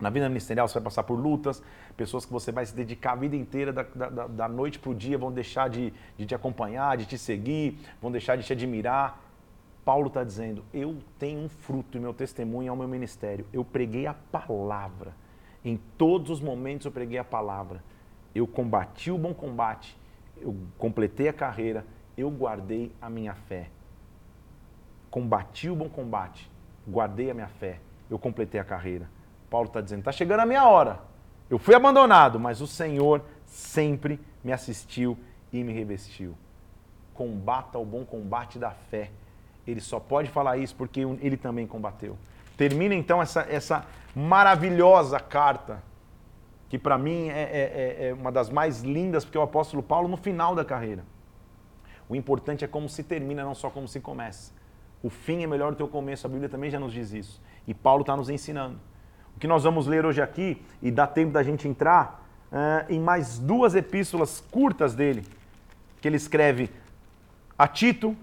Na 0.00 0.08
vida 0.08 0.28
ministerial 0.28 0.66
você 0.66 0.74
vai 0.74 0.84
passar 0.84 1.02
por 1.02 1.18
lutas, 1.18 1.62
pessoas 1.96 2.24
que 2.24 2.32
você 2.32 2.50
vai 2.50 2.64
se 2.64 2.74
dedicar 2.74 3.12
a 3.12 3.16
vida 3.16 3.36
inteira, 3.36 3.72
da, 3.72 3.82
da, 3.82 4.26
da 4.26 4.48
noite 4.48 4.78
para 4.78 4.90
o 4.90 4.94
dia, 4.94 5.18
vão 5.18 5.32
deixar 5.32 5.68
de, 5.68 5.92
de 6.16 6.26
te 6.26 6.34
acompanhar, 6.34 6.96
de 6.96 7.06
te 7.06 7.18
seguir, 7.18 7.78
vão 8.00 8.10
deixar 8.10 8.36
de 8.36 8.44
te 8.44 8.52
admirar. 8.52 9.25
Paulo 9.86 10.08
está 10.08 10.24
dizendo: 10.24 10.64
eu 10.74 10.98
tenho 11.16 11.38
um 11.38 11.48
fruto 11.48 11.96
e 11.96 12.00
meu 12.00 12.12
testemunho 12.12 12.68
é 12.68 12.72
o 12.72 12.76
meu 12.76 12.88
ministério. 12.88 13.46
Eu 13.52 13.64
preguei 13.64 14.04
a 14.04 14.12
palavra. 14.12 15.14
Em 15.64 15.76
todos 15.96 16.28
os 16.28 16.40
momentos 16.40 16.86
eu 16.86 16.90
preguei 16.90 17.18
a 17.18 17.24
palavra. 17.24 17.84
Eu 18.34 18.48
combati 18.48 19.12
o 19.12 19.16
bom 19.16 19.32
combate. 19.32 19.96
Eu 20.38 20.56
completei 20.76 21.28
a 21.28 21.32
carreira. 21.32 21.86
Eu 22.18 22.28
guardei 22.30 22.92
a 23.00 23.08
minha 23.08 23.34
fé. 23.34 23.70
Combati 25.08 25.70
o 25.70 25.76
bom 25.76 25.88
combate. 25.88 26.50
Guardei 26.88 27.30
a 27.30 27.34
minha 27.34 27.48
fé. 27.48 27.78
Eu 28.10 28.18
completei 28.18 28.60
a 28.60 28.64
carreira. 28.64 29.08
Paulo 29.48 29.68
está 29.68 29.80
dizendo: 29.80 30.00
está 30.00 30.10
chegando 30.10 30.40
a 30.40 30.46
minha 30.46 30.66
hora. 30.66 30.98
Eu 31.48 31.60
fui 31.60 31.76
abandonado, 31.76 32.40
mas 32.40 32.60
o 32.60 32.66
Senhor 32.66 33.22
sempre 33.44 34.18
me 34.42 34.52
assistiu 34.52 35.16
e 35.52 35.62
me 35.62 35.72
revestiu. 35.72 36.36
Combata 37.14 37.78
o 37.78 37.84
bom 37.84 38.04
combate 38.04 38.58
da 38.58 38.72
fé. 38.72 39.12
Ele 39.66 39.80
só 39.80 39.98
pode 39.98 40.30
falar 40.30 40.58
isso 40.58 40.74
porque 40.76 41.00
ele 41.00 41.36
também 41.36 41.66
combateu. 41.66 42.16
Termina 42.56 42.94
então 42.94 43.20
essa, 43.20 43.46
essa 43.48 43.86
maravilhosa 44.14 45.20
carta, 45.20 45.82
que 46.68 46.78
para 46.78 46.96
mim 46.96 47.28
é, 47.28 47.42
é, 47.42 47.96
é, 47.98 48.08
é 48.08 48.14
uma 48.14 48.32
das 48.32 48.48
mais 48.48 48.82
lindas, 48.82 49.24
porque 49.24 49.36
o 49.36 49.42
apóstolo 49.42 49.82
Paulo 49.82 50.08
no 50.08 50.16
final 50.16 50.54
da 50.54 50.64
carreira. 50.64 51.04
O 52.08 52.14
importante 52.14 52.64
é 52.64 52.68
como 52.68 52.88
se 52.88 53.02
termina, 53.02 53.44
não 53.44 53.54
só 53.54 53.68
como 53.68 53.86
se 53.88 54.00
começa. 54.00 54.52
O 55.02 55.10
fim 55.10 55.42
é 55.42 55.46
melhor 55.46 55.72
do 55.72 55.76
que 55.76 55.82
o 55.82 55.88
começo, 55.88 56.26
a 56.26 56.30
Bíblia 56.30 56.48
também 56.48 56.70
já 56.70 56.80
nos 56.80 56.92
diz 56.92 57.12
isso. 57.12 57.42
E 57.66 57.74
Paulo 57.74 58.02
está 58.02 58.16
nos 58.16 58.30
ensinando. 58.30 58.78
O 59.36 59.38
que 59.38 59.46
nós 59.46 59.64
vamos 59.64 59.86
ler 59.86 60.06
hoje 60.06 60.22
aqui, 60.22 60.62
e 60.80 60.90
dá 60.90 61.06
tempo 61.06 61.32
da 61.32 61.42
gente 61.42 61.68
entrar, 61.68 62.26
é, 62.50 62.86
em 62.94 63.00
mais 63.00 63.38
duas 63.38 63.74
epístolas 63.74 64.40
curtas 64.50 64.94
dele, 64.94 65.24
que 66.00 66.08
ele 66.08 66.16
escreve 66.16 66.70
a 67.58 67.68
Tito 67.68 68.16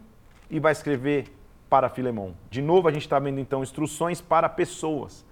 e 0.54 0.60
vai 0.60 0.72
escrever 0.72 1.36
para 1.68 1.89
Filemão. 1.89 2.36
De 2.47 2.62
novo, 2.62 2.88
a 2.88 2.91
gente 2.91 3.01
está 3.01 3.18
vendo 3.18 3.39
então 3.39 3.64
instruções 3.64 4.22
para 4.22 4.47
pessoas. 4.47 5.26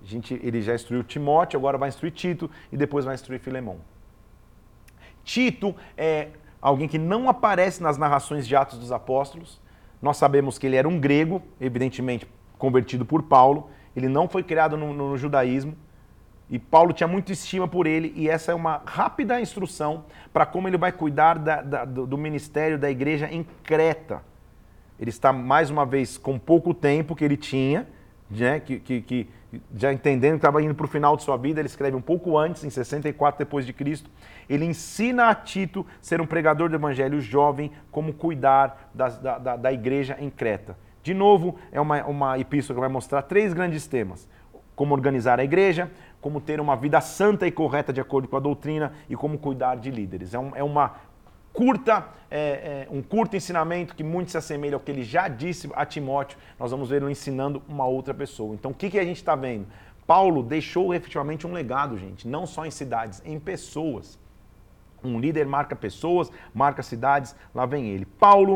A 0.00 0.06
gente, 0.06 0.38
ele 0.40 0.62
já 0.62 0.72
instruiu 0.72 1.02
Timóteo, 1.02 1.58
agora 1.58 1.76
vai 1.76 1.88
instruir 1.88 2.12
Tito 2.12 2.48
e 2.70 2.76
depois 2.76 3.04
vai 3.04 3.16
instruir 3.16 3.40
Filemão. 3.40 3.78
Tito 5.24 5.74
é 5.96 6.28
alguém 6.62 6.86
que 6.86 6.96
não 6.96 7.28
aparece 7.28 7.82
nas 7.82 7.98
narrações 7.98 8.46
de 8.46 8.54
Atos 8.54 8.78
dos 8.78 8.92
Apóstolos. 8.92 9.60
Nós 10.00 10.16
sabemos 10.16 10.56
que 10.58 10.66
ele 10.68 10.76
era 10.76 10.88
um 10.88 11.00
grego, 11.00 11.42
evidentemente 11.60 12.24
convertido 12.56 13.04
por 13.04 13.24
Paulo. 13.24 13.68
Ele 13.96 14.08
não 14.08 14.28
foi 14.28 14.44
criado 14.44 14.76
no, 14.76 14.94
no 14.94 15.18
judaísmo. 15.18 15.76
E 16.48 16.60
Paulo 16.60 16.92
tinha 16.92 17.08
muita 17.08 17.32
estima 17.32 17.66
por 17.66 17.88
ele, 17.88 18.12
e 18.14 18.28
essa 18.28 18.52
é 18.52 18.54
uma 18.54 18.80
rápida 18.86 19.40
instrução 19.40 20.04
para 20.32 20.46
como 20.46 20.68
ele 20.68 20.78
vai 20.78 20.92
cuidar 20.92 21.38
da, 21.40 21.60
da, 21.60 21.84
do 21.84 22.16
ministério 22.16 22.78
da 22.78 22.88
igreja 22.88 23.28
em 23.28 23.44
Creta. 23.64 24.22
Ele 24.98 25.10
está, 25.10 25.32
mais 25.32 25.70
uma 25.70 25.84
vez, 25.84 26.16
com 26.16 26.38
pouco 26.38 26.72
tempo 26.72 27.14
que 27.14 27.24
ele 27.24 27.36
tinha, 27.36 27.86
né, 28.30 28.60
que, 28.60 28.78
que, 28.78 29.00
que 29.02 29.28
já 29.74 29.92
entendendo 29.92 30.32
que 30.32 30.38
estava 30.38 30.62
indo 30.62 30.74
para 30.74 30.84
o 30.84 30.88
final 30.88 31.16
de 31.16 31.22
sua 31.22 31.36
vida, 31.36 31.60
ele 31.60 31.68
escreve 31.68 31.96
um 31.96 32.00
pouco 32.00 32.36
antes, 32.36 32.64
em 32.64 32.70
64 32.70 33.38
depois 33.38 33.64
de 33.64 33.72
Cristo. 33.72 34.10
Ele 34.48 34.64
ensina 34.64 35.28
a 35.28 35.34
Tito 35.34 35.86
ser 36.00 36.20
um 36.20 36.26
pregador 36.26 36.68
do 36.68 36.74
evangelho 36.74 37.20
jovem, 37.20 37.70
como 37.90 38.12
cuidar 38.12 38.90
da, 38.94 39.08
da, 39.08 39.56
da 39.56 39.72
igreja 39.72 40.16
em 40.18 40.30
Creta. 40.30 40.76
De 41.02 41.14
novo, 41.14 41.56
é 41.70 41.80
uma, 41.80 42.04
uma 42.04 42.38
epístola 42.38 42.76
que 42.76 42.80
vai 42.80 42.88
mostrar 42.88 43.22
três 43.22 43.52
grandes 43.52 43.86
temas: 43.86 44.28
como 44.74 44.94
organizar 44.94 45.38
a 45.38 45.44
igreja, 45.44 45.90
como 46.20 46.40
ter 46.40 46.60
uma 46.60 46.74
vida 46.74 47.00
santa 47.00 47.46
e 47.46 47.52
correta 47.52 47.92
de 47.92 48.00
acordo 48.00 48.26
com 48.26 48.36
a 48.36 48.40
doutrina 48.40 48.92
e 49.08 49.14
como 49.14 49.38
cuidar 49.38 49.76
de 49.76 49.90
líderes. 49.90 50.34
É, 50.34 50.38
um, 50.38 50.50
é 50.56 50.64
uma 50.64 50.96
curta, 51.56 52.06
é, 52.30 52.86
é, 52.86 52.88
um 52.90 53.02
curto 53.02 53.34
ensinamento 53.34 53.94
que 53.96 54.04
muito 54.04 54.30
se 54.30 54.36
assemelha 54.36 54.74
ao 54.74 54.80
que 54.80 54.90
ele 54.90 55.02
já 55.02 55.26
disse 55.26 55.70
a 55.74 55.86
Timóteo. 55.86 56.38
Nós 56.58 56.70
vamos 56.70 56.90
ver 56.90 57.02
ele 57.02 57.10
ensinando 57.10 57.62
uma 57.66 57.86
outra 57.86 58.12
pessoa. 58.12 58.54
Então, 58.54 58.70
o 58.70 58.74
que, 58.74 58.90
que 58.90 58.98
a 58.98 59.04
gente 59.04 59.16
está 59.16 59.34
vendo? 59.34 59.66
Paulo 60.06 60.42
deixou 60.42 60.94
efetivamente 60.94 61.46
um 61.46 61.52
legado, 61.52 61.98
gente, 61.98 62.28
não 62.28 62.46
só 62.46 62.66
em 62.66 62.70
cidades, 62.70 63.22
em 63.24 63.40
pessoas. 63.40 64.18
Um 65.02 65.18
líder 65.18 65.46
marca 65.46 65.74
pessoas, 65.74 66.30
marca 66.54 66.82
cidades, 66.82 67.34
lá 67.54 67.64
vem 67.64 67.88
ele. 67.88 68.04
Paulo 68.04 68.54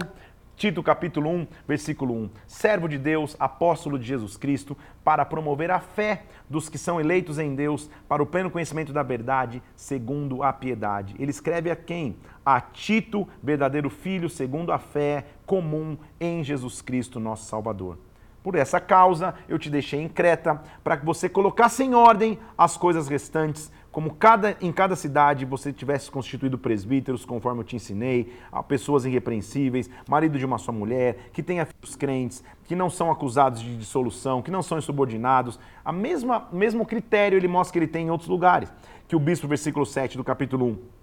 Tito 0.60 0.82
capítulo 0.82 1.30
1, 1.30 1.46
versículo 1.66 2.12
1. 2.12 2.30
Servo 2.46 2.86
de 2.86 2.98
Deus, 2.98 3.34
apóstolo 3.40 3.98
de 3.98 4.06
Jesus 4.06 4.36
Cristo, 4.36 4.76
para 5.02 5.24
promover 5.24 5.70
a 5.70 5.80
fé 5.80 6.24
dos 6.50 6.68
que 6.68 6.76
são 6.76 7.00
eleitos 7.00 7.38
em 7.38 7.54
Deus, 7.54 7.88
para 8.06 8.22
o 8.22 8.26
pleno 8.26 8.50
conhecimento 8.50 8.92
da 8.92 9.02
verdade, 9.02 9.62
segundo 9.74 10.42
a 10.42 10.52
piedade. 10.52 11.14
Ele 11.18 11.30
escreve 11.30 11.70
a 11.70 11.76
quem? 11.76 12.14
A 12.52 12.60
Tito, 12.60 13.28
verdadeiro 13.40 13.88
filho, 13.88 14.28
segundo 14.28 14.72
a 14.72 14.78
fé 14.80 15.24
comum 15.46 15.96
em 16.18 16.42
Jesus 16.42 16.82
Cristo, 16.82 17.20
nosso 17.20 17.44
Salvador. 17.44 17.96
Por 18.42 18.56
essa 18.56 18.80
causa 18.80 19.36
eu 19.48 19.56
te 19.56 19.70
deixei 19.70 20.00
em 20.00 20.08
Creta, 20.08 20.60
para 20.82 20.96
que 20.96 21.06
você 21.06 21.28
colocasse 21.28 21.84
em 21.84 21.94
ordem 21.94 22.40
as 22.58 22.76
coisas 22.76 23.06
restantes 23.06 23.70
como 23.92 24.14
cada, 24.14 24.56
em 24.60 24.72
cada 24.72 24.96
cidade 24.96 25.44
você 25.44 25.72
tivesse 25.72 26.10
constituído 26.10 26.58
presbíteros, 26.58 27.24
conforme 27.24 27.60
eu 27.60 27.64
te 27.64 27.76
ensinei, 27.76 28.32
pessoas 28.66 29.04
irrepreensíveis, 29.04 29.88
marido 30.08 30.36
de 30.36 30.44
uma 30.44 30.58
só 30.58 30.72
mulher, 30.72 31.30
que 31.32 31.44
tenha 31.44 31.64
filhos 31.64 31.94
crentes, 31.94 32.42
que 32.64 32.74
não 32.74 32.90
são 32.90 33.12
acusados 33.12 33.60
de 33.60 33.76
dissolução, 33.76 34.42
que 34.42 34.50
não 34.50 34.62
são 34.62 34.78
insubordinados. 34.78 35.58
A 35.84 35.92
mesma 35.92 36.48
mesmo 36.52 36.84
critério 36.84 37.36
ele 37.36 37.48
mostra 37.48 37.72
que 37.72 37.78
ele 37.78 37.86
tem 37.86 38.06
em 38.06 38.10
outros 38.10 38.28
lugares. 38.28 38.72
Que 39.06 39.14
o 39.14 39.20
bispo, 39.20 39.48
versículo 39.48 39.86
7 39.86 40.16
do 40.16 40.22
capítulo 40.22 40.66
1, 40.66 40.99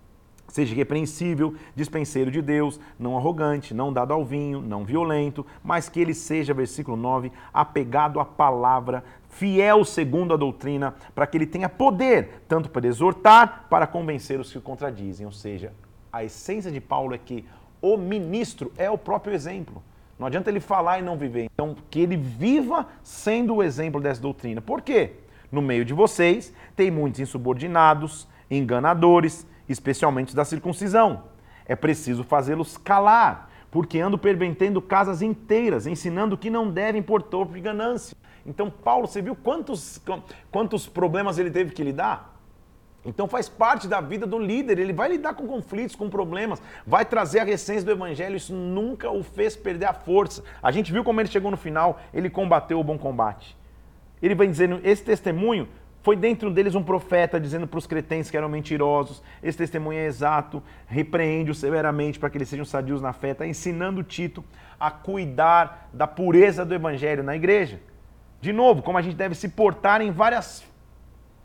Seja 0.57 0.73
repreensível, 0.73 1.53
dispenseiro 1.75 2.31
de 2.31 2.41
Deus, 2.41 2.79
não 2.97 3.15
arrogante, 3.15 3.75
não 3.75 3.93
dado 3.93 4.11
ao 4.11 4.25
vinho, 4.25 4.59
não 4.59 4.83
violento, 4.83 5.45
mas 5.63 5.87
que 5.87 5.99
ele 5.99 6.15
seja, 6.15 6.51
versículo 6.51 6.97
9, 6.97 7.31
apegado 7.53 8.19
à 8.19 8.25
palavra, 8.25 9.03
fiel 9.29 9.85
segundo 9.85 10.33
a 10.33 10.35
doutrina, 10.35 10.95
para 11.13 11.27
que 11.27 11.37
ele 11.37 11.45
tenha 11.45 11.69
poder, 11.69 12.41
tanto 12.47 12.71
para 12.71 12.87
exortar, 12.87 13.67
para 13.69 13.85
convencer 13.85 14.39
os 14.39 14.51
que 14.51 14.57
o 14.57 14.61
contradizem. 14.61 15.27
Ou 15.27 15.31
seja, 15.31 15.73
a 16.11 16.23
essência 16.23 16.71
de 16.71 16.81
Paulo 16.81 17.13
é 17.13 17.19
que 17.19 17.45
o 17.79 17.95
ministro 17.95 18.71
é 18.79 18.89
o 18.89 18.97
próprio 18.97 19.35
exemplo. 19.35 19.83
Não 20.17 20.25
adianta 20.25 20.49
ele 20.49 20.59
falar 20.59 20.97
e 20.97 21.03
não 21.03 21.19
viver. 21.19 21.43
Então, 21.53 21.75
que 21.91 21.99
ele 21.99 22.17
viva 22.17 22.87
sendo 23.03 23.57
o 23.57 23.61
exemplo 23.61 24.01
dessa 24.01 24.19
doutrina. 24.19 24.59
Por 24.59 24.81
quê? 24.81 25.17
No 25.51 25.61
meio 25.61 25.85
de 25.85 25.93
vocês 25.93 26.51
tem 26.75 26.89
muitos 26.89 27.19
insubordinados, 27.19 28.27
enganadores, 28.49 29.45
especialmente 29.67 30.35
da 30.35 30.45
circuncisão. 30.45 31.23
É 31.65 31.75
preciso 31.75 32.23
fazê-los 32.23 32.77
calar, 32.77 33.49
porque 33.69 33.99
ando 33.99 34.17
pervertendo 34.17 34.81
casas 34.81 35.21
inteiras, 35.21 35.85
ensinando 35.85 36.37
que 36.37 36.49
não 36.49 36.71
devem 36.71 37.01
por 37.01 37.21
torpe 37.21 37.59
ganância. 37.59 38.15
Então, 38.45 38.69
Paulo, 38.69 39.07
você 39.07 39.21
viu 39.21 39.35
quantos, 39.35 40.01
quantos 40.49 40.87
problemas 40.87 41.37
ele 41.37 41.51
teve 41.51 41.71
que 41.71 41.83
lidar? 41.83 42.37
Então 43.07 43.25
faz 43.25 43.47
parte 43.47 43.87
da 43.87 44.01
vida 44.01 44.27
do 44.27 44.37
líder, 44.37 44.77
ele 44.77 44.91
vai 44.91 45.07
lidar 45.07 45.33
com 45.33 45.47
conflitos, 45.47 45.95
com 45.95 46.09
problemas, 46.09 46.61
vai 46.85 47.05
trazer 47.05 47.39
a 47.39 47.45
recência 47.45 47.85
do 47.85 47.91
evangelho, 47.91 48.35
isso 48.35 48.53
nunca 48.53 49.09
o 49.09 49.23
fez 49.23 49.55
perder 49.55 49.85
a 49.85 49.93
força. 49.93 50.43
A 50.61 50.71
gente 50.71 50.91
viu 50.91 51.05
como 51.05 51.21
ele 51.21 51.29
chegou 51.29 51.49
no 51.49 51.55
final, 51.55 52.01
ele 52.13 52.29
combateu 52.29 52.77
o 52.77 52.83
bom 52.83 52.97
combate. 52.97 53.55
Ele 54.21 54.35
vai 54.35 54.45
dizendo, 54.45 54.81
esse 54.83 55.03
testemunho 55.03 55.69
foi 56.07 56.15
dentro 56.15 56.49
deles 56.49 56.73
um 56.73 56.81
profeta 56.81 57.37
dizendo 57.37 57.67
para 57.67 57.77
os 57.77 57.85
cretentes 57.85 58.31
que 58.31 58.37
eram 58.37 58.47
mentirosos. 58.47 59.21
Esse 59.43 59.57
testemunho 59.57 59.99
é 59.99 60.05
exato, 60.05 60.63
repreende-os 60.87 61.59
severamente 61.59 62.17
para 62.17 62.29
que 62.29 62.37
eles 62.37 62.47
sejam 62.47 62.63
sadios 62.63 63.01
na 63.01 63.11
fé. 63.11 63.31
Está 63.31 63.45
ensinando 63.45 64.01
Tito 64.01 64.41
a 64.79 64.89
cuidar 64.89 65.89
da 65.91 66.07
pureza 66.07 66.63
do 66.63 66.73
evangelho 66.73 67.23
na 67.23 67.35
igreja. 67.35 67.81
De 68.39 68.53
novo, 68.53 68.81
como 68.81 68.97
a 68.97 69.01
gente 69.01 69.17
deve 69.17 69.35
se 69.35 69.49
portar 69.49 69.99
em 69.99 70.09
várias 70.09 70.63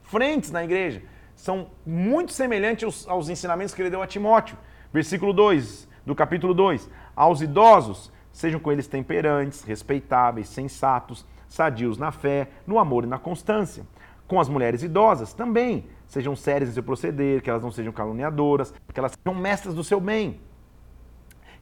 frentes 0.04 0.52
na 0.52 0.62
igreja. 0.62 1.02
São 1.34 1.66
muito 1.84 2.30
semelhantes 2.30 2.84
aos, 2.84 3.08
aos 3.08 3.28
ensinamentos 3.28 3.74
que 3.74 3.82
ele 3.82 3.90
deu 3.90 4.00
a 4.00 4.06
Timóteo. 4.06 4.56
Versículo 4.92 5.32
2 5.32 5.88
do 6.06 6.14
capítulo 6.14 6.54
2. 6.54 6.88
Aos 7.16 7.42
idosos, 7.42 8.12
sejam 8.30 8.60
com 8.60 8.70
eles 8.70 8.86
temperantes, 8.86 9.64
respeitáveis, 9.64 10.48
sensatos, 10.48 11.26
sadios 11.48 11.98
na 11.98 12.12
fé, 12.12 12.46
no 12.64 12.78
amor 12.78 13.02
e 13.02 13.08
na 13.08 13.18
constância 13.18 13.84
com 14.32 14.40
as 14.40 14.48
mulheres 14.48 14.82
idosas 14.82 15.34
também. 15.34 15.84
Sejam 16.06 16.34
sérias 16.34 16.70
em 16.70 16.72
seu 16.72 16.82
proceder, 16.82 17.42
que 17.42 17.50
elas 17.50 17.62
não 17.62 17.70
sejam 17.70 17.92
caluniadoras, 17.92 18.72
que 18.90 18.98
elas 18.98 19.12
sejam 19.12 19.38
mestras 19.38 19.74
do 19.74 19.84
seu 19.84 20.00
bem. 20.00 20.40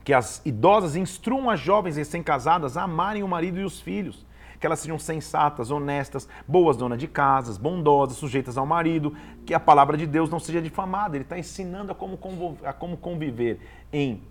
Que 0.05 0.15
as 0.15 0.41
idosas 0.47 0.95
instruam 0.95 1.51
as 1.51 1.59
jovens 1.59 1.97
recém-casadas 1.97 2.77
a 2.77 2.85
amarem 2.85 3.25
o 3.25 3.29
marido 3.29 3.59
e 3.59 3.65
os 3.65 3.81
filhos. 3.81 4.25
Que 4.61 4.67
elas 4.67 4.79
sejam 4.79 5.01
sensatas, 5.01 5.73
honestas, 5.73 6.29
boas 6.47 6.77
donas 6.77 7.01
de 7.01 7.09
casas, 7.09 7.59
bondosas, 7.59 8.17
sujeitas 8.17 8.57
ao 8.57 8.65
marido. 8.65 9.17
Que 9.45 9.53
a 9.53 9.59
palavra 9.59 9.97
de 9.97 10.07
Deus 10.07 10.31
não 10.31 10.39
seja 10.39 10.63
difamada. 10.63 11.17
Ele 11.17 11.25
está 11.25 11.37
ensinando 11.37 11.91
a 11.91 11.95
como, 11.97 12.57
a 12.63 12.73
como 12.73 12.97
conviver 12.97 13.59
em 13.93 14.23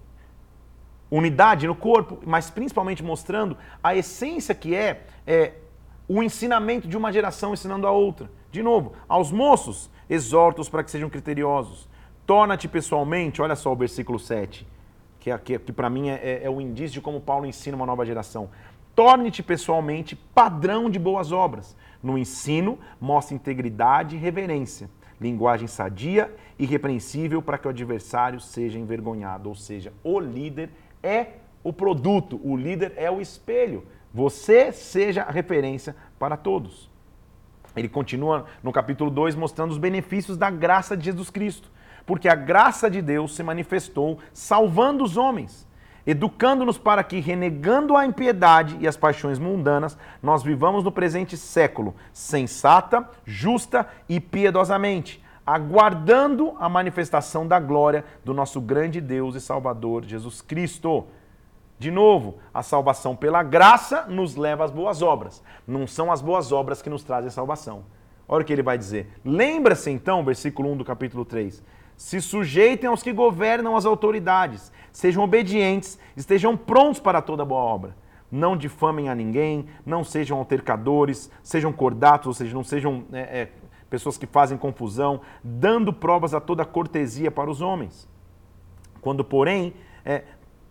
unidade 1.11 1.67
no 1.67 1.75
corpo, 1.75 2.19
mas 2.25 2.49
principalmente 2.49 3.03
mostrando 3.03 3.57
a 3.83 3.97
essência 3.97 4.55
que 4.55 4.73
é, 4.73 5.07
é 5.27 5.55
o 6.09 6.23
ensinamento 6.23 6.87
de 6.87 6.97
uma 6.97 7.13
geração 7.13 7.53
ensinando 7.53 7.85
a 7.85 7.91
outra. 7.91 8.31
De 8.51 8.63
novo, 8.63 8.93
aos 9.07 9.31
moços, 9.31 9.91
exorta-os 10.09 10.67
para 10.67 10.83
que 10.83 10.89
sejam 10.89 11.07
criteriosos. 11.07 11.87
Torna-te 12.25 12.67
pessoalmente, 12.67 13.43
olha 13.43 13.55
só 13.55 13.71
o 13.71 13.75
versículo 13.75 14.17
7, 14.17 14.67
que, 15.19 15.29
é, 15.29 15.37
que, 15.37 15.59
que 15.59 15.71
para 15.71 15.87
mim 15.87 16.09
é, 16.09 16.15
é, 16.15 16.39
é 16.45 16.49
o 16.49 16.59
indício 16.59 16.95
de 16.95 17.01
como 17.01 17.21
Paulo 17.21 17.45
ensina 17.45 17.77
uma 17.77 17.85
nova 17.85 18.03
geração. 18.03 18.49
Torne-te 18.95 19.43
pessoalmente 19.43 20.15
padrão 20.15 20.89
de 20.89 20.97
boas 20.97 21.31
obras. 21.31 21.77
No 22.01 22.17
ensino, 22.17 22.79
mostre 22.99 23.35
integridade 23.35 24.15
e 24.15 24.19
reverência, 24.19 24.89
linguagem 25.21 25.67
sadia 25.67 26.33
e 26.57 26.65
repreensível 26.65 27.39
para 27.41 27.57
que 27.59 27.67
o 27.67 27.69
adversário 27.69 28.39
seja 28.39 28.79
envergonhado. 28.79 29.47
Ou 29.47 29.55
seja, 29.55 29.93
o 30.03 30.19
líder 30.19 30.71
é 31.03 31.33
o 31.63 31.71
produto, 31.71 32.39
o 32.43 32.57
líder 32.57 32.93
é 32.95 33.11
o 33.11 33.21
espelho. 33.21 33.85
Você 34.13 34.71
seja 34.71 35.23
a 35.23 35.31
referência 35.31 35.95
para 36.17 36.35
todos. 36.35 36.89
ele 37.75 37.87
continua 37.87 38.45
no 38.63 38.71
capítulo 38.71 39.11
2 39.11 39.35
mostrando 39.35 39.71
os 39.71 39.77
benefícios 39.77 40.35
da 40.35 40.49
graça 40.49 40.97
de 40.97 41.05
Jesus 41.05 41.29
Cristo. 41.29 41.69
Porque 42.05 42.27
a 42.27 42.35
graça 42.35 42.89
de 42.89 43.01
Deus 43.01 43.35
se 43.35 43.43
manifestou 43.43 44.17
salvando 44.33 45.03
os 45.03 45.15
homens, 45.15 45.67
educando-nos 46.07 46.79
para 46.79 47.03
que, 47.03 47.19
renegando 47.19 47.95
a 47.95 48.03
impiedade 48.05 48.77
e 48.79 48.87
as 48.87 48.97
paixões 48.97 49.37
mundanas, 49.37 49.95
nós 50.21 50.41
vivamos 50.41 50.83
no 50.83 50.91
presente 50.91 51.37
século 51.37 51.95
sensata, 52.11 53.07
justa 53.23 53.87
e 54.09 54.19
piedosamente, 54.19 55.23
aguardando 55.45 56.55
a 56.59 56.67
manifestação 56.67 57.47
da 57.47 57.59
glória 57.59 58.03
do 58.25 58.33
nosso 58.33 58.59
grande 58.59 58.99
Deus 58.99 59.35
e 59.35 59.41
Salvador 59.41 60.03
Jesus 60.03 60.41
Cristo. 60.41 61.05
De 61.79 61.89
novo, 61.89 62.35
a 62.53 62.61
salvação 62.61 63.15
pela 63.15 63.41
graça 63.41 64.05
nos 64.05 64.35
leva 64.35 64.65
às 64.65 64.71
boas 64.71 65.01
obras. 65.01 65.41
Não 65.65 65.87
são 65.87 66.11
as 66.11 66.21
boas 66.21 66.51
obras 66.51 66.81
que 66.81 66.89
nos 66.89 67.03
trazem 67.03 67.31
salvação. 67.31 67.85
Olha 68.27 68.43
o 68.43 68.45
que 68.45 68.51
ele 68.51 68.61
vai 68.61 68.77
dizer. 68.77 69.07
Lembra-se 69.23 69.89
então, 69.89 70.23
versículo 70.23 70.69
1 70.73 70.77
do 70.77 70.85
capítulo 70.85 71.23
3. 71.23 71.63
Se 71.95 72.21
sujeitem 72.21 72.89
aos 72.89 73.01
que 73.01 73.13
governam 73.13 73.77
as 73.77 73.85
autoridades, 73.85 74.71
sejam 74.91 75.23
obedientes, 75.23 75.97
estejam 76.17 76.55
prontos 76.55 76.99
para 76.99 77.21
toda 77.21 77.45
boa 77.45 77.61
obra. 77.61 77.95
Não 78.29 78.57
difamem 78.57 79.07
a 79.07 79.15
ninguém, 79.15 79.65
não 79.85 80.03
sejam 80.03 80.37
altercadores, 80.37 81.31
sejam 81.41 81.71
cordatos, 81.71 82.27
ou 82.27 82.33
seja, 82.33 82.53
não 82.53 82.63
sejam 82.63 83.05
é, 83.13 83.19
é, 83.19 83.49
pessoas 83.89 84.17
que 84.17 84.27
fazem 84.27 84.57
confusão, 84.57 85.21
dando 85.43 85.93
provas 85.93 86.33
a 86.33 86.41
toda 86.41 86.65
cortesia 86.65 87.31
para 87.31 87.49
os 87.49 87.61
homens. 87.61 88.07
Quando, 89.01 89.23
porém, 89.23 89.73
é, 90.05 90.23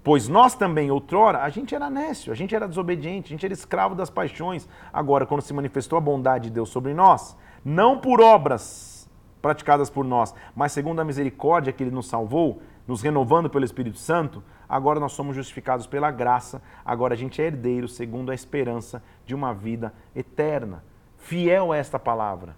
Pois 0.08 0.26
nós 0.26 0.54
também, 0.54 0.90
outrora, 0.90 1.42
a 1.42 1.50
gente 1.50 1.74
era 1.74 1.90
nécio, 1.90 2.32
a 2.32 2.34
gente 2.34 2.54
era 2.54 2.66
desobediente, 2.66 3.26
a 3.26 3.34
gente 3.34 3.44
era 3.44 3.52
escravo 3.52 3.94
das 3.94 4.08
paixões. 4.08 4.66
Agora, 4.90 5.26
quando 5.26 5.42
se 5.42 5.52
manifestou 5.52 5.98
a 5.98 6.00
bondade 6.00 6.44
de 6.44 6.50
Deus 6.54 6.70
sobre 6.70 6.94
nós, 6.94 7.36
não 7.62 7.98
por 7.98 8.18
obras 8.18 9.06
praticadas 9.42 9.90
por 9.90 10.06
nós, 10.06 10.34
mas 10.56 10.72
segundo 10.72 11.00
a 11.00 11.04
misericórdia 11.04 11.74
que 11.74 11.82
Ele 11.82 11.90
nos 11.90 12.08
salvou, 12.08 12.62
nos 12.86 13.02
renovando 13.02 13.50
pelo 13.50 13.66
Espírito 13.66 13.98
Santo, 13.98 14.42
agora 14.66 14.98
nós 14.98 15.12
somos 15.12 15.36
justificados 15.36 15.86
pela 15.86 16.10
graça, 16.10 16.62
agora 16.82 17.12
a 17.12 17.16
gente 17.18 17.42
é 17.42 17.44
herdeiro 17.44 17.86
segundo 17.86 18.30
a 18.30 18.34
esperança 18.34 19.02
de 19.26 19.34
uma 19.34 19.52
vida 19.52 19.92
eterna. 20.16 20.82
Fiel 21.18 21.70
a 21.70 21.76
esta 21.76 21.98
palavra. 21.98 22.56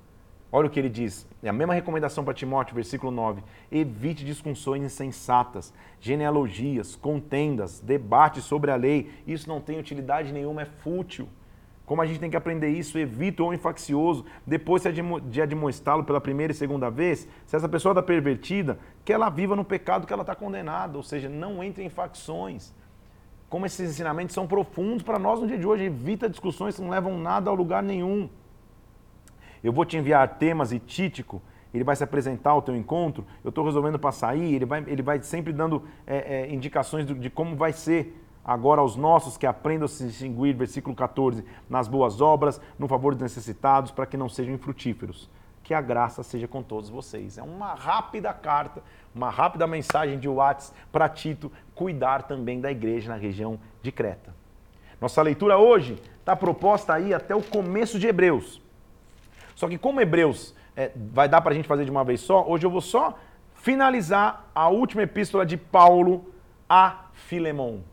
Olha 0.53 0.67
o 0.67 0.71
que 0.71 0.81
ele 0.81 0.89
diz. 0.89 1.27
É 1.43 1.49
a 1.49 1.53
mesma 1.53 1.75
recomendação 1.75 2.25
para 2.25 2.35
Timóteo, 2.35 2.75
versículo 2.75 3.13
9. 3.13 3.43
Evite 3.71 4.25
discussões 4.25 4.83
insensatas, 4.83 5.73
genealogias, 6.01 6.97
contendas, 6.97 7.79
debates 7.79 8.45
sobre 8.45 8.71
a 8.73 8.77
lei. 8.77 9.13
Isso 9.27 9.49
não 9.49 9.61
tem 9.61 9.79
utilidade 9.79 10.33
nenhuma, 10.33 10.63
é 10.63 10.65
fútil. 10.65 11.29
Como 11.87 12.03
a 12.03 12.07
gente 12.07 12.21
tem 12.21 12.31
que 12.31 12.37
aprender 12.37 12.69
isso? 12.69 12.99
Evita 12.99 13.43
o 13.43 13.47
homem 13.47 13.59
faccioso. 13.59 14.25
Depois 14.45 14.83
de 15.25 15.43
admoestá-lo 15.43 16.05
pela 16.05 16.21
primeira 16.21 16.53
e 16.53 16.57
segunda 16.57 16.91
vez, 16.91 17.29
se 17.47 17.57
essa 17.57 17.69
pessoa 17.69 17.93
está 17.93 18.03
pervertida, 18.03 18.79
que 19.05 19.13
ela 19.13 19.29
viva 19.29 19.55
no 19.55 19.65
pecado 19.65 20.07
que 20.07 20.13
ela 20.13 20.23
está 20.23 20.35
condenada. 20.35 20.97
Ou 20.97 21.03
seja, 21.03 21.29
não 21.29 21.63
entre 21.63 21.85
em 21.85 21.89
facções. 21.89 22.73
Como 23.49 23.67
esses 23.67 23.91
ensinamentos 23.91 24.35
são 24.35 24.47
profundos 24.47 25.03
para 25.03 25.19
nós 25.19 25.41
no 25.41 25.47
dia 25.47 25.59
de 25.59 25.67
hoje. 25.67 25.85
Evita 25.85 26.29
discussões 26.29 26.75
que 26.75 26.83
não 26.83 26.91
levam 26.91 27.19
nada 27.19 27.51
a 27.51 27.53
lugar 27.53 27.83
nenhum. 27.83 28.29
Eu 29.63 29.73
vou 29.73 29.85
te 29.85 29.97
enviar 29.97 30.39
temas 30.39 30.73
e 30.73 30.79
Títico, 30.79 31.43
ele 31.73 31.85
vai 31.85 31.95
se 31.95 32.03
apresentar 32.03 32.51
ao 32.51 32.63
teu 32.63 32.75
encontro, 32.75 33.25
eu 33.45 33.51
estou 33.51 33.65
resolvendo 33.65 33.99
para 33.99 34.11
sair, 34.13 34.55
ele 34.55 34.65
vai, 34.65 34.85
ele 34.87 35.03
vai 35.03 35.23
sempre 35.23 35.53
dando 35.53 35.85
é, 36.07 36.43
é, 36.43 36.53
indicações 36.53 37.07
de, 37.07 37.31
como 37.31 37.55
vai 37.55 37.73
ser 37.73 38.17
agora 38.45 38.81
aos 38.81 38.97
nossos 38.97 39.37
que 39.37 39.47
aprendam 39.47 39.85
a 39.85 39.89
se 39.89 40.07
distinguir, 40.07 40.57
versículo 40.57 40.97
14, 40.97 41.45
nas 41.69 41.87
boas 41.87 42.21
obras, 42.21 42.61
no 42.79 42.89
favor 42.89 43.15
dos 43.15 43.23
necessitados, 43.23 43.91
para 43.91 44.07
que 44.07 44.17
não 44.17 44.29
sejam 44.29 44.55
infrutíferos. 44.55 45.31
Que 45.63 45.75
a 45.75 45.81
graça 45.81 46.23
seja 46.25 46.49
com 46.49 46.63
todos 46.63 46.91
vocês. 46.91 47.39
É 47.39 47.43
uma 47.43 47.75
rápida 47.75 48.33
carta, 48.33 48.83
uma 49.15 49.31
rápida 49.31 49.67
mensagem 49.67 50.19
de 50.19 50.29
Watts 50.29 50.73
para 50.91 51.09
Tito 51.09 51.53
cuidar 51.75 52.25
também 52.25 52.61
da 52.61 52.73
igreja 52.73 53.11
na 53.11 53.17
região 53.17 53.61
de 53.81 53.93
Creta. 53.93 54.35
Nossa 55.01 55.23
leitura 55.23 55.59
hoje 55.59 56.01
está 56.19 56.35
proposta 56.35 56.93
aí 56.93 57.15
até 57.15 57.37
o 57.37 57.43
começo 57.43 57.99
de 57.99 58.09
Hebreus. 58.09 58.60
Só 59.61 59.69
que 59.69 59.77
como 59.77 60.01
Hebreus 60.01 60.55
é, 60.75 60.91
vai 61.13 61.29
dar 61.29 61.43
para 61.43 61.53
a 61.53 61.55
gente 61.55 61.69
fazer 61.69 61.85
de 61.85 61.91
uma 61.91 62.03
vez 62.03 62.23
só, 62.23 62.49
hoje 62.49 62.65
eu 62.65 62.71
vou 62.71 62.81
só 62.81 63.19
finalizar 63.57 64.49
a 64.55 64.71
última 64.71 65.03
epístola 65.03 65.45
de 65.45 65.59
Paulo 65.59 66.33
a 66.67 67.05
Filemão. 67.13 67.85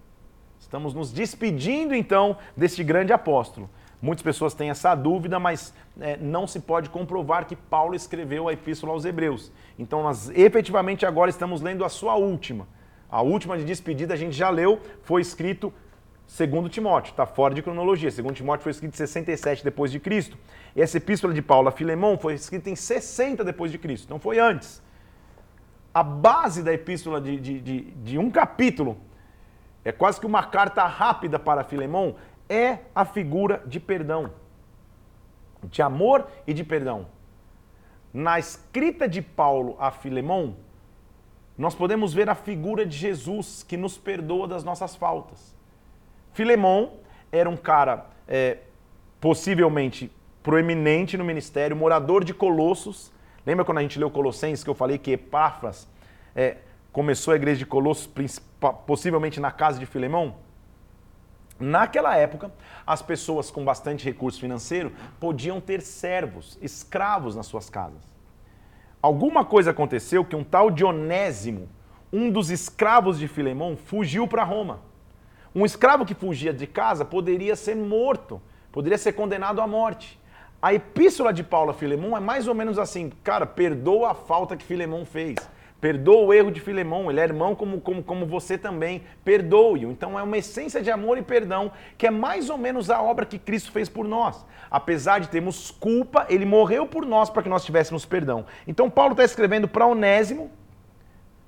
Estamos 0.57 0.93
nos 0.93 1.11
despedindo 1.11 1.93
então 1.93 2.37
deste 2.55 2.85
grande 2.85 3.11
apóstolo. 3.11 3.69
Muitas 4.01 4.23
pessoas 4.23 4.53
têm 4.53 4.69
essa 4.69 4.95
dúvida, 4.95 5.41
mas 5.41 5.73
é, 5.99 6.15
não 6.15 6.47
se 6.47 6.61
pode 6.61 6.89
comprovar 6.89 7.45
que 7.45 7.57
Paulo 7.57 7.95
escreveu 7.95 8.47
a 8.47 8.53
epístola 8.53 8.93
aos 8.93 9.03
Hebreus. 9.03 9.51
Então 9.77 10.01
nós 10.01 10.29
efetivamente 10.29 11.05
agora 11.05 11.29
estamos 11.29 11.61
lendo 11.61 11.83
a 11.83 11.89
sua 11.89 12.15
última. 12.15 12.65
A 13.09 13.21
última 13.21 13.57
de 13.57 13.65
despedida 13.65 14.13
a 14.13 14.17
gente 14.17 14.37
já 14.37 14.49
leu, 14.49 14.79
foi 15.03 15.21
escrito 15.21 15.73
segundo 16.27 16.67
Timóteo, 16.67 17.11
está 17.11 17.25
fora 17.25 17.55
de 17.55 17.63
cronologia. 17.63 18.11
Segundo 18.11 18.35
Timóteo 18.35 18.63
foi 18.63 18.71
escrito 18.71 18.93
em 18.93 18.97
67 18.97 19.63
depois 19.63 19.91
de 19.91 19.99
Cristo. 19.99 20.37
Essa 20.75 20.97
epístola 20.97 21.33
de 21.33 21.41
Paulo 21.41 21.69
a 21.69 21.71
Filemão 21.71 22.17
foi 22.17 22.33
escrita 22.33 22.69
em 22.69 22.75
60 22.75 23.43
depois 23.43 23.71
de 23.71 23.77
Cristo, 23.77 24.09
não 24.09 24.19
foi 24.19 24.37
antes. 24.37 24.83
A 25.93 26.03
base 26.03 26.61
da 26.61 26.71
epístola 26.71 27.19
de, 27.19 27.39
de, 27.39 27.61
de, 27.61 27.81
de 27.91 28.17
um 28.19 28.29
capítulo, 28.29 28.97
é 29.83 29.91
quase 29.91 30.19
que 30.19 30.25
uma 30.25 30.43
carta 30.43 30.85
rápida 30.85 31.39
para 31.39 31.63
Filemão, 31.63 32.17
é 32.49 32.79
a 32.93 33.05
figura 33.05 33.63
de 33.65 33.79
perdão. 33.79 34.31
De 35.63 35.81
amor 35.81 36.27
e 36.45 36.53
de 36.53 36.63
perdão. 36.63 37.07
Na 38.13 38.37
escrita 38.37 39.07
de 39.07 39.21
Paulo 39.21 39.75
a 39.79 39.89
Filemão, 39.89 40.57
nós 41.57 41.73
podemos 41.73 42.13
ver 42.13 42.29
a 42.29 42.35
figura 42.35 42.85
de 42.85 42.95
Jesus 42.95 43.63
que 43.63 43.75
nos 43.75 43.97
perdoa 43.97 44.47
das 44.47 44.63
nossas 44.63 44.95
faltas. 44.95 45.56
Filemon 46.37 46.89
era 47.31 47.49
um 47.49 47.57
cara 47.57 48.05
é, 48.27 48.59
possivelmente 49.19 50.11
proeminente 50.43 51.17
no 51.17 51.25
ministério, 51.25 51.75
morador 51.75 52.23
de 52.23 52.31
Colossos. 52.31 53.11
Lembra 53.43 53.65
quando 53.65 53.79
a 53.79 53.81
gente 53.81 53.97
leu 53.97 54.11
Colossenses 54.11 54.63
que 54.63 54.69
eu 54.69 54.75
falei 54.75 54.99
que 54.99 55.13
Epáfras 55.13 55.87
é, 56.35 56.57
começou 56.91 57.33
a 57.33 57.35
igreja 57.35 57.57
de 57.57 57.65
Colossos 57.65 58.07
possivelmente 58.85 59.39
na 59.39 59.49
casa 59.49 59.79
de 59.79 59.87
Filemão? 59.87 60.35
Naquela 61.59 62.15
época, 62.15 62.51
as 62.85 63.01
pessoas 63.01 63.49
com 63.49 63.65
bastante 63.65 64.05
recurso 64.05 64.39
financeiro 64.39 64.91
podiam 65.19 65.59
ter 65.59 65.81
servos, 65.81 66.55
escravos 66.61 67.35
nas 67.35 67.47
suas 67.47 67.67
casas. 67.67 68.03
Alguma 69.01 69.43
coisa 69.43 69.71
aconteceu 69.71 70.23
que 70.23 70.35
um 70.35 70.43
tal 70.43 70.69
Dionésimo, 70.69 71.67
um 72.13 72.29
dos 72.29 72.51
escravos 72.51 73.17
de 73.17 73.27
Filemão, 73.27 73.75
fugiu 73.75 74.27
para 74.27 74.43
Roma. 74.43 74.85
Um 75.57 75.65
escravo 75.65 76.05
que 76.05 76.13
fugia 76.13 76.53
de 76.53 76.67
casa 76.67 77.03
poderia 77.03 77.55
ser 77.55 77.75
morto, 77.75 78.39
poderia 78.71 78.95
ser 78.95 79.13
condenado 79.13 79.59
à 79.59 79.65
morte. 79.65 80.19
A 80.61 80.71
epístola 80.71 81.33
de 81.33 81.43
Paulo 81.43 81.71
a 81.71 81.73
Filemão 81.73 82.15
é 82.15 82.19
mais 82.19 82.47
ou 82.47 82.53
menos 82.53 82.77
assim, 82.77 83.11
cara, 83.23 83.43
perdoa 83.43 84.11
a 84.11 84.13
falta 84.13 84.55
que 84.55 84.63
Filemão 84.63 85.03
fez. 85.03 85.35
Perdoa 85.81 86.27
o 86.27 86.31
erro 86.31 86.51
de 86.51 86.59
Filemão, 86.59 87.09
ele 87.09 87.19
é 87.19 87.23
irmão 87.23 87.55
como, 87.55 87.81
como, 87.81 88.03
como 88.03 88.23
você 88.27 88.55
também, 88.55 89.01
perdoe-o. 89.25 89.89
Então 89.89 90.19
é 90.19 90.21
uma 90.21 90.37
essência 90.37 90.79
de 90.79 90.91
amor 90.91 91.17
e 91.17 91.23
perdão, 91.23 91.71
que 91.97 92.05
é 92.05 92.11
mais 92.11 92.51
ou 92.51 92.57
menos 92.59 92.91
a 92.91 93.01
obra 93.01 93.25
que 93.25 93.39
Cristo 93.39 93.71
fez 93.71 93.89
por 93.89 94.07
nós. 94.07 94.45
Apesar 94.69 95.21
de 95.21 95.27
termos 95.27 95.71
culpa, 95.71 96.27
ele 96.29 96.45
morreu 96.45 96.85
por 96.85 97.03
nós 97.03 97.31
para 97.31 97.41
que 97.41 97.49
nós 97.49 97.65
tivéssemos 97.65 98.05
perdão. 98.05 98.45
Então 98.67 98.91
Paulo 98.91 99.13
está 99.13 99.23
escrevendo 99.23 99.67
para 99.67 99.87
Onésimo, 99.87 100.51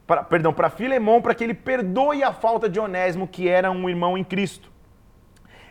pra, 0.09 0.23
perdão, 0.23 0.51
para 0.51 0.71
Filemão, 0.71 1.21
para 1.21 1.35
que 1.35 1.43
ele 1.43 1.53
perdoe 1.53 2.23
a 2.23 2.33
falta 2.33 2.67
de 2.67 2.79
Onésimo, 2.79 3.27
que 3.27 3.47
era 3.47 3.69
um 3.69 3.87
irmão 3.87 4.17
em 4.17 4.23
Cristo. 4.23 4.71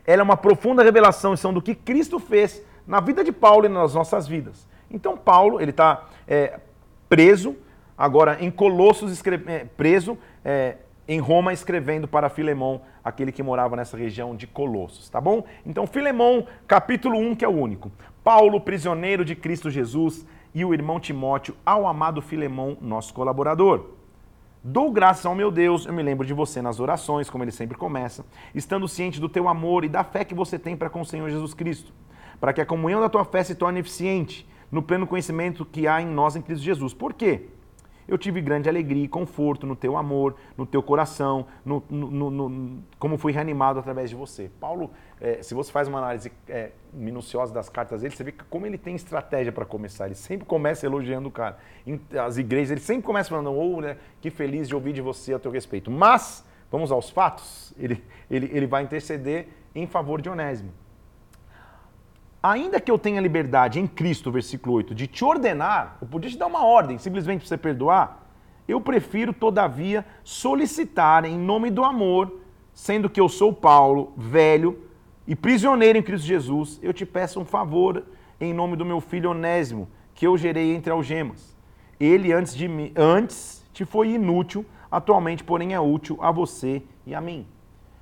Ela 0.07 0.23
é 0.23 0.25
uma 0.25 0.37
profunda 0.37 0.81
revelação 0.81 1.37
são 1.37 1.53
do 1.53 1.61
que 1.61 1.75
Cristo 1.75 2.21
fez 2.21 2.65
na 2.87 3.01
vida 3.01 3.25
de 3.25 3.33
Paulo 3.33 3.67
e 3.67 3.69
nas 3.69 3.97
nossas 3.97 4.29
vidas. 4.29 4.65
Então 4.89 5.17
Paulo, 5.17 5.61
ele 5.61 5.73
está 5.73 6.07
é, 6.29 6.61
preso, 7.09 7.57
agora 7.97 8.39
em 8.41 8.49
Colossos, 8.49 9.21
é, 9.27 9.65
preso 9.77 10.17
é, 10.45 10.77
em 11.09 11.19
Roma, 11.19 11.53
escrevendo 11.53 12.07
para 12.07 12.29
Filemão, 12.29 12.83
aquele 13.03 13.33
que 13.33 13.43
morava 13.43 13.75
nessa 13.75 13.97
região 13.97 14.37
de 14.37 14.47
Colossos, 14.47 15.09
tá 15.09 15.21
bom? 15.21 15.43
Então 15.67 15.85
Filemão, 15.85 16.47
capítulo 16.65 17.19
1, 17.19 17.35
que 17.35 17.45
é 17.45 17.49
o 17.49 17.57
único. 17.57 17.91
Paulo, 18.23 18.61
prisioneiro 18.61 19.25
de 19.25 19.35
Cristo 19.35 19.69
Jesus, 19.69 20.25
e 20.55 20.65
o 20.65 20.73
irmão 20.73 21.01
Timóteo, 21.01 21.57
ao 21.67 21.89
amado 21.89 22.23
Filemão, 22.23 22.79
nosso 22.81 23.13
colaborador. 23.13 23.98
Dou 24.63 24.91
graças 24.91 25.25
ao 25.25 25.35
meu 25.35 25.51
Deus, 25.51 25.87
eu 25.87 25.93
me 25.93 26.03
lembro 26.03 26.27
de 26.27 26.35
você 26.35 26.61
nas 26.61 26.81
orações, 26.81 27.31
como 27.31 27.45
ele 27.45 27.53
sempre 27.53 27.79
começa, 27.79 28.25
estando 28.55 28.89
ciente 28.89 29.21
do 29.21 29.29
teu 29.29 29.49
amor 29.49 29.85
e 29.85 29.89
da 29.89 30.03
fé 30.03 30.25
que 30.25 30.35
você 30.35 30.59
tem 30.59 30.77
para 30.77 30.91
com 30.91 31.01
o 31.01 31.07
Senhor 31.07 31.31
Jesus 31.31 31.55
Cristo, 31.55 31.93
para 32.41 32.53
que 32.53 32.61
a 32.61 32.67
comunhão 32.67 33.01
da 33.01 33.09
tua 33.09 33.25
fé 33.25 33.45
se 33.45 33.55
torne 33.55 33.81
eficiente 33.81 34.49
no 34.71 34.83
pleno 34.83 35.07
conhecimento 35.07 35.65
que 35.65 35.87
há 35.87 36.03
em 36.03 36.07
nós 36.07 36.35
em 36.35 36.43
Cristo 36.43 36.65
Jesus. 36.65 36.93
Por 36.93 37.15
quê? 37.15 37.47
eu 38.09 38.17
tive 38.17 38.41
grande 38.41 38.69
alegria 38.69 39.05
e 39.05 39.09
conforto 39.09 39.67
no 39.67 39.77
teu 39.77 39.97
amor, 39.97 40.35
no 40.57 40.65
teu 40.65 40.83
coração, 40.83 41.47
no, 41.63 41.85
no, 41.91 42.31
no, 42.31 42.83
como 42.99 43.19
fui 43.19 43.33
reanimado 43.33 43.79
através 43.79 44.09
de 44.09 44.17
você. 44.17 44.51
Paulo, 44.59 44.91
é, 45.21 45.43
se 45.43 45.53
você 45.53 45.71
faz 45.73 45.89
uma 45.89 45.99
análise 45.99 46.31
é, 46.49 46.71
minuciosa 46.93 47.53
das 47.53 47.69
cartas 47.69 48.03
dele, 48.03 48.15
você 48.15 48.23
vê 48.23 48.33
como 48.49 48.67
ele 48.67 48.79
tem 48.79 48.95
estratégia 48.95 49.53
para 49.53 49.65
começar. 49.65 50.07
Ele 50.07 50.15
sempre 50.15 50.47
começa 50.47 50.87
elogiando 50.87 51.29
o 51.29 51.33
cara. 51.33 51.59
As 52.25 52.39
igrejas, 52.39 52.71
ele 52.71 52.81
sempre 52.81 53.03
começa 53.03 53.29
falando, 53.29 53.53
oh, 53.53 53.81
né, 53.81 53.97
que 54.21 54.31
feliz 54.31 54.69
de 54.69 54.75
ouvir 54.75 54.93
de 54.93 55.01
você 55.01 55.35
a 55.35 55.39
teu 55.39 55.51
respeito. 55.51 55.91
Mas, 55.91 56.45
vamos 56.71 56.93
aos 56.93 57.11
fatos, 57.11 57.75
ele, 57.77 58.03
ele, 58.31 58.49
ele 58.53 58.67
vai 58.67 58.85
interceder 58.85 59.49
em 59.75 59.87
favor 59.87 60.21
de 60.21 60.29
Onésimo. 60.29 60.73
Ainda 62.41 62.81
que 62.81 62.91
eu 62.91 62.99
tenha 62.99 63.21
liberdade 63.21 63.81
em 63.81 63.87
Cristo, 63.89 64.31
versículo 64.31 64.77
8, 64.77 64.95
de 64.95 65.09
te 65.09 65.25
ordenar, 65.25 65.99
eu 66.01 66.07
podia 66.07 66.31
te 66.31 66.39
dar 66.39 66.47
uma 66.47 66.65
ordem, 66.65 66.97
simplesmente 66.97 67.41
para 67.41 67.49
você 67.49 67.59
perdoar, 67.59 68.29
eu 68.69 68.81
prefiro, 68.81 69.33
todavia, 69.33 70.07
solicitar 70.23 71.25
em 71.25 71.37
nome 71.37 71.71
do 71.71 71.83
amor, 71.83 72.41
sendo 72.73 73.11
que 73.11 73.21
eu 73.21 73.29
sou 73.29 73.53
Paulo, 73.53 74.13
velho 74.17 74.88
e 75.29 75.37
prisioneiro 75.37 75.99
em 75.99 76.03
Cristo 76.03 76.27
Jesus, 76.27 76.81
eu 76.83 76.91
te 76.91 77.05
peço 77.05 77.39
um 77.39 77.45
favor 77.45 78.03
em 78.41 78.55
nome 78.55 78.77
do 78.77 78.85
meu 78.87 78.99
filho 78.99 79.33
Onésimo, 79.33 79.87
que 80.15 80.27
eu 80.27 80.39
gerei 80.39 80.75
entre 80.75 80.91
algemas. 80.91 81.55
Ele 82.01 82.33
antes 82.33 82.57
de 82.57 82.67
mim, 82.67 82.91
antes 82.97 83.63
te 83.75 83.85
foi 83.85 84.09
inútil, 84.09 84.65
atualmente, 84.91 85.45
porém, 85.45 85.75
é 85.75 85.81
útil 85.81 86.17
a 86.23 86.33
você 86.33 86.83
e 87.05 87.15
a 87.15 87.21
mim. 87.21 87.47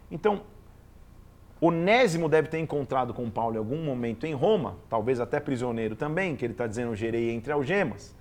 Então, 0.09 0.43
Onésimo 1.61 2.29
deve 2.29 2.47
ter 2.47 2.61
encontrado 2.61 3.13
com 3.13 3.29
Paulo 3.29 3.57
em 3.57 3.59
algum 3.59 3.83
momento 3.83 4.25
em 4.25 4.33
Roma, 4.33 4.77
talvez 4.89 5.19
até 5.19 5.41
prisioneiro 5.41 5.97
também, 5.97 6.37
que 6.37 6.45
ele 6.45 6.53
está 6.55 6.69
dizendo 6.69 6.95
gerei 6.95 7.33
entre 7.33 7.53
algemas. 7.53 8.15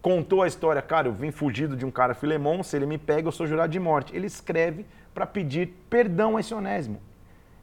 Contou 0.00 0.42
a 0.42 0.46
história, 0.46 0.80
cara, 0.80 1.08
eu 1.08 1.12
vim 1.12 1.32
fugido 1.32 1.76
de 1.76 1.84
um 1.84 1.90
cara 1.90 2.14
Filemão, 2.14 2.62
se 2.62 2.76
ele 2.76 2.86
me 2.86 2.98
pega, 2.98 3.26
eu 3.26 3.32
sou 3.32 3.48
jurado 3.48 3.72
de 3.72 3.80
morte. 3.80 4.14
Ele 4.14 4.28
escreve 4.28 4.86
para 5.12 5.26
pedir 5.26 5.74
perdão 5.90 6.36
a 6.36 6.40
esse 6.40 6.54
Onésimo. 6.54 7.00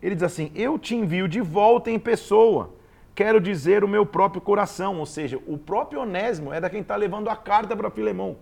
Ele 0.02 0.16
diz 0.16 0.24
assim: 0.24 0.52
Eu 0.56 0.78
te 0.78 0.96
envio 0.96 1.28
de 1.28 1.42
volta 1.42 1.92
em 1.92 2.00
pessoa, 2.00 2.74
quero 3.14 3.40
dizer 3.40 3.84
o 3.84 3.88
meu 3.88 4.06
próprio 4.06 4.42
coração. 4.42 5.00
Ou 5.00 5.06
seja, 5.06 5.40
o 5.48 5.58
próprio 5.58 6.02
Onésimo 6.02 6.54
era 6.54 6.70
quem 6.70 6.82
está 6.82 6.96
levando 6.96 7.30
a 7.30 7.36
carta 7.36 7.76
para 7.76 7.90
Filemão. 7.90 8.38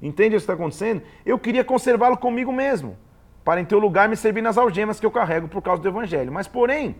Entende 0.00 0.28
o 0.28 0.38
que 0.38 0.42
está 0.42 0.54
acontecendo? 0.54 1.02
Eu 1.26 1.38
queria 1.38 1.64
conservá-lo 1.64 2.16
comigo 2.16 2.52
mesmo 2.52 2.96
para 3.44 3.60
em 3.60 3.64
teu 3.64 3.78
lugar 3.78 4.08
me 4.08 4.16
servir 4.16 4.42
nas 4.42 4.58
algemas 4.58 5.00
que 5.00 5.06
eu 5.06 5.10
carrego 5.10 5.48
por 5.48 5.62
causa 5.62 5.82
do 5.82 5.88
evangelho. 5.88 6.30
Mas, 6.30 6.46
porém, 6.46 6.96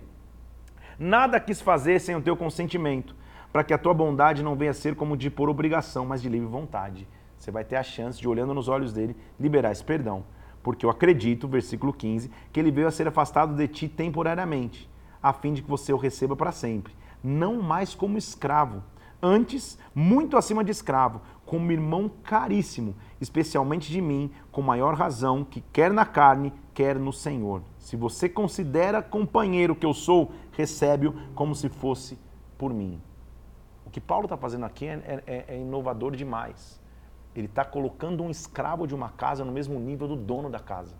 nada 0.98 1.38
quis 1.38 1.60
fazer 1.60 2.00
sem 2.00 2.16
o 2.16 2.22
teu 2.22 2.36
consentimento, 2.36 3.14
para 3.52 3.64
que 3.64 3.74
a 3.74 3.78
tua 3.78 3.94
bondade 3.94 4.42
não 4.42 4.56
venha 4.56 4.70
a 4.70 4.74
ser 4.74 4.94
como 4.94 5.16
de 5.16 5.30
por 5.30 5.48
obrigação, 5.48 6.06
mas 6.06 6.22
de 6.22 6.28
livre 6.28 6.48
vontade. 6.48 7.06
Você 7.36 7.50
vai 7.50 7.64
ter 7.64 7.76
a 7.76 7.82
chance 7.82 8.18
de, 8.18 8.28
olhando 8.28 8.54
nos 8.54 8.68
olhos 8.68 8.92
dele, 8.92 9.16
liberar 9.38 9.72
esse 9.72 9.84
perdão. 9.84 10.24
Porque 10.62 10.84
eu 10.84 10.90
acredito, 10.90 11.48
versículo 11.48 11.92
15, 11.92 12.30
que 12.52 12.60
ele 12.60 12.70
veio 12.70 12.88
a 12.88 12.90
ser 12.90 13.08
afastado 13.08 13.54
de 13.54 13.66
ti 13.66 13.88
temporariamente, 13.88 14.88
a 15.22 15.32
fim 15.32 15.52
de 15.52 15.62
que 15.62 15.68
você 15.68 15.92
o 15.92 15.96
receba 15.96 16.36
para 16.36 16.52
sempre, 16.52 16.94
não 17.22 17.62
mais 17.62 17.94
como 17.94 18.18
escravo, 18.18 18.82
antes, 19.22 19.78
muito 19.94 20.36
acima 20.36 20.64
de 20.64 20.70
escravo, 20.70 21.20
como 21.44 21.72
irmão 21.72 22.10
caríssimo, 22.22 22.94
especialmente 23.20 23.90
de 23.90 24.00
mim, 24.00 24.30
com 24.50 24.62
maior 24.62 24.94
razão, 24.94 25.44
que 25.44 25.60
quer 25.72 25.92
na 25.92 26.06
carne, 26.06 26.52
quer 26.72 26.98
no 26.98 27.12
Senhor. 27.12 27.62
Se 27.78 27.96
você 27.96 28.28
considera 28.28 29.02
companheiro 29.02 29.74
que 29.74 29.84
eu 29.84 29.92
sou, 29.92 30.32
recebe-o 30.52 31.14
como 31.34 31.54
se 31.54 31.68
fosse 31.68 32.18
por 32.56 32.72
mim. 32.72 33.00
O 33.84 33.90
que 33.90 34.00
Paulo 34.00 34.26
está 34.26 34.36
fazendo 34.36 34.64
aqui 34.64 34.86
é, 34.86 35.22
é, 35.26 35.44
é 35.48 35.58
inovador 35.58 36.14
demais. 36.14 36.79
Ele 37.34 37.46
está 37.46 37.64
colocando 37.64 38.22
um 38.22 38.30
escravo 38.30 38.86
de 38.86 38.94
uma 38.94 39.10
casa 39.10 39.44
no 39.44 39.52
mesmo 39.52 39.78
nível 39.78 40.08
do 40.08 40.16
dono 40.16 40.50
da 40.50 40.58
casa. 40.58 40.94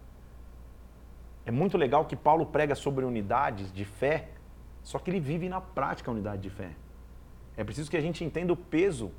É 1.45 1.51
muito 1.51 1.76
legal 1.76 2.05
que 2.05 2.14
Paulo 2.14 2.47
prega 2.47 2.74
sobre 2.74 3.05
unidades 3.05 3.72
de 3.72 3.85
fé, 3.85 4.28
só 4.83 4.99
que 4.99 5.11
ele 5.11 5.20
vive 5.20 5.49
na 5.49 5.61
prática 5.61 6.11
a 6.11 6.14
unidade 6.14 6.43
de 6.43 6.51
fé. 6.51 6.70
É 7.57 7.64
preciso 7.64 7.91
que 7.91 7.97
a 7.97 8.01
gente 8.01 8.22
entenda 8.24 8.53
o 8.53 8.57
peso 8.57 9.11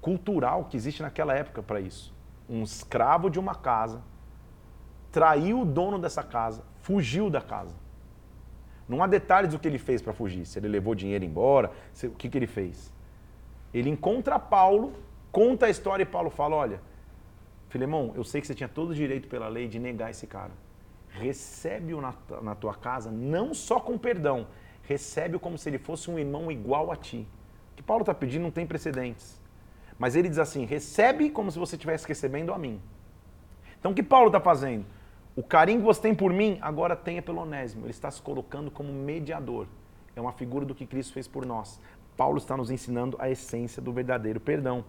cultural 0.00 0.64
que 0.64 0.76
existe 0.76 1.02
naquela 1.02 1.34
época 1.34 1.62
para 1.62 1.80
isso 1.80 2.16
um 2.48 2.62
escravo 2.62 3.28
de 3.28 3.38
uma 3.38 3.54
casa, 3.54 4.00
traiu 5.12 5.60
o 5.60 5.64
dono 5.64 5.98
dessa 5.98 6.22
casa, 6.22 6.62
fugiu 6.80 7.28
da 7.28 7.40
casa. 7.40 7.74
Não 8.88 9.02
há 9.02 9.06
detalhes 9.06 9.50
do 9.50 9.58
que 9.58 9.68
ele 9.68 9.78
fez 9.78 10.00
para 10.00 10.14
fugir. 10.14 10.46
Se 10.46 10.58
ele 10.58 10.68
levou 10.68 10.94
dinheiro 10.94 11.24
embora, 11.24 11.70
se, 11.92 12.06
o 12.06 12.12
que, 12.12 12.28
que 12.28 12.38
ele 12.38 12.46
fez. 12.46 12.92
Ele 13.74 13.90
encontra 13.90 14.38
Paulo, 14.38 14.94
conta 15.38 15.66
a 15.66 15.70
história 15.70 16.02
e 16.02 16.06
Paulo 16.06 16.30
fala: 16.30 16.56
Olha, 16.56 16.80
Filemão, 17.68 18.12
eu 18.16 18.24
sei 18.24 18.40
que 18.40 18.46
você 18.48 18.56
tinha 18.56 18.68
todo 18.68 18.90
o 18.90 18.94
direito 18.94 19.28
pela 19.28 19.46
lei 19.46 19.68
de 19.68 19.78
negar 19.78 20.10
esse 20.10 20.26
cara. 20.26 20.50
Recebe-o 21.10 22.00
na, 22.00 22.12
na 22.42 22.56
tua 22.56 22.74
casa, 22.74 23.08
não 23.08 23.54
só 23.54 23.78
com 23.78 23.96
perdão, 23.96 24.48
recebe-o 24.82 25.38
como 25.38 25.56
se 25.56 25.68
ele 25.70 25.78
fosse 25.78 26.10
um 26.10 26.18
irmão 26.18 26.50
igual 26.50 26.90
a 26.90 26.96
ti. 26.96 27.24
O 27.72 27.76
que 27.76 27.82
Paulo 27.84 28.02
está 28.02 28.12
pedindo 28.12 28.42
não 28.42 28.50
tem 28.50 28.66
precedentes. 28.66 29.40
Mas 29.96 30.16
ele 30.16 30.28
diz 30.28 30.40
assim: 30.40 30.64
recebe 30.64 31.30
como 31.30 31.52
se 31.52 31.58
você 31.58 31.76
estivesse 31.76 32.08
recebendo 32.08 32.52
a 32.52 32.58
mim. 32.58 32.80
Então 33.78 33.92
o 33.92 33.94
que 33.94 34.02
Paulo 34.02 34.26
está 34.26 34.40
fazendo? 34.40 34.84
O 35.36 35.42
carinho 35.42 35.78
que 35.78 35.86
você 35.86 36.00
tem 36.00 36.16
por 36.16 36.32
mim, 36.32 36.58
agora 36.60 36.96
tenha 36.96 37.22
pelo 37.22 37.42
Onésimo. 37.42 37.84
Ele 37.84 37.92
está 37.92 38.10
se 38.10 38.20
colocando 38.20 38.72
como 38.72 38.92
mediador. 38.92 39.68
É 40.16 40.20
uma 40.20 40.32
figura 40.32 40.64
do 40.64 40.74
que 40.74 40.84
Cristo 40.84 41.12
fez 41.12 41.28
por 41.28 41.46
nós. 41.46 41.80
Paulo 42.16 42.38
está 42.38 42.56
nos 42.56 42.72
ensinando 42.72 43.16
a 43.20 43.30
essência 43.30 43.80
do 43.80 43.92
verdadeiro 43.92 44.40
perdão. 44.40 44.84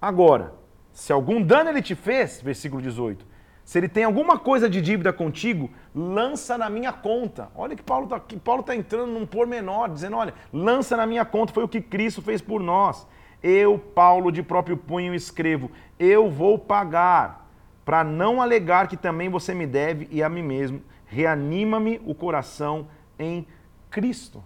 Agora, 0.00 0.54
se 0.92 1.12
algum 1.12 1.42
dano 1.42 1.70
ele 1.70 1.82
te 1.82 1.94
fez, 1.94 2.40
versículo 2.40 2.80
18, 2.82 3.26
se 3.66 3.78
ele 3.78 3.88
tem 3.88 4.04
alguma 4.04 4.38
coisa 4.38 4.70
de 4.70 4.80
dívida 4.80 5.12
contigo, 5.12 5.68
lança 5.92 6.56
na 6.56 6.70
minha 6.70 6.92
conta. 6.92 7.50
Olha 7.54 7.74
que 7.74 7.82
Paulo 7.82 8.04
está 8.04 8.20
Paulo 8.44 8.62
tá 8.62 8.76
entrando 8.76 9.10
num 9.10 9.26
pormenor, 9.26 9.88
dizendo: 9.90 10.16
olha, 10.16 10.32
lança 10.52 10.96
na 10.96 11.04
minha 11.04 11.24
conta, 11.24 11.52
foi 11.52 11.64
o 11.64 11.68
que 11.68 11.80
Cristo 11.80 12.22
fez 12.22 12.40
por 12.40 12.60
nós. 12.60 13.06
Eu, 13.42 13.76
Paulo, 13.78 14.30
de 14.30 14.42
próprio 14.42 14.76
punho 14.76 15.12
escrevo: 15.14 15.70
Eu 15.98 16.30
vou 16.30 16.58
pagar, 16.58 17.50
para 17.84 18.04
não 18.04 18.40
alegar 18.40 18.86
que 18.86 18.96
também 18.96 19.28
você 19.28 19.52
me 19.52 19.66
deve 19.66 20.06
e 20.12 20.22
a 20.22 20.28
mim 20.28 20.42
mesmo. 20.42 20.80
Reanima-me 21.04 22.00
o 22.04 22.14
coração 22.14 22.86
em 23.18 23.46
Cristo. 23.90 24.44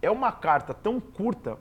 É 0.00 0.10
uma 0.10 0.32
carta 0.32 0.74
tão 0.74 0.98
curta, 0.98 1.58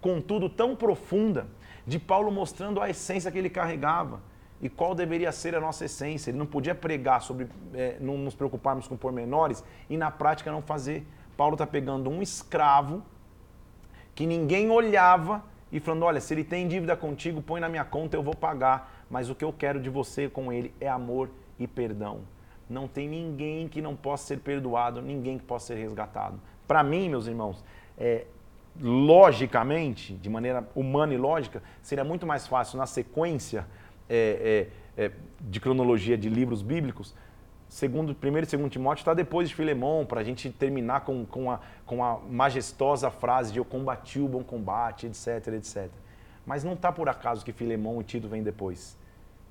contudo 0.00 0.48
tão 0.48 0.76
profunda, 0.76 1.48
de 1.86 1.98
Paulo 1.98 2.30
mostrando 2.30 2.80
a 2.80 2.88
essência 2.88 3.30
que 3.30 3.38
ele 3.38 3.50
carregava 3.50 4.20
e 4.60 4.68
qual 4.68 4.94
deveria 4.94 5.32
ser 5.32 5.54
a 5.54 5.60
nossa 5.60 5.84
essência. 5.84 6.30
Ele 6.30 6.38
não 6.38 6.46
podia 6.46 6.74
pregar 6.74 7.22
sobre 7.22 7.48
é, 7.74 7.96
não 8.00 8.18
nos 8.18 8.34
preocuparmos 8.34 8.86
com 8.86 8.96
pormenores 8.96 9.64
e 9.88 9.96
na 9.96 10.10
prática 10.10 10.52
não 10.52 10.62
fazer. 10.62 11.06
Paulo 11.36 11.54
está 11.54 11.66
pegando 11.66 12.10
um 12.10 12.20
escravo 12.20 13.02
que 14.14 14.26
ninguém 14.26 14.70
olhava 14.70 15.42
e 15.72 15.80
falando: 15.80 16.04
olha, 16.04 16.20
se 16.20 16.34
ele 16.34 16.44
tem 16.44 16.68
dívida 16.68 16.96
contigo, 16.96 17.40
põe 17.40 17.60
na 17.60 17.68
minha 17.68 17.84
conta, 17.84 18.16
eu 18.16 18.22
vou 18.22 18.34
pagar. 18.34 19.04
Mas 19.08 19.30
o 19.30 19.34
que 19.34 19.44
eu 19.44 19.52
quero 19.52 19.80
de 19.80 19.88
você 19.88 20.28
com 20.28 20.52
ele 20.52 20.74
é 20.80 20.88
amor 20.88 21.30
e 21.58 21.66
perdão. 21.66 22.20
Não 22.68 22.86
tem 22.86 23.08
ninguém 23.08 23.66
que 23.66 23.82
não 23.82 23.96
possa 23.96 24.26
ser 24.26 24.38
perdoado, 24.38 25.02
ninguém 25.02 25.38
que 25.38 25.44
possa 25.44 25.68
ser 25.68 25.76
resgatado. 25.76 26.40
Para 26.68 26.84
mim, 26.84 27.08
meus 27.08 27.26
irmãos, 27.26 27.64
é, 27.98 28.26
logicamente, 28.80 30.14
de 30.14 30.30
maneira 30.30 30.66
humana 30.74 31.12
e 31.12 31.18
lógica, 31.18 31.62
seria 31.82 32.04
muito 32.04 32.26
mais 32.26 32.46
fácil 32.46 32.78
na 32.78 32.86
sequência 32.86 33.66
é, 34.08 34.68
é, 34.96 35.04
é 35.04 35.12
de 35.40 35.60
cronologia 35.60 36.16
de 36.16 36.28
livros 36.28 36.62
bíblicos 36.62 37.14
segundo, 37.70 38.14
primeiro 38.14 38.46
e 38.46 38.50
segundo 38.50 38.68
Timóteo 38.68 39.02
está 39.02 39.14
depois 39.14 39.48
de 39.48 39.54
Filemão, 39.54 40.04
para 40.04 40.20
a 40.20 40.24
gente 40.24 40.50
terminar 40.50 41.02
com, 41.02 41.24
com, 41.24 41.50
a, 41.50 41.60
com 41.86 42.04
a 42.04 42.18
majestosa 42.18 43.10
frase 43.10 43.52
de 43.52 43.58
eu 43.58 43.64
combati 43.64 44.20
o 44.20 44.28
bom 44.28 44.42
combate, 44.42 45.06
etc, 45.06 45.54
etc. 45.54 45.88
Mas 46.44 46.64
não 46.64 46.74
está 46.74 46.90
por 46.90 47.08
acaso 47.08 47.44
que 47.44 47.52
Filemão 47.52 48.00
e 48.00 48.04
Tito 48.04 48.28
vêm 48.28 48.42
depois. 48.42 48.98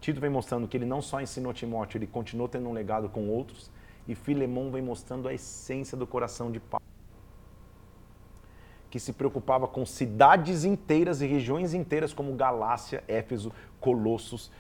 Tito 0.02 0.20
vem 0.20 0.30
mostrando 0.30 0.68
que 0.68 0.76
ele 0.76 0.86
não 0.86 1.02
só 1.02 1.22
ensinou 1.22 1.54
Timóteo, 1.54 1.98
ele 1.98 2.08
continuou 2.08 2.48
tendo 2.48 2.68
um 2.68 2.74
legado 2.74 3.10
com 3.10 3.30
outros, 3.30 3.72
e 4.08 4.14
Filemão 4.14 4.70
vem 4.70 4.82
mostrando 4.82 5.28
a 5.28 5.34
essência 5.34 5.98
do 5.98 6.06
coração 6.06 6.52
de 6.52 6.60
Paulo, 6.60 6.86
que 8.90 9.00
se 9.00 9.14
preocupava 9.14 9.68
com 9.68 9.86
cidades 9.86 10.64
inteiras 10.64 11.22
e 11.22 11.28
regiões 11.28 11.74
inteiras 11.74 12.14
como 12.14 12.34
Galácia, 12.36 13.04
Éfeso, 13.08 13.52
Colossos, 13.80 14.52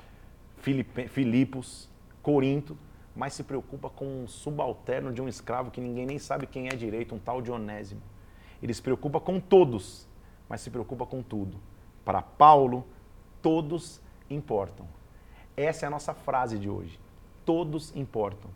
Filipos, 0.58 1.90
Corinto, 2.22 2.78
mas 3.16 3.34
se 3.34 3.44
preocupa 3.44 3.90
com 3.90 4.24
um 4.24 4.28
subalterno 4.28 5.12
de 5.12 5.22
um 5.22 5.28
escravo 5.28 5.72
que 5.72 5.82
ninguém 5.82 6.06
nem 6.06 6.20
sabe 6.20 6.46
quem 6.46 6.68
é 6.68 6.76
direito, 6.76 7.16
um 7.16 7.20
tal 7.20 7.42
de 7.42 7.52
Onésimo. 7.52 8.02
Ele 8.62 8.74
se 8.74 8.82
preocupa 8.82 9.20
com 9.20 9.40
todos, 9.40 10.08
mas 10.48 10.62
se 10.62 10.70
preocupa 10.70 11.06
com 11.06 11.24
tudo. 11.24 11.58
Para 12.06 12.22
Paulo, 12.22 12.86
todos 13.42 14.02
importam. 14.30 14.88
Essa 15.58 15.86
é 15.86 15.88
a 15.88 15.90
nossa 15.90 16.14
frase 16.14 16.58
de 16.58 16.70
hoje. 16.70 17.00
Todos 17.46 17.96
importam. 17.96 18.50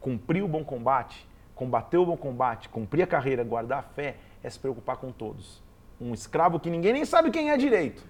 Cumprir 0.00 0.42
o 0.42 0.48
bom 0.48 0.64
combate, 0.64 1.28
combater 1.54 1.98
o 1.98 2.06
bom 2.06 2.16
combate, 2.16 2.68
cumprir 2.68 3.02
a 3.02 3.06
carreira, 3.06 3.44
guardar 3.44 3.78
a 3.80 3.82
fé, 3.82 4.16
é 4.44 4.50
se 4.50 4.58
preocupar 4.58 4.98
com 4.98 5.10
todos. 5.10 5.62
Um 5.98 6.12
escravo 6.12 6.60
que 6.60 6.68
ninguém 6.68 6.92
nem 6.92 7.04
sabe 7.04 7.30
quem 7.30 7.50
é 7.50 7.56
direito. 7.56 8.04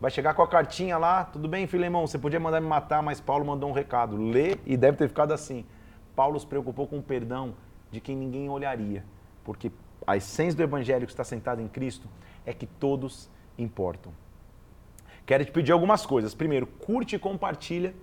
vai 0.00 0.10
chegar 0.10 0.34
com 0.34 0.42
a 0.42 0.48
cartinha 0.48 0.98
lá, 0.98 1.24
tudo 1.24 1.46
bem, 1.46 1.66
Filemão, 1.66 2.06
você 2.06 2.18
podia 2.18 2.40
mandar 2.40 2.60
me 2.60 2.66
matar, 2.66 3.02
mas 3.02 3.20
Paulo 3.20 3.44
mandou 3.44 3.68
um 3.68 3.72
recado. 3.72 4.16
Lê 4.16 4.56
e 4.64 4.76
deve 4.76 4.96
ter 4.96 5.08
ficado 5.08 5.32
assim. 5.32 5.64
Paulo 6.14 6.40
se 6.40 6.46
preocupou 6.46 6.86
com 6.86 6.98
o 6.98 7.02
perdão 7.02 7.54
de 7.90 8.00
quem 8.00 8.16
ninguém 8.16 8.48
olharia, 8.48 9.04
porque 9.44 9.70
a 10.06 10.16
essência 10.16 10.56
do 10.56 10.62
evangelho 10.62 11.06
que 11.06 11.12
está 11.12 11.24
sentado 11.24 11.60
em 11.60 11.68
Cristo 11.68 12.08
é 12.44 12.52
que 12.52 12.66
todos 12.66 13.28
importam. 13.58 14.12
Quero 15.26 15.44
te 15.44 15.50
pedir 15.50 15.72
algumas 15.72 16.06
coisas. 16.06 16.34
Primeiro, 16.34 16.66
curte 16.66 17.16
e 17.16 17.18
compartilha 17.18 17.94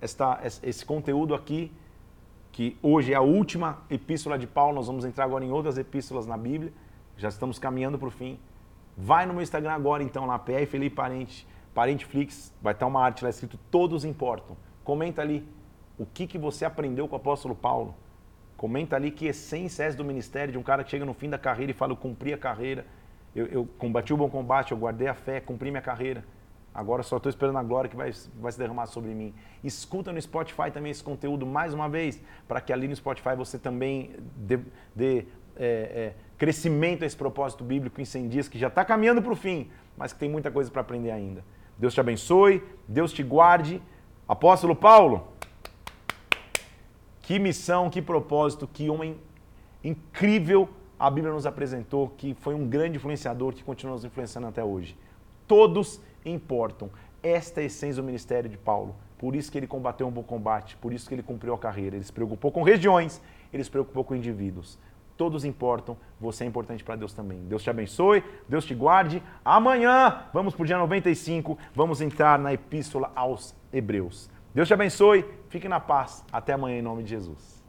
esta, 0.00 0.40
esse 0.62 0.84
conteúdo 0.84 1.34
aqui, 1.34 1.70
que 2.52 2.76
hoje 2.82 3.12
é 3.12 3.16
a 3.16 3.20
última 3.20 3.82
epístola 3.88 4.38
de 4.38 4.46
Paulo. 4.46 4.74
Nós 4.74 4.86
vamos 4.86 5.04
entrar 5.04 5.24
agora 5.24 5.44
em 5.44 5.50
outras 5.50 5.78
epístolas 5.78 6.26
na 6.26 6.36
Bíblia. 6.36 6.72
Já 7.16 7.28
estamos 7.28 7.58
caminhando 7.58 7.98
para 7.98 8.08
o 8.08 8.10
fim. 8.10 8.38
Vai 8.96 9.24
no 9.26 9.32
meu 9.32 9.42
Instagram 9.42 9.72
agora, 9.72 10.02
então, 10.02 10.26
lá, 10.26 10.38
PR 10.38 10.66
Felipe 10.66 10.96
Parente, 10.96 11.46
Parenteflix, 11.74 12.52
vai 12.60 12.72
estar 12.72 12.86
uma 12.86 13.02
arte 13.02 13.24
lá 13.24 13.30
escrito 13.30 13.58
Todos 13.70 14.04
Importam. 14.04 14.56
Comenta 14.84 15.22
ali 15.22 15.46
o 15.98 16.04
que, 16.04 16.26
que 16.26 16.36
você 16.36 16.64
aprendeu 16.64 17.06
com 17.06 17.14
o 17.14 17.16
apóstolo 17.16 17.54
Paulo. 17.54 17.94
Comenta 18.56 18.96
ali 18.96 19.10
que 19.10 19.26
essência 19.26 19.84
é 19.84 19.92
do 19.92 20.04
ministério 20.04 20.52
de 20.52 20.58
um 20.58 20.62
cara 20.62 20.84
que 20.84 20.90
chega 20.90 21.04
no 21.04 21.14
fim 21.14 21.30
da 21.30 21.38
carreira 21.38 21.72
e 21.72 21.74
fala, 21.74 21.92
eu 21.92 21.96
cumpri 21.96 22.32
a 22.32 22.38
carreira, 22.38 22.84
eu, 23.34 23.46
eu 23.46 23.68
combati 23.78 24.12
o 24.12 24.16
bom 24.16 24.28
combate, 24.28 24.72
eu 24.72 24.78
guardei 24.78 25.08
a 25.08 25.14
fé, 25.14 25.40
cumpri 25.40 25.70
minha 25.70 25.82
carreira. 25.82 26.24
Agora 26.72 27.02
só 27.02 27.16
estou 27.16 27.28
esperando 27.28 27.58
a 27.58 27.62
glória 27.62 27.90
que 27.90 27.96
vai, 27.96 28.12
vai 28.40 28.52
se 28.52 28.58
derramar 28.58 28.86
sobre 28.86 29.12
mim. 29.12 29.34
Escuta 29.62 30.12
no 30.12 30.22
Spotify 30.22 30.70
também 30.72 30.92
esse 30.92 31.02
conteúdo 31.02 31.44
mais 31.44 31.74
uma 31.74 31.88
vez, 31.88 32.22
para 32.46 32.60
que 32.60 32.72
ali 32.72 32.86
no 32.86 32.94
Spotify 32.94 33.34
você 33.36 33.58
também 33.58 34.14
dê, 34.36 34.60
dê 34.94 35.26
é, 35.56 35.64
é, 35.64 36.14
crescimento 36.38 37.02
a 37.02 37.06
esse 37.06 37.16
propósito 37.16 37.64
bíblico 37.64 38.00
em 38.00 38.04
100 38.04 38.28
dias, 38.28 38.48
que 38.48 38.58
já 38.58 38.68
está 38.68 38.84
caminhando 38.84 39.20
para 39.20 39.32
o 39.32 39.36
fim, 39.36 39.68
mas 39.96 40.12
que 40.12 40.18
tem 40.20 40.30
muita 40.30 40.50
coisa 40.50 40.70
para 40.70 40.80
aprender 40.80 41.10
ainda. 41.10 41.44
Deus 41.76 41.92
te 41.92 42.00
abençoe, 42.00 42.62
Deus 42.86 43.12
te 43.12 43.22
guarde. 43.22 43.82
Apóstolo 44.28 44.76
Paulo, 44.76 45.28
que 47.22 47.38
missão, 47.38 47.90
que 47.90 48.00
propósito, 48.00 48.68
que 48.72 48.88
homem 48.88 49.18
incrível 49.82 50.68
a 50.98 51.10
Bíblia 51.10 51.32
nos 51.32 51.46
apresentou, 51.46 52.10
que 52.16 52.34
foi 52.34 52.54
um 52.54 52.68
grande 52.68 52.96
influenciador, 52.96 53.54
que 53.54 53.64
continua 53.64 53.94
nos 53.94 54.04
influenciando 54.04 54.46
até 54.46 54.62
hoje. 54.62 54.96
Todos 55.48 56.00
importam. 56.24 56.90
Esta 57.22 57.60
é 57.60 57.64
a 57.64 57.66
essência 57.66 58.02
do 58.02 58.06
ministério 58.06 58.48
de 58.48 58.56
Paulo. 58.56 58.94
Por 59.18 59.36
isso 59.36 59.52
que 59.52 59.58
ele 59.58 59.66
combateu 59.66 60.06
um 60.06 60.10
bom 60.10 60.22
combate, 60.22 60.76
por 60.76 60.92
isso 60.92 61.08
que 61.08 61.14
ele 61.14 61.22
cumpriu 61.22 61.54
a 61.54 61.58
carreira. 61.58 61.96
Ele 61.96 62.04
se 62.04 62.12
preocupou 62.12 62.50
com 62.50 62.62
regiões, 62.62 63.20
ele 63.52 63.62
se 63.62 63.70
preocupou 63.70 64.04
com 64.04 64.14
indivíduos 64.14 64.78
todos 65.20 65.44
importam, 65.44 65.98
você 66.18 66.44
é 66.44 66.46
importante 66.46 66.82
para 66.82 66.96
Deus 66.96 67.12
também. 67.12 67.40
Deus 67.40 67.62
te 67.62 67.68
abençoe, 67.68 68.24
Deus 68.48 68.64
te 68.64 68.74
guarde. 68.74 69.22
Amanhã, 69.44 70.22
vamos 70.32 70.54
para 70.54 70.62
o 70.62 70.66
dia 70.66 70.78
95, 70.78 71.58
vamos 71.74 72.00
entrar 72.00 72.38
na 72.38 72.54
Epístola 72.54 73.12
aos 73.14 73.54
Hebreus. 73.70 74.30
Deus 74.54 74.66
te 74.66 74.72
abençoe, 74.72 75.26
fique 75.50 75.68
na 75.68 75.78
paz. 75.78 76.24
Até 76.32 76.54
amanhã, 76.54 76.78
em 76.78 76.82
nome 76.82 77.02
de 77.02 77.10
Jesus. 77.10 77.59